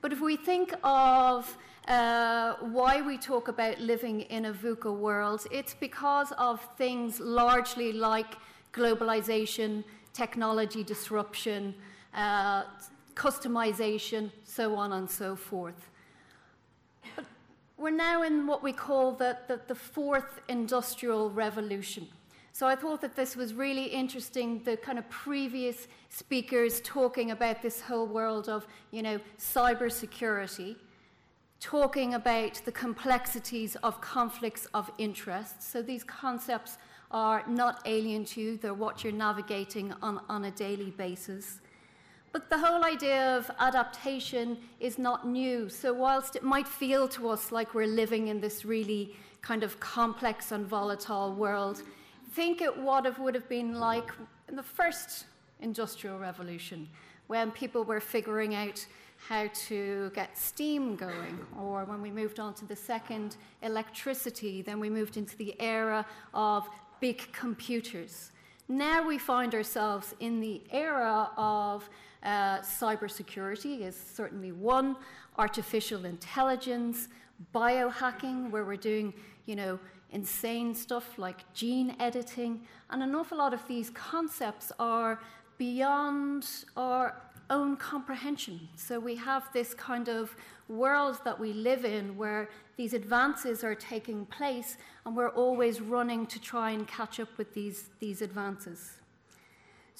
[0.00, 1.56] But if we think of
[1.88, 7.92] uh, why we talk about living in a VUCA world, it's because of things largely
[7.92, 8.36] like
[8.74, 9.82] globalization,
[10.12, 11.74] technology disruption,
[12.14, 12.64] uh,
[13.14, 15.88] customization, so on and so forth.
[17.78, 22.08] We're now in what we call the, the, the fourth industrial revolution.
[22.52, 27.62] So I thought that this was really interesting, the kind of previous speakers talking about
[27.62, 30.74] this whole world of, you know, cybersecurity,
[31.60, 35.62] talking about the complexities of conflicts of interest.
[35.62, 36.78] So these concepts
[37.12, 41.60] are not alien to you, they're what you're navigating on, on a daily basis.
[42.32, 45.68] But the whole idea of adaptation is not new.
[45.68, 49.80] So, whilst it might feel to us like we're living in this really kind of
[49.80, 51.82] complex and volatile world,
[52.32, 54.10] think it what it would have been like
[54.48, 55.24] in the first
[55.60, 56.88] industrial revolution
[57.28, 58.84] when people were figuring out
[59.28, 64.78] how to get steam going, or when we moved on to the second, electricity, then
[64.78, 66.68] we moved into the era of
[67.00, 68.30] big computers.
[68.68, 71.88] Now we find ourselves in the era of
[72.22, 74.96] uh, cybersecurity is certainly one,
[75.36, 77.08] artificial intelligence,
[77.54, 79.14] biohacking, where we're doing,
[79.46, 79.78] you know,
[80.10, 85.20] insane stuff like gene editing, and an awful lot of these concepts are
[85.58, 86.46] beyond
[86.76, 87.20] our
[87.50, 88.68] own comprehension.
[88.76, 90.34] So we have this kind of
[90.68, 96.26] world that we live in where these advances are taking place, and we're always running
[96.26, 98.97] to try and catch up with these, these advances.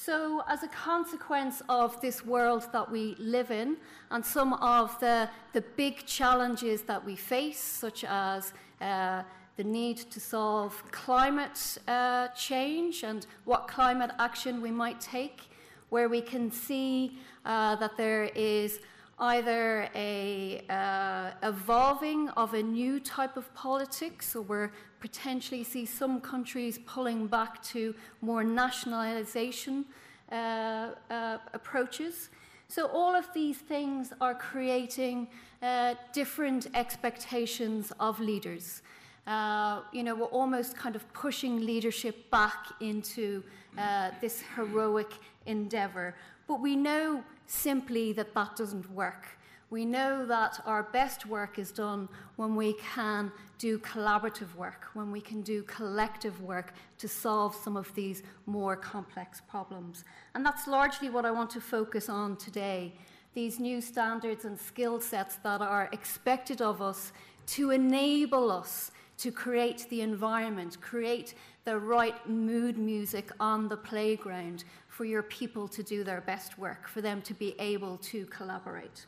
[0.00, 3.78] So, as a consequence of this world that we live in
[4.12, 9.24] and some of the, the big challenges that we face, such as uh,
[9.56, 15.40] the need to solve climate uh, change and what climate action we might take,
[15.88, 18.78] where we can see uh, that there is
[19.20, 24.70] either a uh, evolving of a new type of politics, so we're
[25.00, 29.84] potentially see some countries pulling back to more nationalization
[30.30, 32.30] uh, uh, approaches.
[32.68, 35.28] So all of these things are creating
[35.62, 38.82] uh, different expectations of leaders.
[39.26, 43.42] Uh, you know, we're almost kind of pushing leadership back into
[43.76, 45.10] uh, this heroic
[45.46, 46.14] endeavor.
[46.46, 49.26] But we know simply that that doesn't work.
[49.70, 55.10] We know that our best work is done when we can do collaborative work, when
[55.10, 60.04] we can do collective work to solve some of these more complex problems.
[60.34, 62.94] And that's largely what I want to focus on today
[63.34, 67.12] these new standards and skill sets that are expected of us
[67.46, 71.34] to enable us to create the environment, create
[71.64, 74.64] the right mood music on the playground
[74.98, 79.06] for your people to do their best work, for them to be able to collaborate.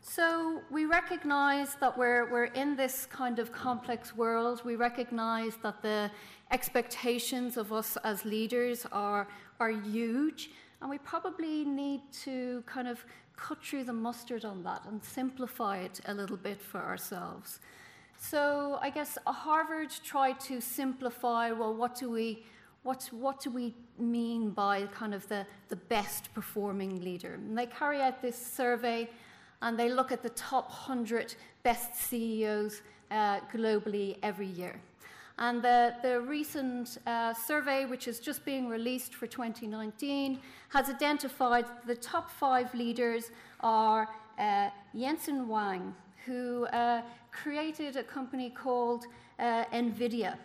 [0.00, 4.62] So we recognize that we're, we're in this kind of complex world.
[4.64, 6.10] We recognize that the
[6.50, 9.28] expectations of us as leaders are,
[9.60, 10.50] are huge,
[10.80, 13.04] and we probably need to kind of
[13.36, 17.60] cut through the mustard on that and simplify it a little bit for ourselves.
[18.16, 22.44] So I guess Harvard tried to simplify well, what do we
[22.82, 27.34] what, what do we mean by kind of the, the best performing leader?
[27.34, 29.10] And they carry out this survey
[29.62, 32.80] and they look at the top 100 best CEOs
[33.10, 34.80] uh, globally every year.
[35.38, 40.38] And the, the recent uh, survey, which is just being released for 2019,
[40.68, 43.30] has identified the top five leaders
[43.60, 44.08] are
[44.38, 45.94] uh, Jensen Huang,
[46.26, 47.02] who uh,
[47.32, 49.06] created a company called
[49.38, 50.36] uh, NVIDIA.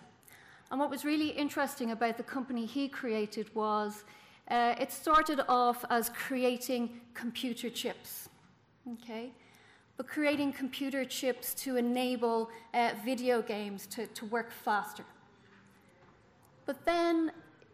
[0.72, 4.04] And what was really interesting about the company he created was
[4.50, 8.30] uh, it started off as creating computer chips
[8.94, 9.32] okay?
[9.98, 15.06] But creating computer chips to enable uh, video games to, to work faster.
[16.66, 17.32] But then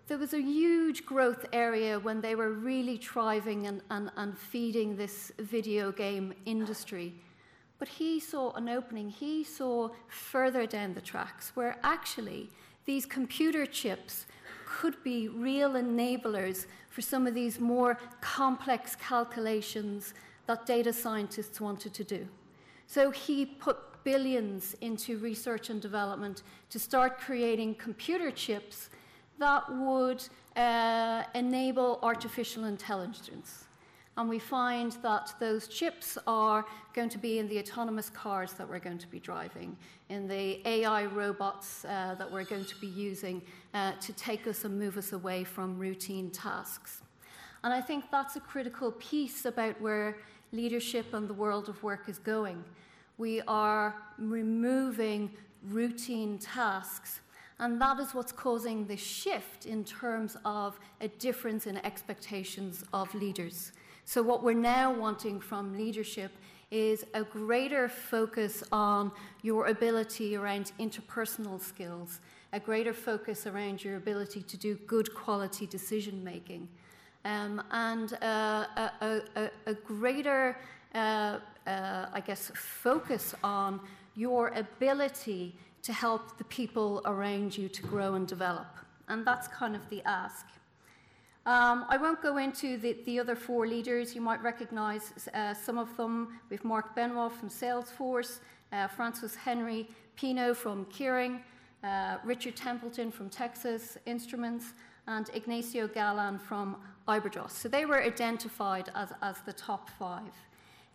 [0.08, 4.96] there was a huge growth area when they were really thriving and, and, and feeding
[4.96, 7.14] this video game industry.
[7.80, 12.50] But he saw an opening, he saw further down the tracks where actually
[12.86, 14.26] these computer chips
[14.66, 20.14] could be real enablers for some of these more complex calculations
[20.48, 22.28] that data scientists wanted to do.
[22.88, 28.90] So he put billions into research and development to start creating computer chips
[29.40, 30.24] that would
[30.56, 33.66] uh, enable artificial intelligence.
[34.22, 38.70] And we find that those chips are going to be in the autonomous cars that
[38.70, 39.76] we're going to be driving,
[40.10, 43.42] in the AI robots uh, that we're going to be using
[43.74, 47.02] uh, to take us and move us away from routine tasks.
[47.64, 50.18] And I think that's a critical piece about where
[50.52, 52.64] leadership and the world of work is going.
[53.18, 55.32] We are removing
[55.64, 57.22] routine tasks
[57.62, 63.14] and that is what's causing the shift in terms of a difference in expectations of
[63.14, 63.72] leaders.
[64.06, 66.32] So, what we're now wanting from leadership
[66.72, 69.12] is a greater focus on
[69.42, 72.20] your ability around interpersonal skills,
[72.54, 76.68] a greater focus around your ability to do good quality decision making,
[77.26, 80.58] um, and uh, a, a, a, greater,
[80.96, 83.80] uh, uh, I guess, focus on
[84.16, 88.68] your ability to help the people around you to grow and develop.
[89.08, 90.46] And that's kind of the ask.
[91.48, 94.14] Um, I won't go into the, the, other four leaders.
[94.14, 96.40] You might recognize uh, some of them.
[96.52, 98.40] We have Mark Benioff from Salesforce,
[98.72, 101.40] uh, Francis Henry Pinault from Kering,
[101.84, 104.74] uh, Richard Templeton from Texas Instruments,
[105.08, 106.78] and Ignacio Galán from
[107.08, 107.50] Iberdrola.
[107.50, 110.32] So they were identified as, as the top five.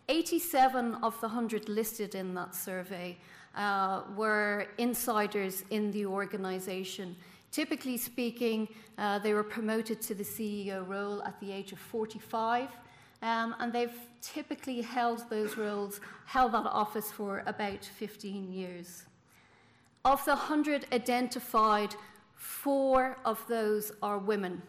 [0.07, 3.17] 87 of the 100 listed in that survey
[3.57, 7.17] uh, were insiders in the organization.
[7.51, 8.67] Typically speaking,
[8.97, 12.69] uh, they were promoted to the CEO role at the age of 45,
[13.21, 19.03] um, and they've typically held those roles, held that office for about 15 years.
[20.05, 21.95] Of the 100 identified,
[22.35, 24.61] four of those are women.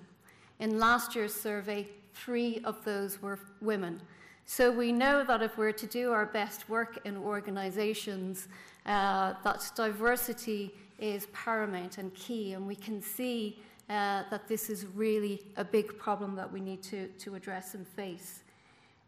[0.59, 4.01] In last year's survey, three of those were women.
[4.47, 8.49] So we know that if we're to do our best work in organizations,
[8.87, 13.59] uh, that diversity is paramount and key, and we can see
[13.89, 17.87] uh, that this is really a big problem that we need to, to address and
[17.87, 18.43] face.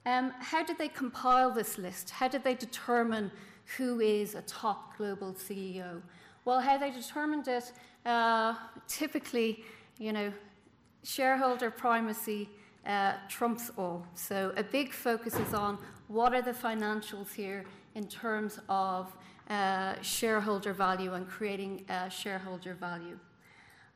[0.07, 2.11] Um, how did they compile this list?
[2.11, 3.31] How did they determine
[3.77, 6.01] who is a top global CEO?
[6.45, 7.73] Well, how they determined it,
[8.07, 8.55] uh,
[8.89, 9.63] typically,
[9.99, 10.33] you know,
[11.03, 12.49] shareholder primacy
[12.87, 14.07] uh, trumps all.
[14.15, 17.65] So a big focus is on what are the financials here
[17.95, 19.15] in terms of
[19.51, 23.19] uh, shareholder value and creating uh, shareholder value.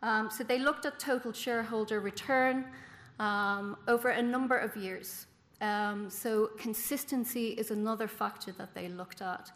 [0.02, 2.66] Um, so they looked at total shareholder return
[3.18, 5.26] um, over a number of years.
[5.60, 9.50] Um, so consistency is another factor that they looked at.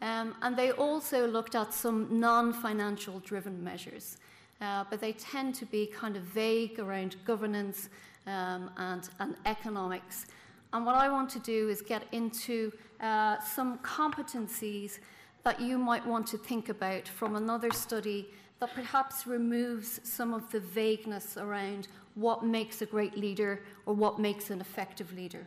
[0.00, 4.16] Um, and they also looked at some non financial driven measures,
[4.60, 7.88] uh, but they tend to be kind of vague around governance
[8.26, 10.26] um, and, and economics.
[10.72, 15.00] And what I want to do is get into uh, some competencies
[15.44, 18.28] that you might want to think about from another study
[18.60, 24.20] that perhaps removes some of the vagueness around what makes a great leader or what
[24.20, 25.46] makes an effective leader.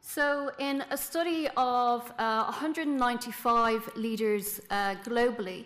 [0.00, 5.64] So, in a study of uh, 195 leaders uh, globally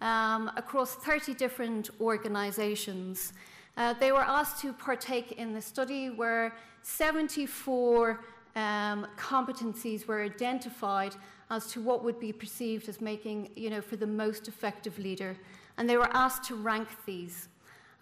[0.00, 3.32] um, across 30 different organizations,
[3.76, 8.20] uh, they were asked to partake in the study where 74
[8.56, 11.14] um, competencies were identified
[11.50, 15.36] as to what would be perceived as making, you know, for the most effective leader.
[15.76, 17.48] And they were asked to rank these.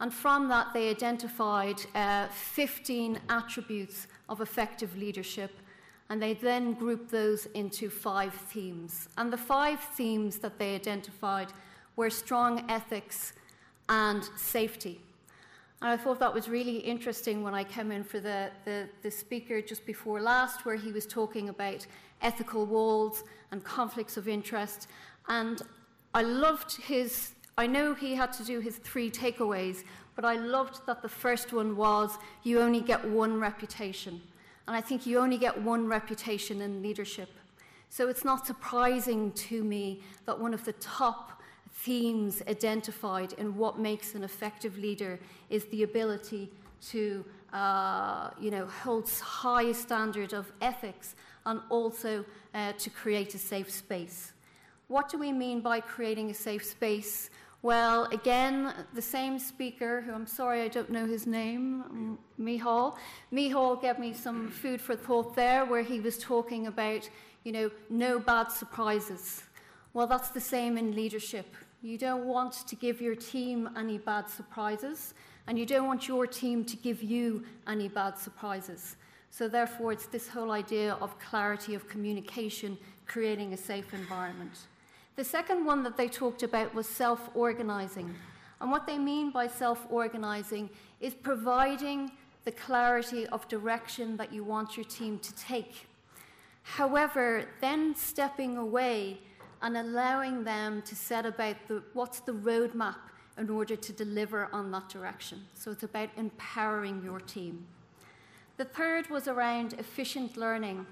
[0.01, 5.51] And from that, they identified uh, 15 attributes of effective leadership.
[6.11, 9.09] And they then grouped those into five themes.
[9.17, 11.53] And the five themes that they identified
[11.97, 13.33] were strong ethics
[13.89, 15.01] and safety.
[15.81, 19.11] And I thought that was really interesting when I came in for the, the, the,
[19.11, 21.87] speaker just before last, where he was talking about
[22.23, 24.89] ethical walls and conflicts of interest.
[25.29, 25.63] And
[26.15, 29.85] I loved his, I know he had to do his three takeaways,
[30.15, 34.21] but I loved that the first one was you only get one reputation.
[34.67, 37.31] And I think you only get one reputation in leadership.
[37.91, 41.43] So it's not surprising to me that one of the top
[41.73, 45.19] themes identified in what makes an effective leader
[45.49, 46.51] is the ability
[46.91, 51.15] to uh, you know, hold high standard of ethics
[51.47, 52.25] and also
[52.55, 54.33] uh, to create a safe space.
[54.89, 57.31] What do we mean by creating a safe space?
[57.61, 62.97] Well, again, the same speaker, who I'm sorry I don't know his name, Mihal.
[63.33, 67.11] Mihal gave me some food for thought there, where he was talking about,
[67.43, 69.43] you know, no bad surprises.
[69.93, 71.57] Well, that's the same in leadership.
[71.83, 75.15] You don't want to give your team any bad surprises,
[75.49, 78.97] and you don't want your team to give you any bad surprises.
[79.31, 84.67] So, therefore, it's this whole idea of clarity of communication, creating a safe environment.
[85.17, 88.15] The second one that they talked about was self organizing.
[88.61, 92.11] And what they mean by self organizing is providing
[92.45, 95.87] the clarity of direction that you want your team to take.
[96.63, 99.19] However, then stepping away
[99.63, 102.97] and allowing them to set about the, what's the roadmap
[103.37, 105.45] in order to deliver on that direction.
[105.55, 107.67] So it's about empowering your team.
[108.59, 110.85] The third was around efficient learning.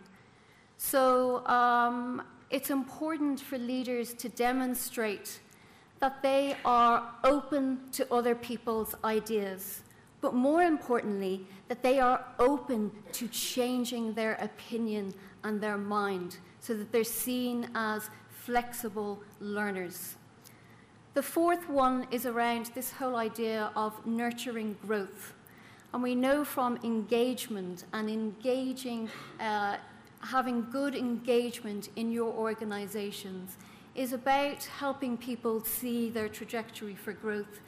[0.79, 5.41] So um, it's important for leaders to demonstrate
[5.99, 9.83] that they are open to other people's ideas,
[10.21, 15.13] but more importantly, that they are open to changing their opinion
[15.43, 20.15] and their mind so that they're seen as flexible learners.
[21.15, 25.33] The fourth one is around this whole idea of nurturing growth.
[25.97, 29.09] And we know from engagement and engaging
[29.41, 29.79] uh,
[30.21, 33.57] having good engagement in your organizations
[33.95, 37.63] is about helping people see their trajectory for growth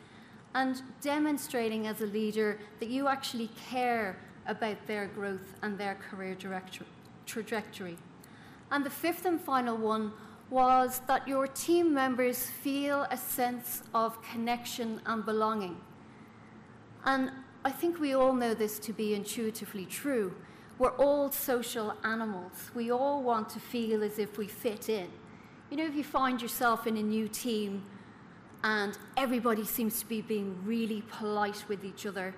[0.55, 6.37] and demonstrating as a leader that you actually care about their growth and their career
[7.25, 7.97] trajectory.
[8.71, 10.13] And the fifth and final one
[10.51, 15.79] was that your team members feel a sense of connection and belonging.
[17.07, 17.31] And
[17.65, 20.35] I think we all know this to be intuitively true.
[20.79, 22.71] We're all social animals.
[22.75, 25.09] We all want to feel as if we fit in.
[25.71, 27.83] You know, if you find yourself in a new team
[28.63, 32.35] and everybody seems to be being really polite with each other,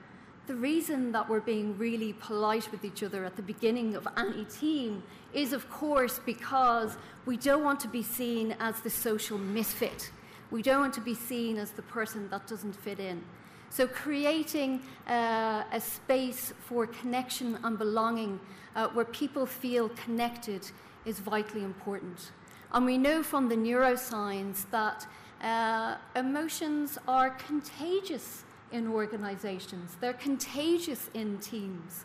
[0.47, 4.47] the reason that we're being really polite with each other at the beginning of any
[4.47, 5.03] team
[5.35, 10.11] is, of course, because we don't want to be seen as the social misfit.
[10.51, 13.23] We don't want to be seen as the person that doesn't fit in.
[13.73, 18.41] So, creating uh, a space for connection and belonging
[18.75, 20.69] uh, where people feel connected
[21.07, 22.33] is vitally important.
[22.73, 25.07] And we know from the neuroscience that
[25.41, 28.43] uh, emotions are contagious
[28.73, 32.05] in organizations, they're contagious in teams.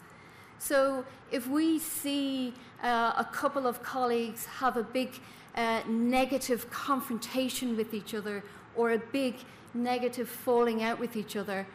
[0.60, 5.20] So, if we see uh, a couple of colleagues have a big
[5.56, 8.44] uh, negative confrontation with each other
[8.76, 9.36] or a big
[9.76, 11.68] negative falling out with each other,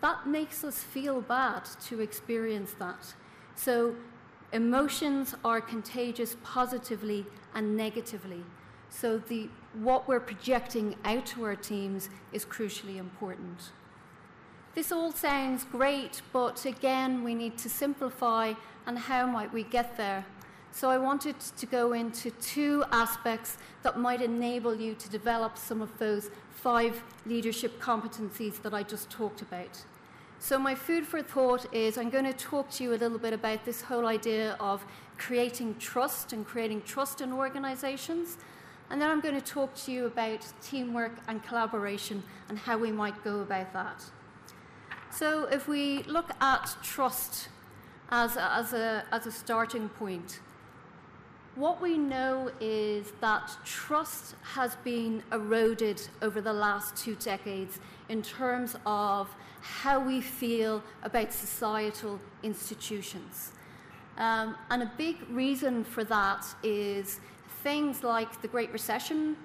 [0.00, 3.14] that makes us feel bad to experience that.
[3.54, 3.94] So,
[4.52, 8.44] emotions are contagious positively and negatively.
[8.88, 13.70] So, the, what we're projecting out to our teams is crucially important.
[14.74, 18.54] This all sounds great, but again, we need to simplify
[18.86, 20.24] and how might we get there?
[20.74, 25.82] So, I wanted to go into two aspects that might enable you to develop some
[25.82, 29.84] of those five leadership competencies that I just talked about.
[30.38, 33.34] So, my food for thought is I'm going to talk to you a little bit
[33.34, 34.82] about this whole idea of
[35.18, 38.38] creating trust and creating trust in organizations.
[38.90, 42.90] And then I'm going to talk to you about teamwork and collaboration and how we
[42.90, 44.04] might go about that.
[45.10, 47.48] So, if we look at trust
[48.10, 50.40] as as a, as a starting point,
[51.54, 58.22] what we know is that trust has been eroded over the last two decades in
[58.22, 59.28] terms of
[59.60, 63.52] how we feel about societal institutions.
[64.16, 67.20] Um, and a big reason for that is
[67.62, 69.36] things like the Great Recession,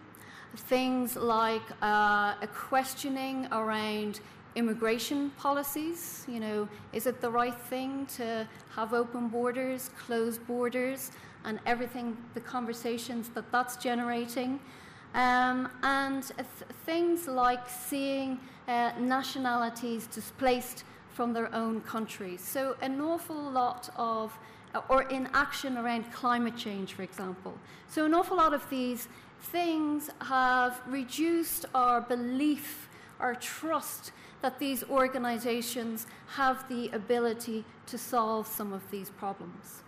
[0.56, 4.22] things like uh, a questioning around
[4.56, 6.26] immigration policies.
[6.28, 11.12] You know, is it the right thing to have open borders, closed borders?
[11.48, 14.60] And everything, the conversations that that's generating.
[15.15, 16.48] Um, and th-
[16.86, 22.41] things like seeing uh, nationalities displaced from their own countries.
[22.41, 24.38] So, an awful lot of,
[24.76, 27.57] uh, or inaction around climate change, for example.
[27.88, 29.07] So, an awful lot of these
[29.41, 34.11] things have reduced our belief, our trust
[34.41, 36.06] that these organizations
[36.36, 39.84] have the ability to solve some of these problems.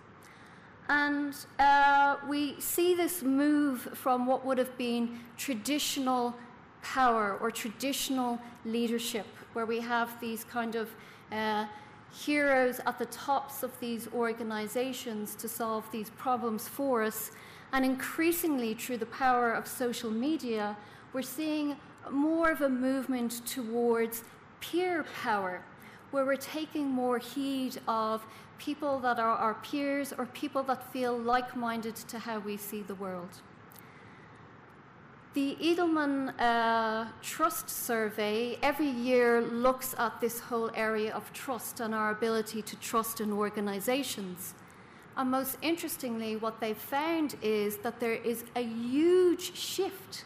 [0.90, 6.36] And uh, we see this move from what would have been traditional
[6.82, 10.90] power or traditional leadership, where we have these kind of
[11.32, 11.68] uh,
[12.12, 17.32] heroes at the tops of these organizations to solve these problems for us.
[17.72, 20.76] And increasingly, through the power of social media,
[21.14, 21.76] we're seeing
[22.10, 24.24] more of a movement towards
[24.60, 25.62] peer power,
[26.10, 28.26] where we're taking more heed of
[28.60, 32.82] people that are our peers or people that feel like minded to how we see
[32.82, 33.42] the world.
[35.34, 41.96] The Edelman uh, Trust Survey every year looks at this whole area of trust and
[41.96, 44.56] our ability to trust in organizations.
[45.16, 50.26] And most interestingly, what they've found is that there is a huge shift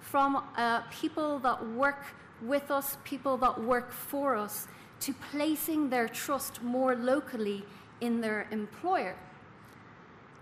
[0.00, 2.02] from uh, people that work
[2.42, 4.66] with us, people that work for us,
[5.00, 7.64] to placing their trust more locally
[8.00, 9.16] in their employer.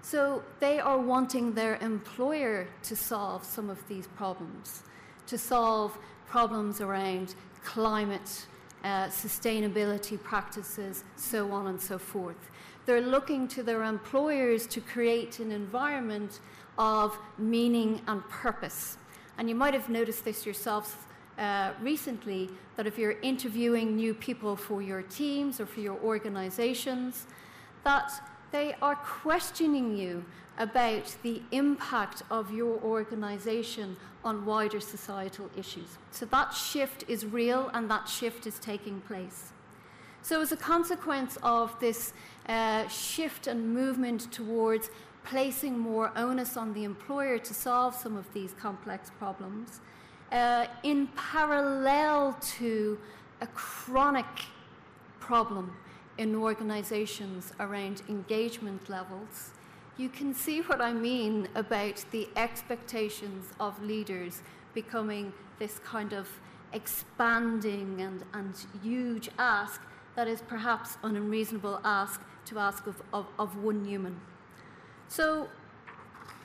[0.03, 4.83] So they are wanting their employer to solve some of these problems,
[5.27, 8.47] to solve problems around climate,
[8.85, 12.51] uh, sustainability practices, so on and so forth.
[12.87, 16.41] They're looking to their employers to create an environment
[16.79, 18.97] of meaning and purpose.
[19.37, 20.95] And you might have noticed this yourselves
[21.39, 27.27] uh, recently that if you're interviewing new people for your teams or for your organizations,
[27.85, 28.13] that
[28.51, 30.25] they are questioning you
[30.59, 35.99] about the impact of your organization on wider societal issues.
[36.11, 39.53] So that shift is real and that shift is taking place.
[40.21, 42.13] So, as a consequence of this
[42.49, 44.91] uh, shift and movement towards
[45.25, 49.81] placing more onus on the employer to solve some of these complex problems,
[50.33, 52.99] uh, in parallel to
[53.41, 54.27] a chronic
[55.21, 55.77] problem
[56.19, 59.51] in organizations around engagement levels,
[59.97, 64.43] you can see what I mean about the expectations of leaders
[64.75, 66.29] becoming this kind of
[66.73, 69.81] expanding and, and huge ask
[70.15, 74.21] that is perhaps an unreasonable ask to ask of, of, of one human.
[75.09, 75.49] So,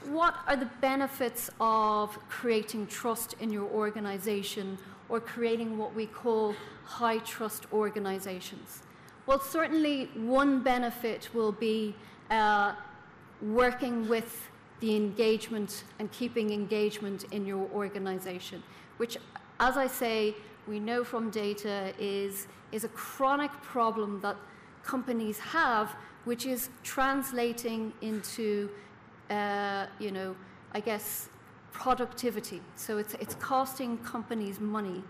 [0.07, 4.77] what are the benefits of creating trust in your organization
[5.09, 6.55] or creating what we call
[6.85, 8.84] high trust organizations?
[9.25, 11.95] Well, certainly one benefit will be
[12.30, 12.73] uh,
[13.41, 14.49] working with
[14.80, 18.61] the engagement and keeping engagement in your organization,
[18.97, 19.17] which,
[19.59, 20.35] as I say,
[20.67, 24.35] we know from data is, is a chronic problem that
[24.84, 28.69] companies have, which is translating into,
[29.34, 30.35] uh, you know,
[30.73, 31.30] I guess,
[31.72, 32.61] productivity.
[32.76, 35.03] So it's, it's costing companies money.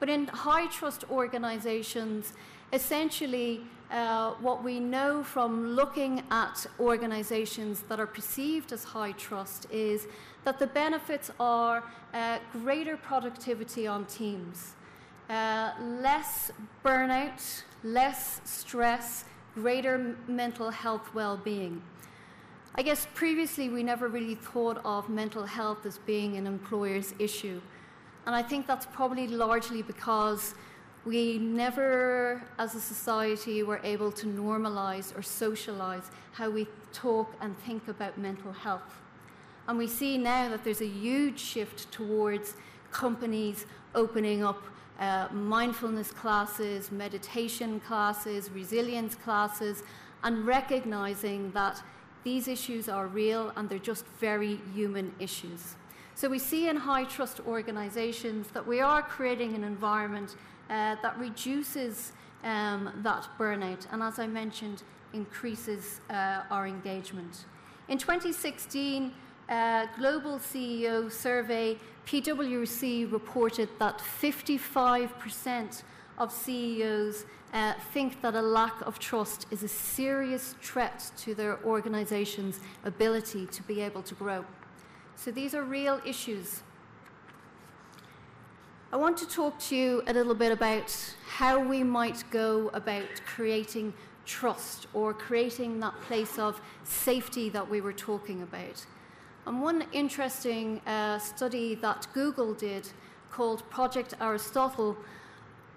[0.00, 2.32] But in high trust organizations,
[2.72, 9.66] essentially, uh, what we know from looking at organizations that are perceived as high trust
[9.70, 10.06] is
[10.44, 11.82] that the benefits are
[12.12, 14.74] uh, greater productivity on teams,
[15.30, 16.50] uh, less
[16.84, 19.24] burnout, less stress,
[19.54, 21.80] greater mental health well being.
[22.78, 27.62] I guess previously we never really thought of mental health as being an employer's issue.
[28.26, 30.54] And I think that's probably largely because
[31.06, 37.56] we never, as a society, were able to normalize or socialize how we talk and
[37.60, 39.00] think about mental health.
[39.68, 42.56] And we see now that there's a huge shift towards
[42.90, 44.62] companies opening up
[45.00, 49.82] uh, mindfulness classes, meditation classes, resilience classes,
[50.22, 51.82] and recognizing that
[52.26, 55.76] these issues are real and they're just very human issues.
[56.16, 60.34] So we see in high trust organizations that we are creating an environment
[60.68, 62.10] uh, that reduces
[62.42, 64.82] um, that burnout and, as I mentioned,
[65.12, 67.44] increases uh, our engagement.
[67.86, 69.12] In 2016,
[69.48, 71.78] uh, Global CEO survey,
[72.08, 75.84] PwC reported that 55%
[76.18, 77.24] of CEOs
[77.56, 83.46] uh, think that a lack of trust is a serious threat to their organisation's ability
[83.46, 84.44] to be able to grow.
[85.14, 86.60] So these are real issues.
[88.92, 90.94] I want to talk to you a little bit about
[91.26, 93.94] how we might go about creating
[94.26, 98.84] trust or creating that place of safety that we were talking about.
[99.46, 102.86] And one interesting uh, study that Google did
[103.30, 104.94] called Project Aristotle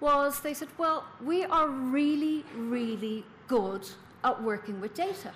[0.00, 3.86] was they said, well, we are really, really good
[4.24, 5.32] at working with data.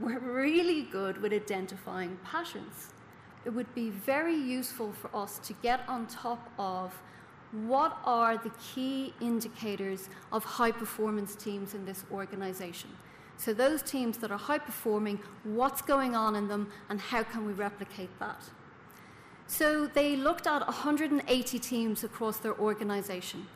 [0.00, 2.90] We're really good with identifying patterns
[3.44, 7.00] it would be very useful for us to get on top of
[7.52, 12.90] what are the key indicators of high performance teams in this organization.
[13.38, 17.46] So, those teams that are high performing, what's going on in them, and how can
[17.46, 18.42] we replicate that?
[19.46, 23.46] So, they looked at 180 teams across their organization.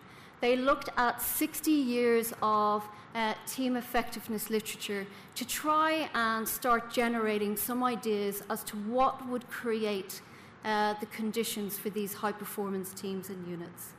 [0.44, 2.84] They looked at 60 years of
[3.14, 5.06] uh, team effectiveness literature
[5.36, 10.20] to try and start generating some ideas as to what would create
[10.62, 13.94] uh, the conditions for these high performance teams and units.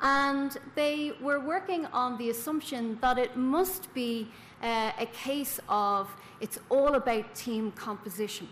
[0.00, 4.28] And they were working on the assumption that it must be
[4.62, 6.08] uh, a case of
[6.40, 8.46] it's all about team composition.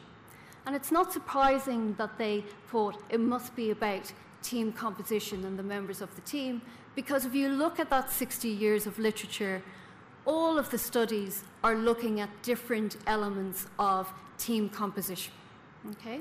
[0.67, 2.43] And it's not surprising that they
[2.73, 4.13] thought it must be about
[4.43, 6.61] team composition and the members of the team,
[6.95, 9.63] because if you look at that 60 years of literature,
[10.27, 15.33] all of the studies are looking at different elements of team composition.
[15.91, 16.21] Okay?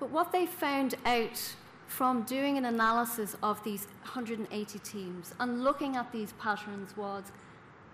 [0.00, 1.54] But what they found out
[1.86, 7.24] from doing an analysis of these 180 teams and looking at these patterns was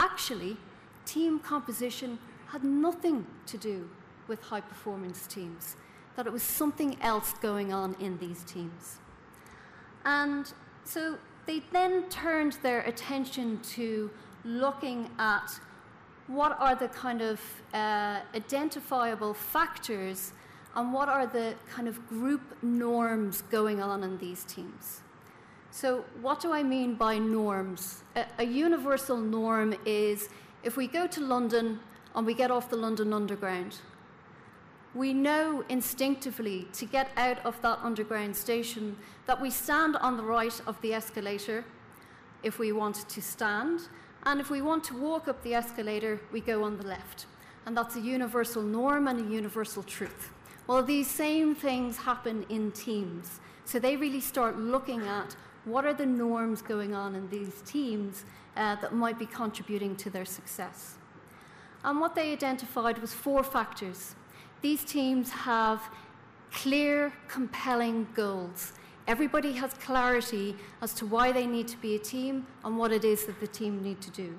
[0.01, 0.57] actually
[1.05, 2.19] team composition
[2.49, 3.89] had nothing to do
[4.29, 5.77] with high performance teams,
[6.17, 8.99] that it was something else going on in these teams.
[10.05, 10.53] And
[10.85, 14.11] so they then turned their attention to
[14.45, 15.51] looking at
[16.27, 17.41] what are the kind of
[17.75, 20.33] uh, identifiable factors
[20.75, 25.01] and what are the kind of group norms going on in these teams.
[25.71, 28.03] So, what do I mean by norms?
[28.15, 30.29] A, a universal norm is
[30.63, 31.81] if we go to London
[32.15, 33.79] and we get off the London Underground,
[34.95, 38.97] we know instinctively to get out of that underground station
[39.27, 41.65] that we stand on the right of the escalator
[42.43, 43.89] if we want to stand,
[44.25, 47.27] and if we want to walk up the escalator, we go on the left.
[47.67, 50.31] And that's a universal norm and a universal truth.
[50.67, 53.41] Well, these same things happen in teams.
[53.65, 58.25] So they really start looking at what are the norms going on in these teams
[58.57, 60.97] uh, that might be contributing to their success.
[61.85, 64.15] And what they identified was four factors
[64.63, 65.83] these teams have
[66.53, 68.73] clear, compelling goals.
[69.09, 73.05] Everybody has clarity as to why they need to be a team and what it
[73.05, 74.39] is that the team need to do.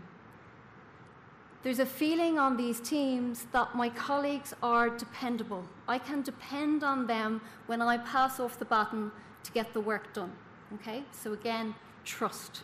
[1.63, 5.65] There's a feeling on these teams that my colleagues are dependable.
[5.87, 9.11] I can depend on them when I pass off the baton
[9.43, 10.31] to get the work done.
[10.75, 11.03] Okay?
[11.11, 12.63] So again, trust.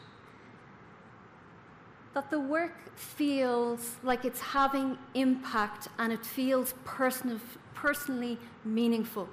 [2.19, 7.39] That the work feels like it's having impact and it feels person-
[7.73, 9.29] personally meaningful.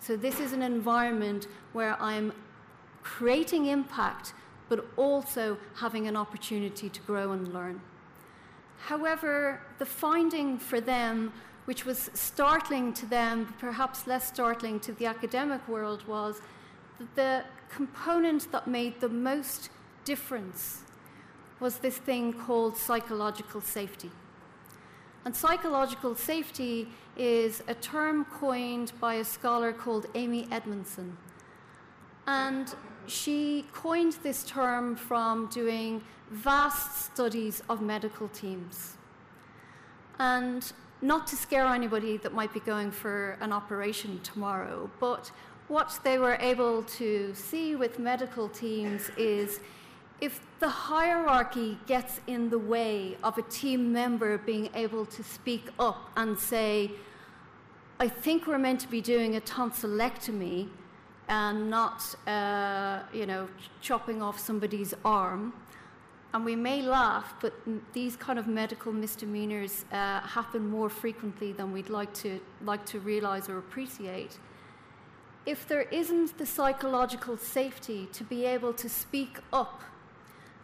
[0.00, 2.34] So, this is an environment where I'm
[3.02, 4.34] creating impact,
[4.68, 7.80] but also having an opportunity to grow and learn.
[8.80, 11.32] However, the finding for them,
[11.64, 16.42] which was startling to them, perhaps less startling to the academic world, was
[16.98, 17.44] that the
[17.74, 19.70] component that made the most
[20.04, 20.82] difference
[21.60, 24.10] was this thing called psychological safety.
[25.24, 31.16] And psychological safety is a term coined by a scholar called Amy Edmondson.
[32.26, 32.74] And
[33.06, 38.94] she coined this term from doing vast studies of medical teams.
[40.18, 40.72] And
[41.02, 45.30] not to scare anybody that might be going for an operation tomorrow, but
[45.68, 49.60] what they were able to see with medical teams is
[50.20, 55.68] if the hierarchy gets in the way of a team member being able to speak
[55.78, 56.90] up and say,
[58.00, 60.68] I think we're meant to be doing a tonsillectomy
[61.28, 63.48] and not, uh, you know,
[63.80, 65.52] chopping off somebody's arm.
[66.32, 67.54] And we may laugh, but
[67.92, 73.00] these kind of medical misdemeanors uh, happen more frequently than we'd like to, like to
[73.00, 74.38] realize or appreciate.
[75.46, 79.82] If there isn't the psychological safety to be able to speak up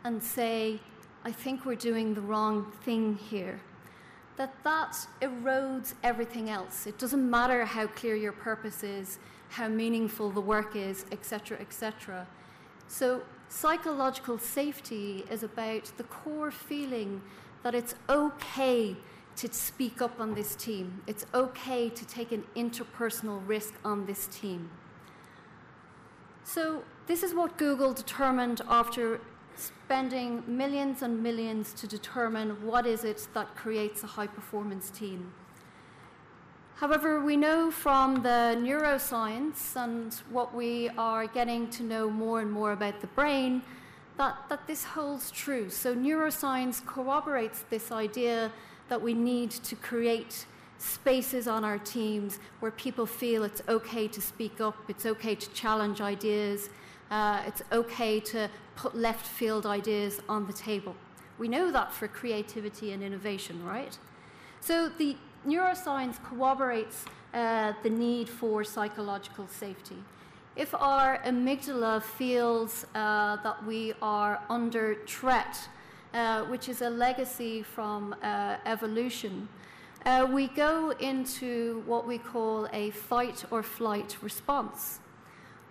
[0.04, 0.80] and say,
[1.24, 3.60] I think we're doing the wrong thing here,
[4.36, 6.86] that that erodes everything else.
[6.86, 9.18] It doesn't matter how clear your purpose is,
[9.50, 12.26] how meaningful the work is, etc., etc.
[12.88, 17.22] So, psychological safety is about the core feeling
[17.62, 18.96] that it's okay
[19.36, 21.02] to speak up on this team.
[21.06, 24.70] It's okay to take an interpersonal risk on this team.
[26.44, 29.20] So, this is what Google determined after
[29.56, 35.32] spending millions and millions to determine what is it that creates a high performance team.
[36.76, 42.50] However, we know from the neuroscience and what we are getting to know more and
[42.50, 43.62] more about the brain
[44.18, 45.70] that, that this holds true.
[45.70, 48.52] So, neuroscience corroborates this idea
[48.88, 50.46] that we need to create
[50.78, 55.50] spaces on our teams where people feel it's okay to speak up, it's okay to
[55.50, 56.68] challenge ideas,
[57.12, 60.96] uh, it's okay to put left field ideas on the table.
[61.38, 63.96] We know that for creativity and innovation, right?
[64.60, 65.16] So the
[65.46, 69.96] neuroscience corroborates uh, the need for psychological safety.
[70.56, 75.68] If our amygdala feels uh, that we are under threat,
[76.14, 79.48] uh, which is a legacy from uh, evolution,
[80.06, 85.00] uh, we go into what we call a fight or flight response.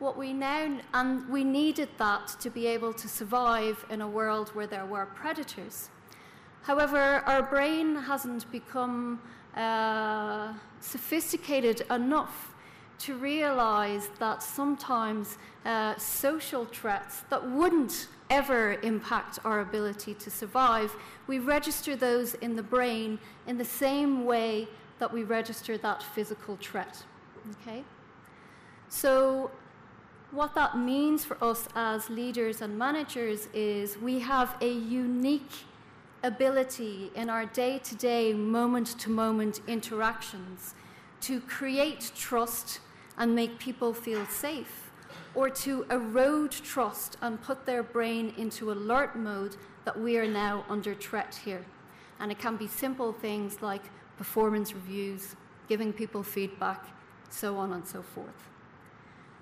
[0.02, 4.50] What we now, and we needed that to be able to survive in a world
[4.56, 5.92] where there were predators.
[6.64, 9.22] However, our brain hasn't become
[9.56, 12.56] uh, sophisticated enough
[12.98, 20.96] to realize that sometimes uh, social threats that wouldn't ever impact our ability to survive,
[21.28, 24.68] we register those in the brain in the same way
[24.98, 27.04] that we register that physical threat.
[27.62, 27.84] Okay?
[28.90, 29.52] So,
[30.32, 35.52] what that means for us as leaders and managers is we have a unique
[36.24, 40.74] ability in our day to day, moment to moment interactions
[41.20, 42.80] to create trust
[43.18, 44.92] and make people feel safe
[45.36, 49.56] or to erode trust and put their brain into alert mode
[49.86, 51.66] that we are now under threat here.
[52.20, 53.84] And it can be simple things like
[54.18, 55.36] performance reviews,
[55.68, 56.86] giving people feedback,
[57.30, 58.51] so on and so forth.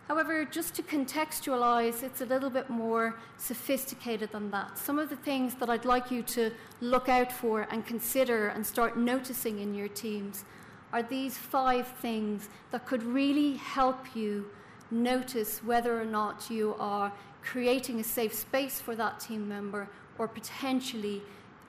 [0.10, 4.76] However, just to contextualize, it's a little bit more sophisticated than that.
[4.76, 8.66] Some of the things that I'd like you to look out for and consider and
[8.66, 10.46] start noticing in your teams
[10.92, 14.48] are these five things that could really help you
[14.90, 17.14] notice whether or not you are
[17.44, 19.88] creating a safe space for that team member
[20.18, 21.22] or potentially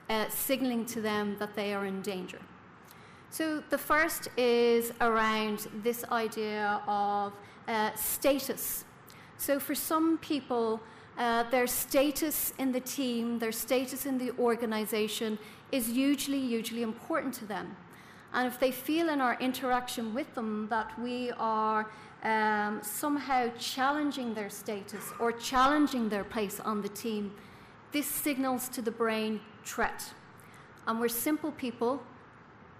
[0.09, 2.39] uh, signaling to them that they are in danger.
[3.29, 7.33] So, the first is around this idea of
[7.67, 8.85] uh, status.
[9.37, 10.81] So, for some people,
[11.17, 15.37] uh, their status in the team, their status in the organization
[15.71, 17.75] is hugely, hugely important to them.
[18.33, 21.87] And if they feel in our interaction with them that we are
[22.23, 27.33] um, somehow challenging their status or challenging their place on the team,
[27.91, 30.13] this signals to the brain threat.
[30.87, 32.01] And we're simple people.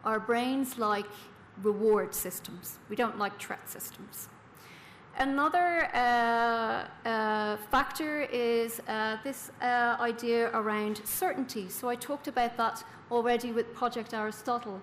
[0.05, 1.05] Our brains like
[1.61, 2.79] reward systems.
[2.89, 4.29] We don't like threat systems.
[5.17, 11.69] Another uh, uh, factor is uh, this idea around certainty.
[11.69, 14.81] So I talked about that already with Project Aristotle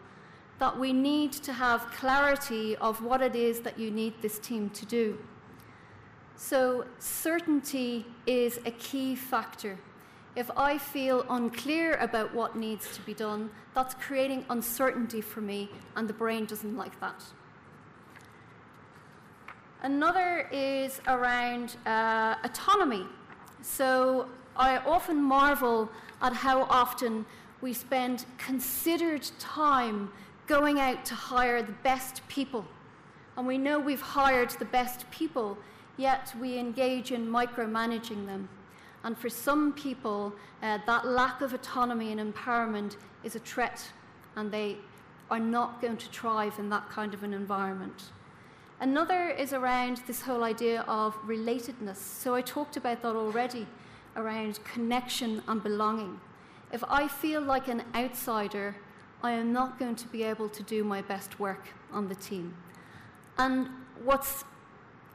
[0.59, 4.70] that we need to have clarity of what it is that you need this team
[4.70, 5.18] to do.
[6.36, 9.76] So, certainty is a key factor.
[10.36, 15.68] If I feel unclear about what needs to be done, that's creating uncertainty for me,
[15.96, 17.24] and the brain doesn't like that.
[19.82, 23.06] Another is around uh, autonomy.
[23.62, 25.88] So, I often marvel
[26.20, 27.24] at how often
[27.60, 30.10] we spend considered time
[30.48, 32.64] going out to hire the best people.
[33.36, 35.56] And we know we've hired the best people,
[35.96, 38.48] yet we engage in micromanaging them.
[39.05, 43.80] And for some people, uh, that lack of autonomy and empowerment is a threat,
[44.34, 44.78] and they
[45.30, 48.10] are not going to thrive in that kind of an environment.
[48.80, 51.96] Another is around this whole idea of relatedness.
[51.96, 53.66] So I talked about that already
[54.16, 56.20] around connection and belonging.
[56.72, 58.76] If I feel like an outsider
[59.22, 62.55] I am not going to be able to do my best work on the team.
[63.36, 63.68] And
[64.05, 64.44] what's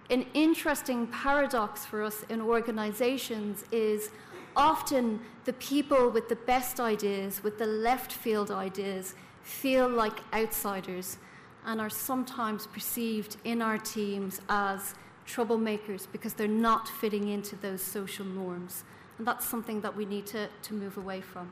[0.09, 4.09] an interesting paradox for us in organizations is
[4.57, 11.17] often the people with the best ideas, with the left field ideas, feel like outsiders
[11.65, 14.95] and are sometimes perceived in our teams as
[15.27, 18.83] troublemakers because they're not fitting into those social norms.
[19.17, 21.51] And that's something that we need to, to move away from.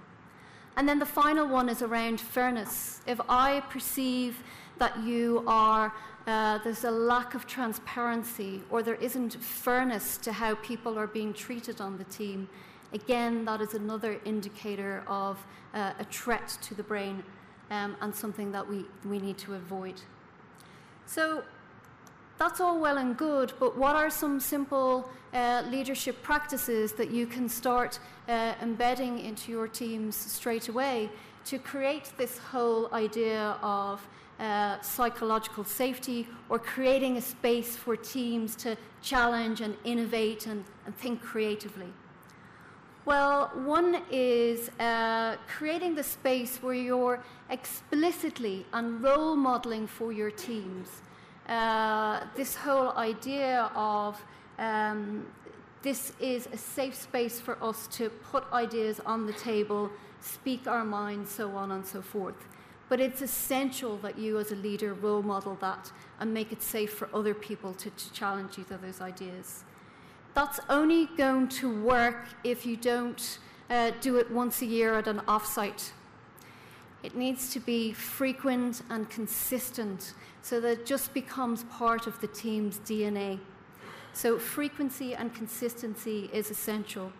[0.77, 3.01] And then the final one is around fairness.
[3.05, 4.41] If I perceive
[4.77, 5.93] that you are,
[6.27, 11.33] uh, there's a lack of transparency or there isn't fairness to how people are being
[11.33, 12.47] treated on the team,
[12.93, 15.37] again, that is another indicator of
[15.73, 17.23] uh, a threat to the brain
[17.71, 19.99] um, and something that we, we need to avoid.
[21.07, 21.43] So
[22.37, 27.25] that's all well and good, but what are some simple uh, leadership practices that you
[27.25, 31.09] can start uh, embedding into your teams straight away
[31.45, 34.05] to create this whole idea of
[34.39, 40.95] uh, psychological safety or creating a space for teams to challenge and innovate and, and
[40.97, 41.93] think creatively?
[43.03, 50.31] Well, one is uh, creating the space where you're explicitly and role modeling for your
[50.31, 51.01] teams
[51.47, 54.23] uh, this whole idea of
[54.57, 55.25] um,
[55.81, 60.85] this is a safe space for us to put ideas on the table, speak our
[60.85, 62.47] minds, so on and so forth.
[62.87, 66.93] But it's essential that you, as a leader, role model that and make it safe
[66.93, 69.63] for other people to, to challenge each other's ideas.
[70.33, 73.39] That's only going to work if you don't
[73.69, 75.91] uh, do it once a year at an offsite
[77.03, 82.27] It needs to be frequent and consistent so that it just becomes part of the
[82.27, 83.39] team's DNA.
[84.13, 87.11] So, frequency and consistency is essential.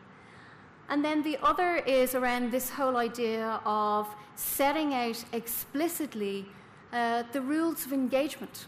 [0.90, 6.46] And then the other is around this whole idea of setting out explicitly
[6.92, 8.68] uh, the rules of engagement.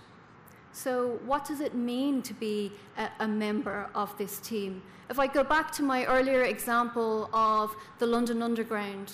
[0.76, 4.82] So, what does it mean to be a, a, member of this team?
[5.08, 9.14] If I go back to my earlier example of the London Underground,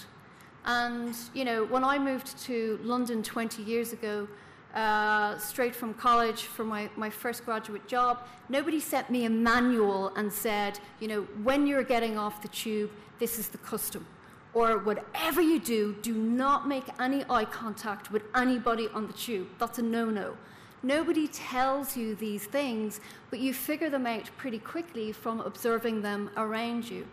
[0.64, 4.26] and you know, when I moved to London 20 years ago,
[4.74, 10.14] uh, straight from college for my, my first graduate job, nobody sent me a manual
[10.16, 14.06] and said, you know, when you're getting off the tube, this is the custom.
[14.54, 19.48] Or whatever you do, do not make any eye contact with anybody on the tube.
[19.60, 20.38] That's a no no.
[20.82, 26.30] Nobody tells you these things, but you figure them out pretty quickly from observing them
[26.38, 27.08] around you.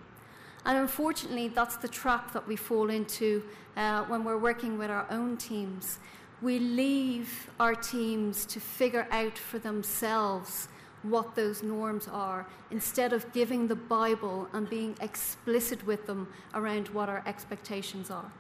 [0.64, 3.42] And unfortunately, that's the trap that we fall into
[3.76, 5.98] uh, when we're working with our own teams
[6.42, 10.68] we leave our teams to figure out for themselves
[11.02, 16.88] what those norms are instead of giving the Bible and being explicit with them around
[16.88, 18.30] what our expectations are.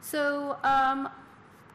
[0.00, 1.08] So, um,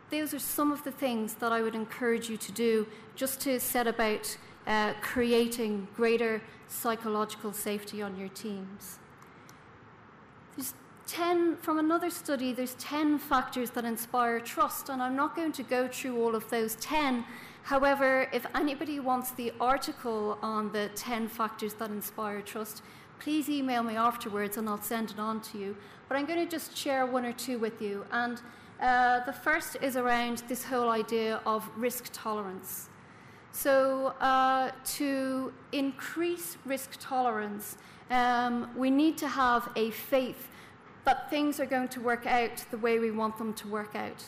[0.10, 3.60] those are some of the things that I would encourage you to do just to
[3.60, 9.00] set about uh, creating greater psychological safety on your teams.
[10.56, 10.74] There's
[11.08, 15.64] 10, from another study, there's 10 factors that inspire trust, and I'm not going to
[15.64, 17.26] go through all of those 10.
[17.64, 22.84] However, if anybody wants the article on the 10 factors that inspire trust,
[23.20, 25.78] please email me afterwards and I'll send it on to you.
[26.10, 28.06] But I'm going to just share one or two with you.
[28.12, 28.42] And
[28.82, 32.90] uh, the first is around this whole idea of risk tolerance.
[33.52, 37.78] So, uh, to increase risk tolerance,
[38.10, 40.50] um, we need to have a faith
[41.06, 44.24] that things are going to work out the way we want them to work out.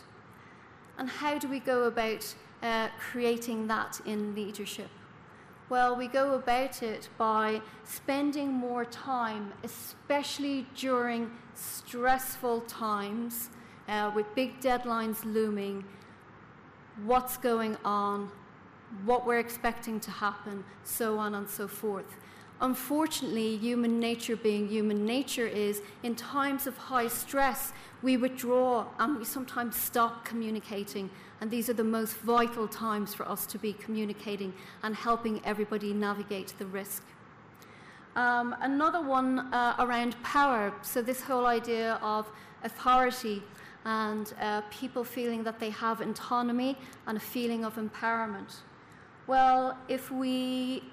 [0.97, 4.89] And how do we go about uh, creating that in leadership?
[5.67, 13.49] Well, we go about it by spending more time, especially during stressful times
[13.87, 15.83] uh, with big deadlines looming,
[17.03, 18.31] what's going on,
[19.03, 22.15] what we're expecting to happen, so on and so forth.
[22.61, 29.17] Unfortunately, human nature being human nature is in times of high stress, we withdraw and
[29.17, 31.09] we sometimes stop communicating.
[31.41, 34.53] And these are the most vital times for us to be communicating
[34.83, 37.03] and helping everybody navigate the risk.
[38.15, 40.73] Um, another one uh, around power.
[40.81, 42.25] So, this whole idea of
[42.63, 43.43] authority
[43.85, 48.55] and uh, people feeling that they have autonomy and a feeling of empowerment.
[49.27, 50.83] Well, if we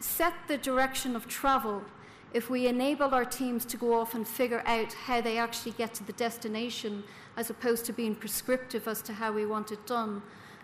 [0.00, 1.82] set the direction of travel
[2.34, 5.94] if we enable our teams to go off and figure out how they actually get
[5.94, 7.04] to the destination
[7.36, 10.20] as opposed to being prescriptive as to how we want it done.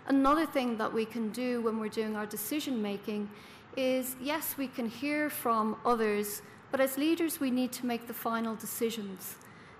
[0.08, 3.30] Another thing that we can do when we're doing our decision making
[3.76, 6.42] is yes, we can hear from others,
[6.72, 9.36] but as leaders, we need to make the final decisions.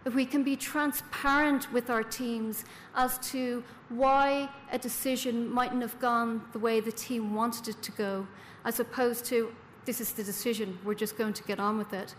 [0.06, 2.64] If we can be transparent with our teams
[2.94, 7.93] as to why a decision mightn't have gone the way the team wanted it to
[7.93, 8.27] go,
[8.64, 9.55] as opposed to
[9.85, 12.14] this is the decision, we're just going to get on with it.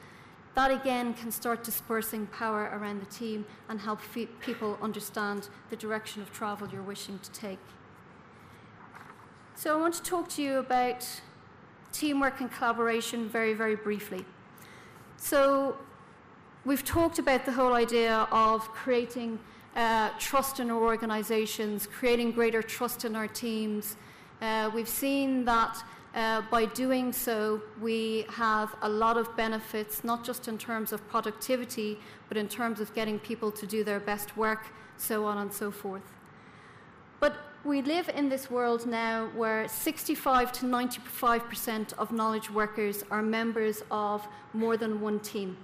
[0.53, 3.99] That again can start dispersing power around the team and help
[4.41, 7.59] people understand the direction of travel you're wishing to take.
[9.55, 11.07] So, I want to talk to you about
[11.93, 14.25] teamwork and collaboration very, very briefly.
[15.17, 15.77] So,
[16.63, 19.39] we've talked about the whole idea of creating
[19.75, 23.95] uh, trust in our organizations, creating greater trust in our teams.
[24.41, 25.83] Uh, we've seen that
[26.13, 31.07] uh, by doing so, we have a lot of benefits, not just in terms of
[31.07, 31.97] productivity,
[32.27, 34.67] but in terms of getting people to do their best work,
[34.97, 36.03] so on and so forth.
[37.19, 43.21] But we live in this world now where 65 to 95% of knowledge workers are
[43.21, 45.57] members of more than one team.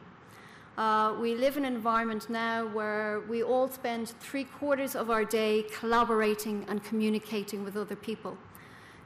[0.78, 5.26] Uh, we live in an environment now where we all spend three quarters of our
[5.26, 8.38] day collaborating and communicating with other people.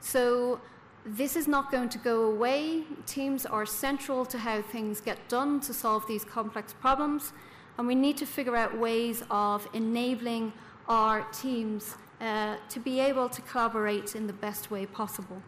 [0.01, 0.59] So
[1.05, 2.83] this is not going to go away.
[3.05, 7.31] Teams are central to how things get done to solve these complex problems,
[7.77, 10.51] and we need to figure out ways of enabling
[10.89, 15.41] our teams uh, to be able to collaborate in the best way possible.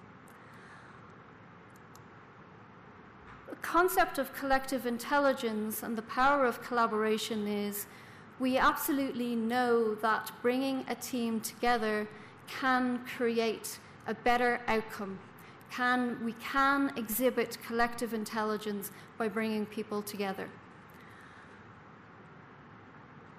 [3.64, 7.88] Concept of collective intelligence and the power of collaboration is
[8.40, 12.08] we absolutely know that bringing a team together
[12.48, 15.18] can create a better outcome
[15.72, 20.48] can, we can exhibit collective intelligence by bringing people together.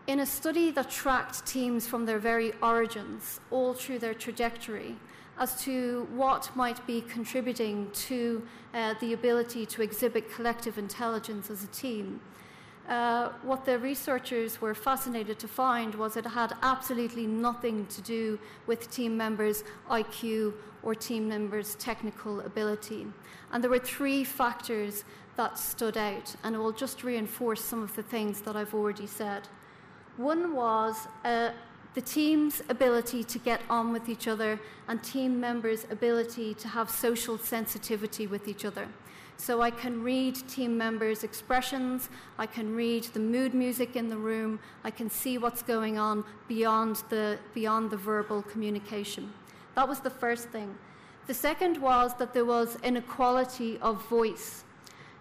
[0.07, 4.97] in a study that tracked teams from their very origins, all through their trajectory,
[5.39, 8.43] as to what might be contributing to
[8.73, 12.21] uh, the ability to exhibit collective intelligence as a team.
[12.89, 18.39] Uh, what the researchers were fascinated to find was it had absolutely nothing to do
[18.67, 20.53] with team members' IQ
[20.83, 23.07] or team members' technical ability.
[23.53, 25.05] And there were three factors
[25.37, 29.07] that stood out, and it will just reinforce some of the things that I've already
[29.07, 29.49] said.
[30.19, 31.51] One was uh,
[31.95, 34.59] the team's ability to get on with each other
[34.89, 38.89] and team members' ability to have social sensitivity with each other.
[39.37, 42.09] So I can read team members' expressions,
[42.39, 46.25] I can read the mood music in the room, I can see what's going on
[46.49, 49.33] beyond the, beyond the verbal communication.
[49.75, 50.75] That was the first thing.
[51.27, 54.64] The second was that there was inequality of voice,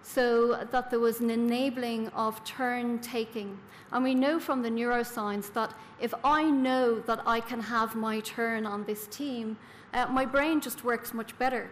[0.04, 3.58] so that there was an enabling of turn taking.
[3.92, 8.20] And we know from the neuroscience that if I know that I can have my
[8.20, 9.58] turn on this team,
[9.94, 11.70] uh, my brain just works much better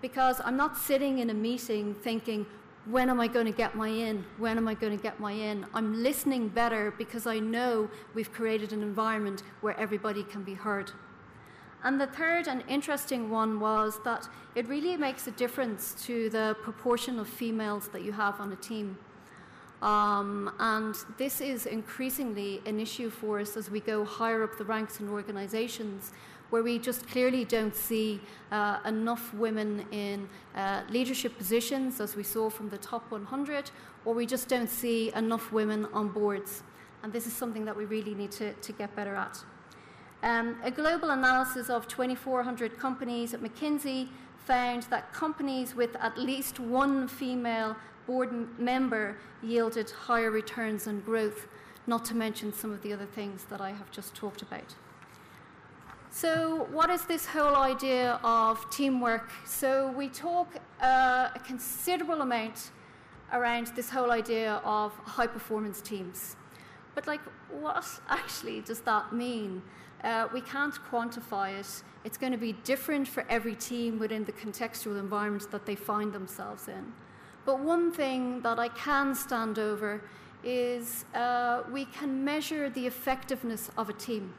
[0.00, 2.46] because I'm not sitting in a meeting thinking,
[2.86, 4.24] when am I going to get my in?
[4.38, 5.66] When am I going to get my in?
[5.72, 10.92] I'm listening better because I know we've created an environment where everybody can be heard.
[11.84, 16.56] And the third and interesting one was that it really makes a difference to the
[16.62, 18.96] proportion of females that you have on a team.
[19.82, 24.64] Um, and this is increasingly an issue for us as we go higher up the
[24.64, 26.12] ranks in organizations
[26.48, 28.20] where we just clearly don't see
[28.50, 33.70] uh, enough women in uh, leadership positions, as we saw from the top 100,
[34.04, 36.62] or we just don't see enough women on boards.
[37.02, 39.44] And this is something that we really need to, to get better at.
[40.24, 44.08] Um, a global analysis of 2,400 companies at McKinsey
[44.46, 47.76] found that companies with at least one female
[48.06, 51.46] board member yielded higher returns and growth,
[51.86, 54.74] not to mention some of the other things that I have just talked about.
[56.10, 59.30] So, what is this whole idea of teamwork?
[59.44, 60.48] So, we talk
[60.80, 62.70] uh, a considerable amount
[63.30, 66.36] around this whole idea of high performance teams.
[66.94, 67.20] But, like,
[67.50, 69.60] what actually does that mean?
[70.04, 71.82] Uh, we can't quantify it.
[72.04, 76.12] It's going to be different for every team within the contextual environment that they find
[76.12, 76.92] themselves in.
[77.46, 80.02] But one thing that I can stand over
[80.44, 84.34] is uh, we can measure the effectiveness of a team.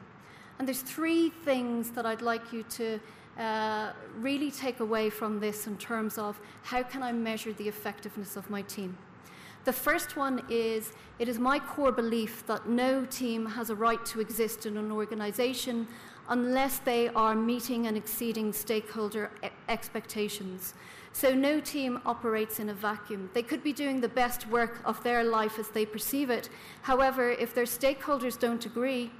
[0.58, 3.00] And there's three things that I'd like you to
[3.38, 8.36] uh, really take away from this in terms of how can I measure the effectiveness
[8.36, 8.96] of my team.
[9.66, 14.06] The first one is it is my core belief that no team has a right
[14.06, 15.88] to exist in an organization
[16.28, 20.74] unless they are meeting and exceeding stakeholder e- expectations.
[21.12, 23.28] So no team operates in a vacuum.
[23.34, 26.48] They could be doing the best work of their life as they perceive it.
[26.82, 29.10] However, if their stakeholders don't agree,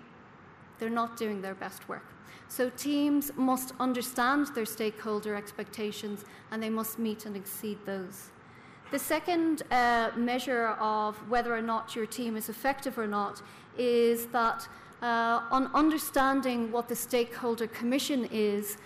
[0.79, 2.07] they're not doing their best work.
[2.47, 8.31] So teams must understand their stakeholder expectations and they must meet and exceed those.
[8.97, 13.43] The second uh, measure of whether or not your team is effective or not
[13.77, 14.67] is that
[15.03, 18.79] uh, on understanding what the stakeholder commission is,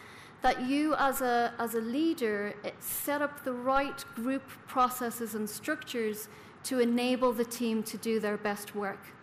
[0.42, 5.48] that you as a, as a leader eh, set up the right group processes and
[5.48, 6.26] structures
[6.64, 9.14] to enable the team to do their best work.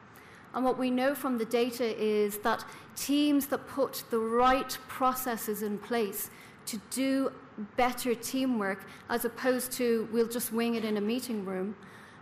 [0.54, 2.64] And what we know from the data is that
[2.96, 6.30] teams that put the right processes in place
[6.68, 7.34] to do
[7.76, 11.76] better teamwork, as opposed to we'll just wing it in a meeting room,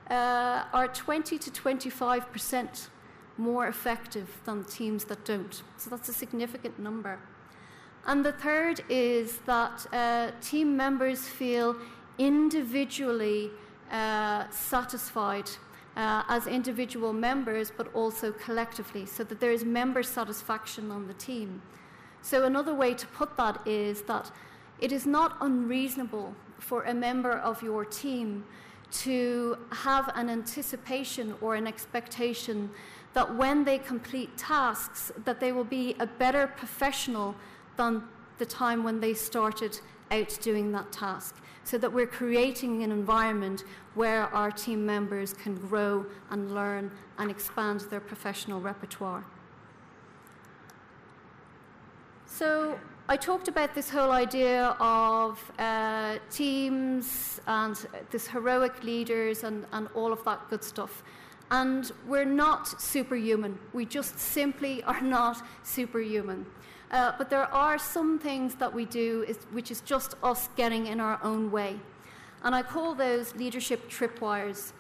[0.10, 2.90] uh, are 20 to 25 percent
[3.38, 5.62] more effective than teams that don't.
[5.78, 7.20] So that's a significant number.
[8.08, 11.76] And the third is that uh, team members feel
[12.18, 13.52] individually
[13.92, 15.50] uh, satisfied
[15.96, 21.14] uh, as individual members, but also collectively, so that there is member satisfaction on the
[21.14, 21.62] team.
[22.22, 24.32] So, another way to put that is that
[24.80, 28.44] it is not unreasonable for a member of your team
[28.92, 32.70] to have an anticipation or an expectation
[33.14, 37.36] that when they complete tasks that they will be a better professional
[37.78, 38.04] than
[38.38, 39.80] the time when they started
[40.12, 43.64] out doing that task so that we're creating an environment
[43.96, 49.26] where our team members can grow and learn and expand their professional repertoire.
[52.28, 57.78] So, I talked about this whole idea of uh, teams and
[58.10, 61.04] this heroic leaders and, and all of that good stuff.
[61.52, 63.60] And we're not superhuman.
[63.74, 66.48] We just simply are not superhuman.
[66.90, 70.88] Uh, but there are some things that we do is, which is just us getting
[70.88, 71.80] in our own way.
[72.44, 74.74] And I call those leadership tripwires.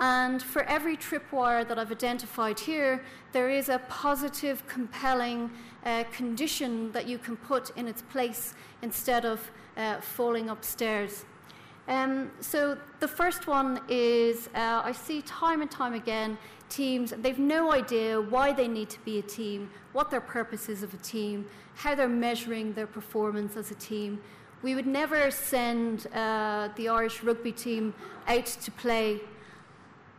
[0.00, 5.50] And for every tripwire that I've identified here, there is a positive, compelling
[5.84, 11.24] uh, condition that you can put in its place instead of uh, falling upstairs.
[11.86, 16.38] Um, so the first one is uh, I see time and time again
[16.70, 20.82] teams, they've no idea why they need to be a team, what their purpose is
[20.82, 24.20] of a team, how they're measuring their performance as a team.
[24.62, 27.94] We would never send uh, the Irish rugby team
[28.26, 29.20] out to play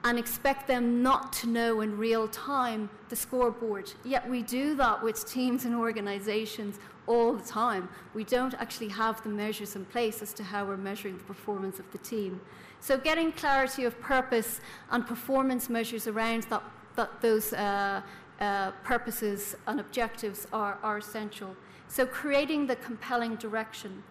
[0.05, 3.91] and expect them not to know in real time the scoreboard.
[4.03, 6.77] Yet we do that with teams and organisations
[7.07, 7.89] all the time.
[8.13, 11.79] We don't actually have the measures in place as to how we're measuring the performance
[11.79, 12.39] of the team.
[12.81, 14.61] So getting clarity of purpose
[14.91, 16.61] and performance measures around that,
[16.95, 18.03] that those uh,
[18.39, 21.55] uh, purposes and objectives are, are essential.
[21.87, 24.03] So creating the compelling direction.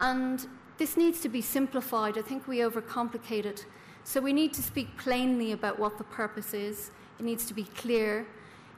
[0.00, 0.46] And
[0.78, 2.16] this needs to be simplified.
[2.16, 3.66] I think we overcomplicate it.
[4.04, 6.90] So we need to speak plainly about what the purpose is.
[7.18, 8.26] It needs to be clear.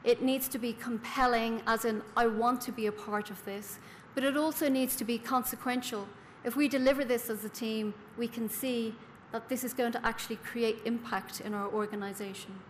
[0.04, 3.78] It needs to be compelling, as in, I want to be a part of this.
[4.14, 6.06] But it also needs to be consequential.
[6.44, 8.94] If we deliver this as a team, we can see
[9.32, 12.60] that this is going to actually create impact in our organization.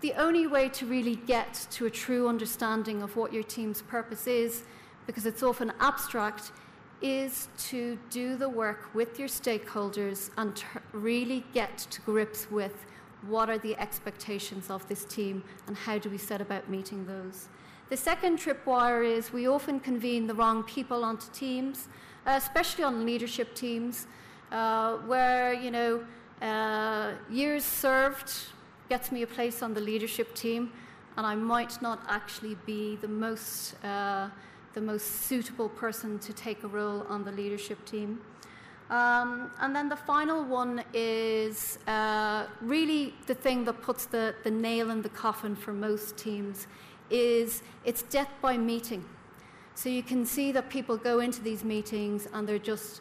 [0.00, 4.26] The only way to really get to a true understanding of what your team's purpose
[4.26, 4.62] is,
[5.06, 6.52] because it's often abstract,
[7.02, 12.86] is to do the work with your stakeholders and really get to grips with
[13.28, 17.48] what are the expectations of this team and how do we set about meeting those.
[17.88, 21.88] The second tripwire is we often convene the wrong people onto teams,
[22.26, 24.06] especially on leadership teams,
[24.50, 26.04] uh, where, you know,
[26.42, 28.32] uh, years served
[28.88, 30.72] gets me a place on the leadership team,
[31.16, 34.28] and I might not actually be the most uh,
[34.76, 38.20] the most suitable person to take a role on the leadership team.
[38.90, 44.50] Um, and then the final one is uh, really the thing that puts the, the
[44.50, 46.66] nail in the coffin for most teams
[47.08, 49.02] is it's death by meeting.
[49.74, 53.00] So you can see that people go into these meetings and they're just,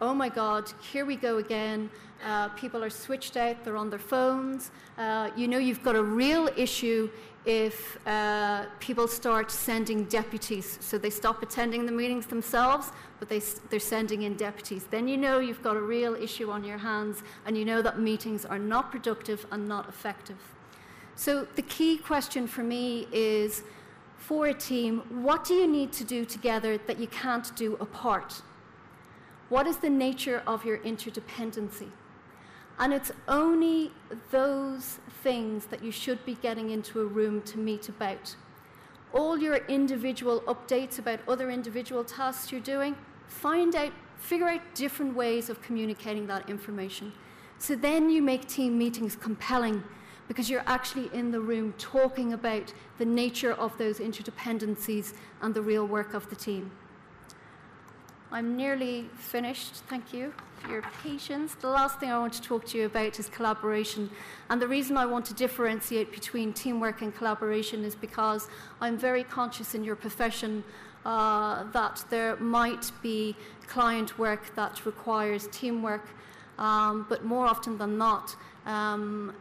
[0.00, 1.90] oh my God, here we go again.
[2.24, 4.70] Uh, people are switched out, they're on their phones.
[4.96, 7.10] Uh, you know you've got a real issue
[7.46, 10.78] if uh, people start sending deputies.
[10.80, 14.84] So they stop attending the meetings themselves, but they, they're sending in deputies.
[14.90, 18.00] Then you know you've got a real issue on your hands, and you know that
[18.00, 20.36] meetings are not productive and not effective.
[21.14, 23.62] So the key question for me is
[24.18, 28.42] for a team, what do you need to do together that you can't do apart?
[29.48, 31.90] What is the nature of your interdependency?
[32.78, 33.92] And it's only
[34.30, 38.36] those things that you should be getting into a room to meet about.
[39.12, 42.96] All your individual updates about other individual tasks you're doing,
[43.26, 47.12] find out, figure out different ways of communicating that information.
[47.58, 49.82] So then you make team meetings compelling
[50.28, 55.62] because you're actually in the room talking about the nature of those interdependencies and the
[55.62, 56.70] real work of the team.
[58.32, 59.74] I'm nearly finished.
[59.88, 60.34] Thank you
[60.66, 61.54] for your patience.
[61.54, 64.10] The last thing I want to talk to you about is collaboration.
[64.50, 68.48] And the reason I want to differentiate between teamwork and collaboration is because
[68.80, 70.64] I'm very conscious in your profession
[71.04, 73.36] uh, that there might be
[73.68, 76.08] client work that requires teamwork,
[76.58, 78.34] um, but more often than not,
[78.66, 79.34] um,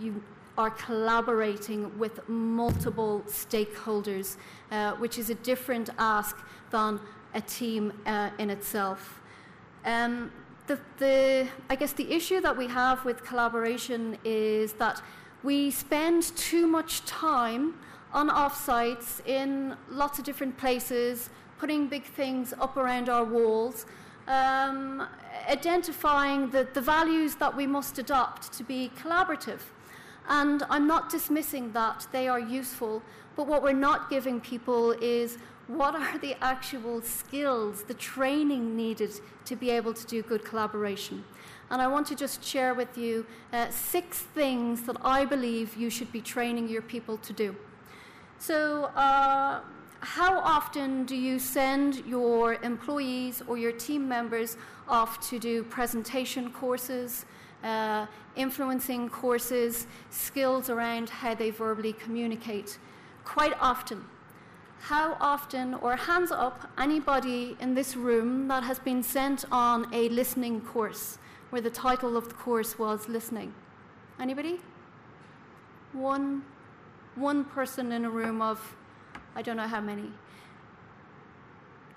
[0.00, 0.22] you
[0.58, 4.36] are collaborating with multiple stakeholders,
[4.72, 6.36] uh, which is a different ask
[6.70, 6.98] than
[7.34, 9.20] a team uh, in itself.
[9.84, 10.32] Um,
[10.66, 15.02] the, the, I guess the issue that we have with collaboration is that
[15.42, 17.74] we spend too much time
[18.12, 23.86] on offsites in lots of different places, putting big things up around our walls,
[24.26, 25.06] um,
[25.48, 29.60] identifying the, the values that we must adopt to be collaborative.
[30.28, 33.02] And I'm not dismissing that, they are useful,
[33.36, 35.38] but what we're not giving people is
[35.68, 41.24] what are the actual skills, the training needed to be able to do good collaboration?
[41.70, 45.90] And I want to just share with you uh, six things that I believe you
[45.90, 47.56] should be training your people to do.
[48.38, 49.60] So, uh,
[50.00, 54.56] how often do you send your employees or your team members
[54.88, 57.24] off to do presentation courses,
[57.64, 62.78] uh, influencing courses, skills around how they verbally communicate?
[63.24, 64.04] Quite often
[64.88, 70.08] how often, or hands up, anybody in this room that has been sent on a
[70.10, 71.18] listening course
[71.50, 73.52] where the title of the course was listening?
[74.20, 74.60] Anybody?
[75.92, 76.44] One,
[77.16, 78.76] one person in a room of
[79.34, 80.12] I don't know how many.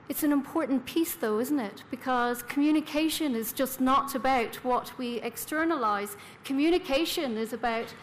[0.09, 1.83] It's an important piece, though, isn't it?
[1.91, 6.17] Because communication is just not about what we externalize.
[6.43, 7.93] Communication is about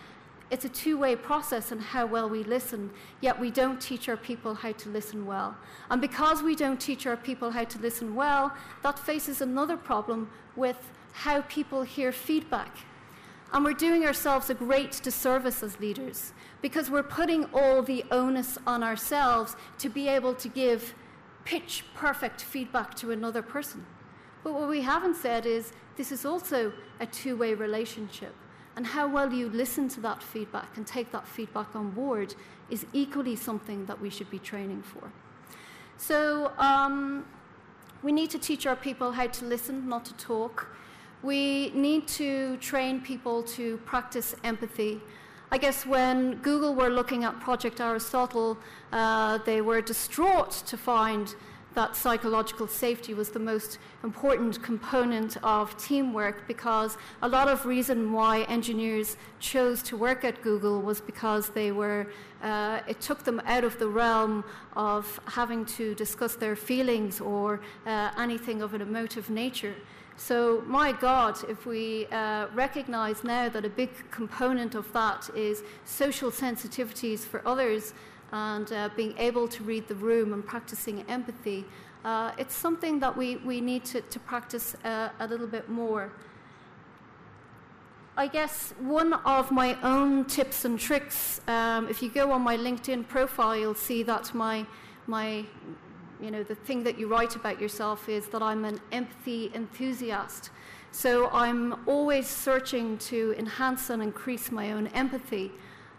[0.50, 4.16] it's a two way process and how well we listen, yet we don't teach our
[4.16, 5.56] people how to listen well.
[5.90, 10.30] And because we don't teach our people how to listen well, that faces another problem
[10.54, 10.78] with
[11.12, 12.76] how people hear feedback.
[13.52, 18.58] And we're doing ourselves a great disservice as leaders because we're putting all the onus
[18.66, 20.94] on ourselves to be able to give
[21.44, 23.86] pitch perfect feedback to another person.
[24.44, 28.34] But what we haven't said is this is also a two way relationship.
[28.76, 32.34] And how well you listen to that feedback and take that feedback on board
[32.68, 35.10] is equally something that we should be training for.
[35.96, 37.24] So, um,
[38.02, 40.68] we need to teach our people how to listen, not to talk.
[41.22, 45.00] We need to train people to practice empathy.
[45.50, 48.58] I guess when Google were looking at Project Aristotle,
[48.92, 51.34] uh, they were distraught to find
[51.76, 58.12] that psychological safety was the most important component of teamwork because a lot of reason
[58.12, 62.08] why engineers chose to work at Google was because they were
[62.42, 64.42] uh, it took them out of the realm
[64.74, 69.74] of having to discuss their feelings or uh, anything of an emotive nature.
[70.18, 75.62] So, my God, if we uh, recognize now that a big component of that is
[75.84, 77.92] social sensitivities for others,
[78.32, 81.64] and uh, being able to read the room and practicing empathy,
[82.04, 86.12] uh, it's something that we, we need to, to practice uh, a little bit more.
[88.18, 92.56] I guess one of my own tips and tricks, um, if you go on my
[92.56, 94.64] LinkedIn profile, you'll see that my,
[95.06, 95.44] my,
[96.22, 100.50] you know, the thing that you write about yourself is that I'm an empathy enthusiast.
[100.92, 105.52] So I'm always searching to enhance and increase my own empathy.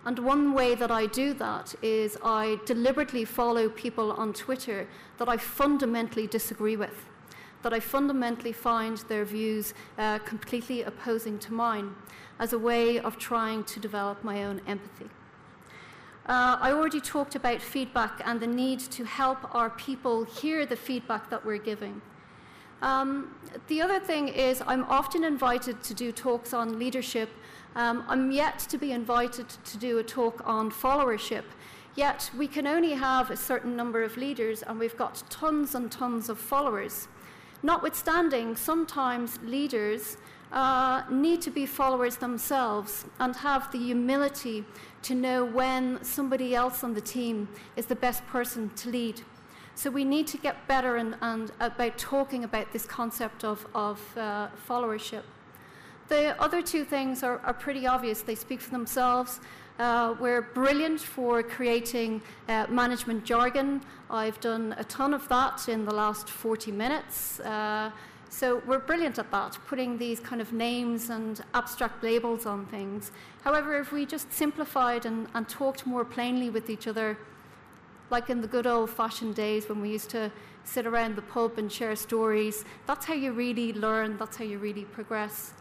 [0.05, 5.27] And one way that I do that is I deliberately follow people on Twitter that
[5.27, 7.09] I fundamentally disagree with,
[7.63, 11.93] that I fundamentally find their views uh, completely opposing to mine,
[12.39, 15.09] as a way of trying to develop my own empathy.
[16.27, 20.75] Uh, I already talked about feedback and the need to help our people hear the
[20.75, 22.01] feedback that we're giving.
[22.81, 23.33] Um,
[23.67, 27.29] the other thing is, I'm often invited to do talks on leadership
[27.77, 31.43] um, I'm yet to be invited to do a talk on followership.
[31.95, 35.91] Yet we can only have a certain number of leaders, and we've got tons and
[35.91, 37.07] tons of followers.
[37.61, 40.17] Notwithstanding, sometimes leaders
[40.51, 44.65] uh, need to be followers themselves and have the humility
[45.03, 49.21] to know when somebody else on the team is the best person to lead.
[49.75, 54.01] So we need to get better and, and about talking about this concept of, of
[54.17, 55.21] uh, followership.
[56.09, 59.41] The other two things are, are pretty obvious, they speak for themselves.
[59.77, 63.81] Uh, we're brilliant for creating uh, management jargon.
[64.09, 67.39] I've done a ton of that in the last 40 minutes.
[67.41, 67.91] Uh,
[68.29, 73.11] so we're brilliant at that, putting these kind of names and abstract labels on things.
[73.43, 77.17] However, if we just simplified and, and talked more plainly with each other,
[78.09, 80.31] like in the good old fashioned days when we used to
[80.63, 84.57] sit around the pub and share stories, that's how you really learn, that's how you
[84.57, 85.53] really progress.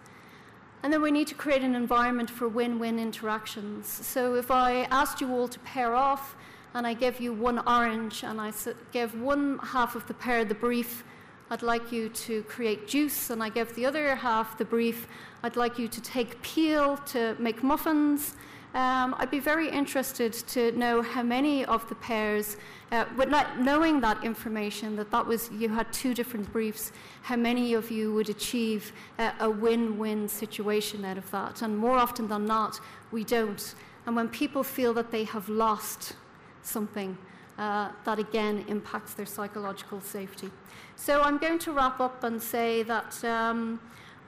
[0.87, 3.89] And then we need to create an environment for win win interactions.
[3.89, 6.37] So if I asked you all to pair off
[6.75, 8.53] and I gave you one orange and I
[8.93, 11.03] gave one half of the pair the brief,
[11.51, 15.09] I'd like you to create juice, and I gave the other half the brief,
[15.43, 18.37] I'd like you to take peel to make muffins.
[18.73, 22.59] Um, I'd be very interested to know how many of the pairs,
[22.93, 26.93] uh, not knowing that information, that that was you had two different briefs,
[27.23, 31.63] how many of you would achieve uh, a win-win situation out of that?
[31.63, 33.75] And more often than not, we don't.
[34.07, 36.15] And when people feel that they have lost
[36.63, 37.19] something,
[37.59, 40.51] uh, that again impacts their psychological safety.
[40.95, 43.81] So I'm going to wrap up and say that um,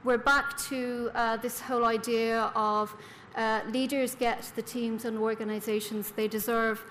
[0.02, 2.94] we're back to uh, this whole idea of
[3.36, 6.82] uh, leaders get the teams and organizations they deserve.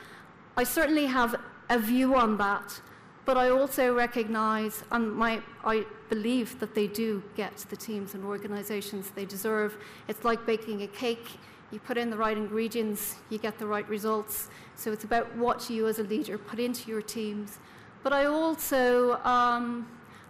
[0.56, 1.36] I certainly have
[1.70, 2.82] a view on that,
[3.26, 8.24] but I also recognize and my, I believe that they do get the teams and
[8.24, 9.78] organizations they deserve.
[10.08, 11.28] It's like baking a cake.
[11.72, 14.50] You put in the right ingredients, you get the right results.
[14.76, 17.60] So it's about what you as a leader put into your teams.
[18.04, 19.88] But I also um,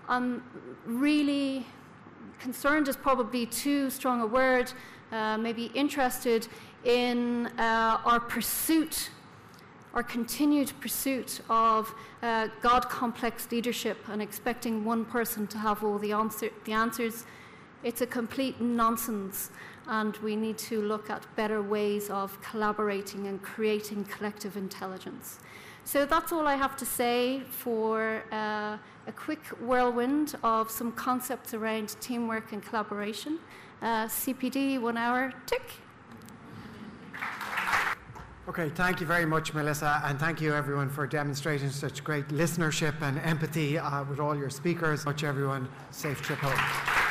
[0.10, 0.44] am
[0.86, 1.66] really
[2.40, 4.72] concerned is probably too strong a word
[5.12, 6.48] uh, maybe interested
[6.84, 9.10] in uh, our pursuit,
[9.98, 15.98] our continued pursuit of uh, God complex leadership and expecting one person to have all
[15.98, 17.26] the, answer, the answers.
[17.84, 19.50] It's a complete nonsense.
[19.88, 25.40] and we need to look at better ways of collaborating and creating collective intelligence.
[25.84, 28.78] So that's all I have to say for uh,
[29.08, 33.40] a quick whirlwind of some concepts around teamwork and collaboration.
[33.82, 35.64] Uh, CPD, one hour, tick.
[38.48, 42.94] Okay, thank you very much, Melissa, and thank you everyone for demonstrating such great listenership
[43.02, 45.04] and empathy uh, with all your speakers.
[45.06, 47.07] Much everyone, safe trip home.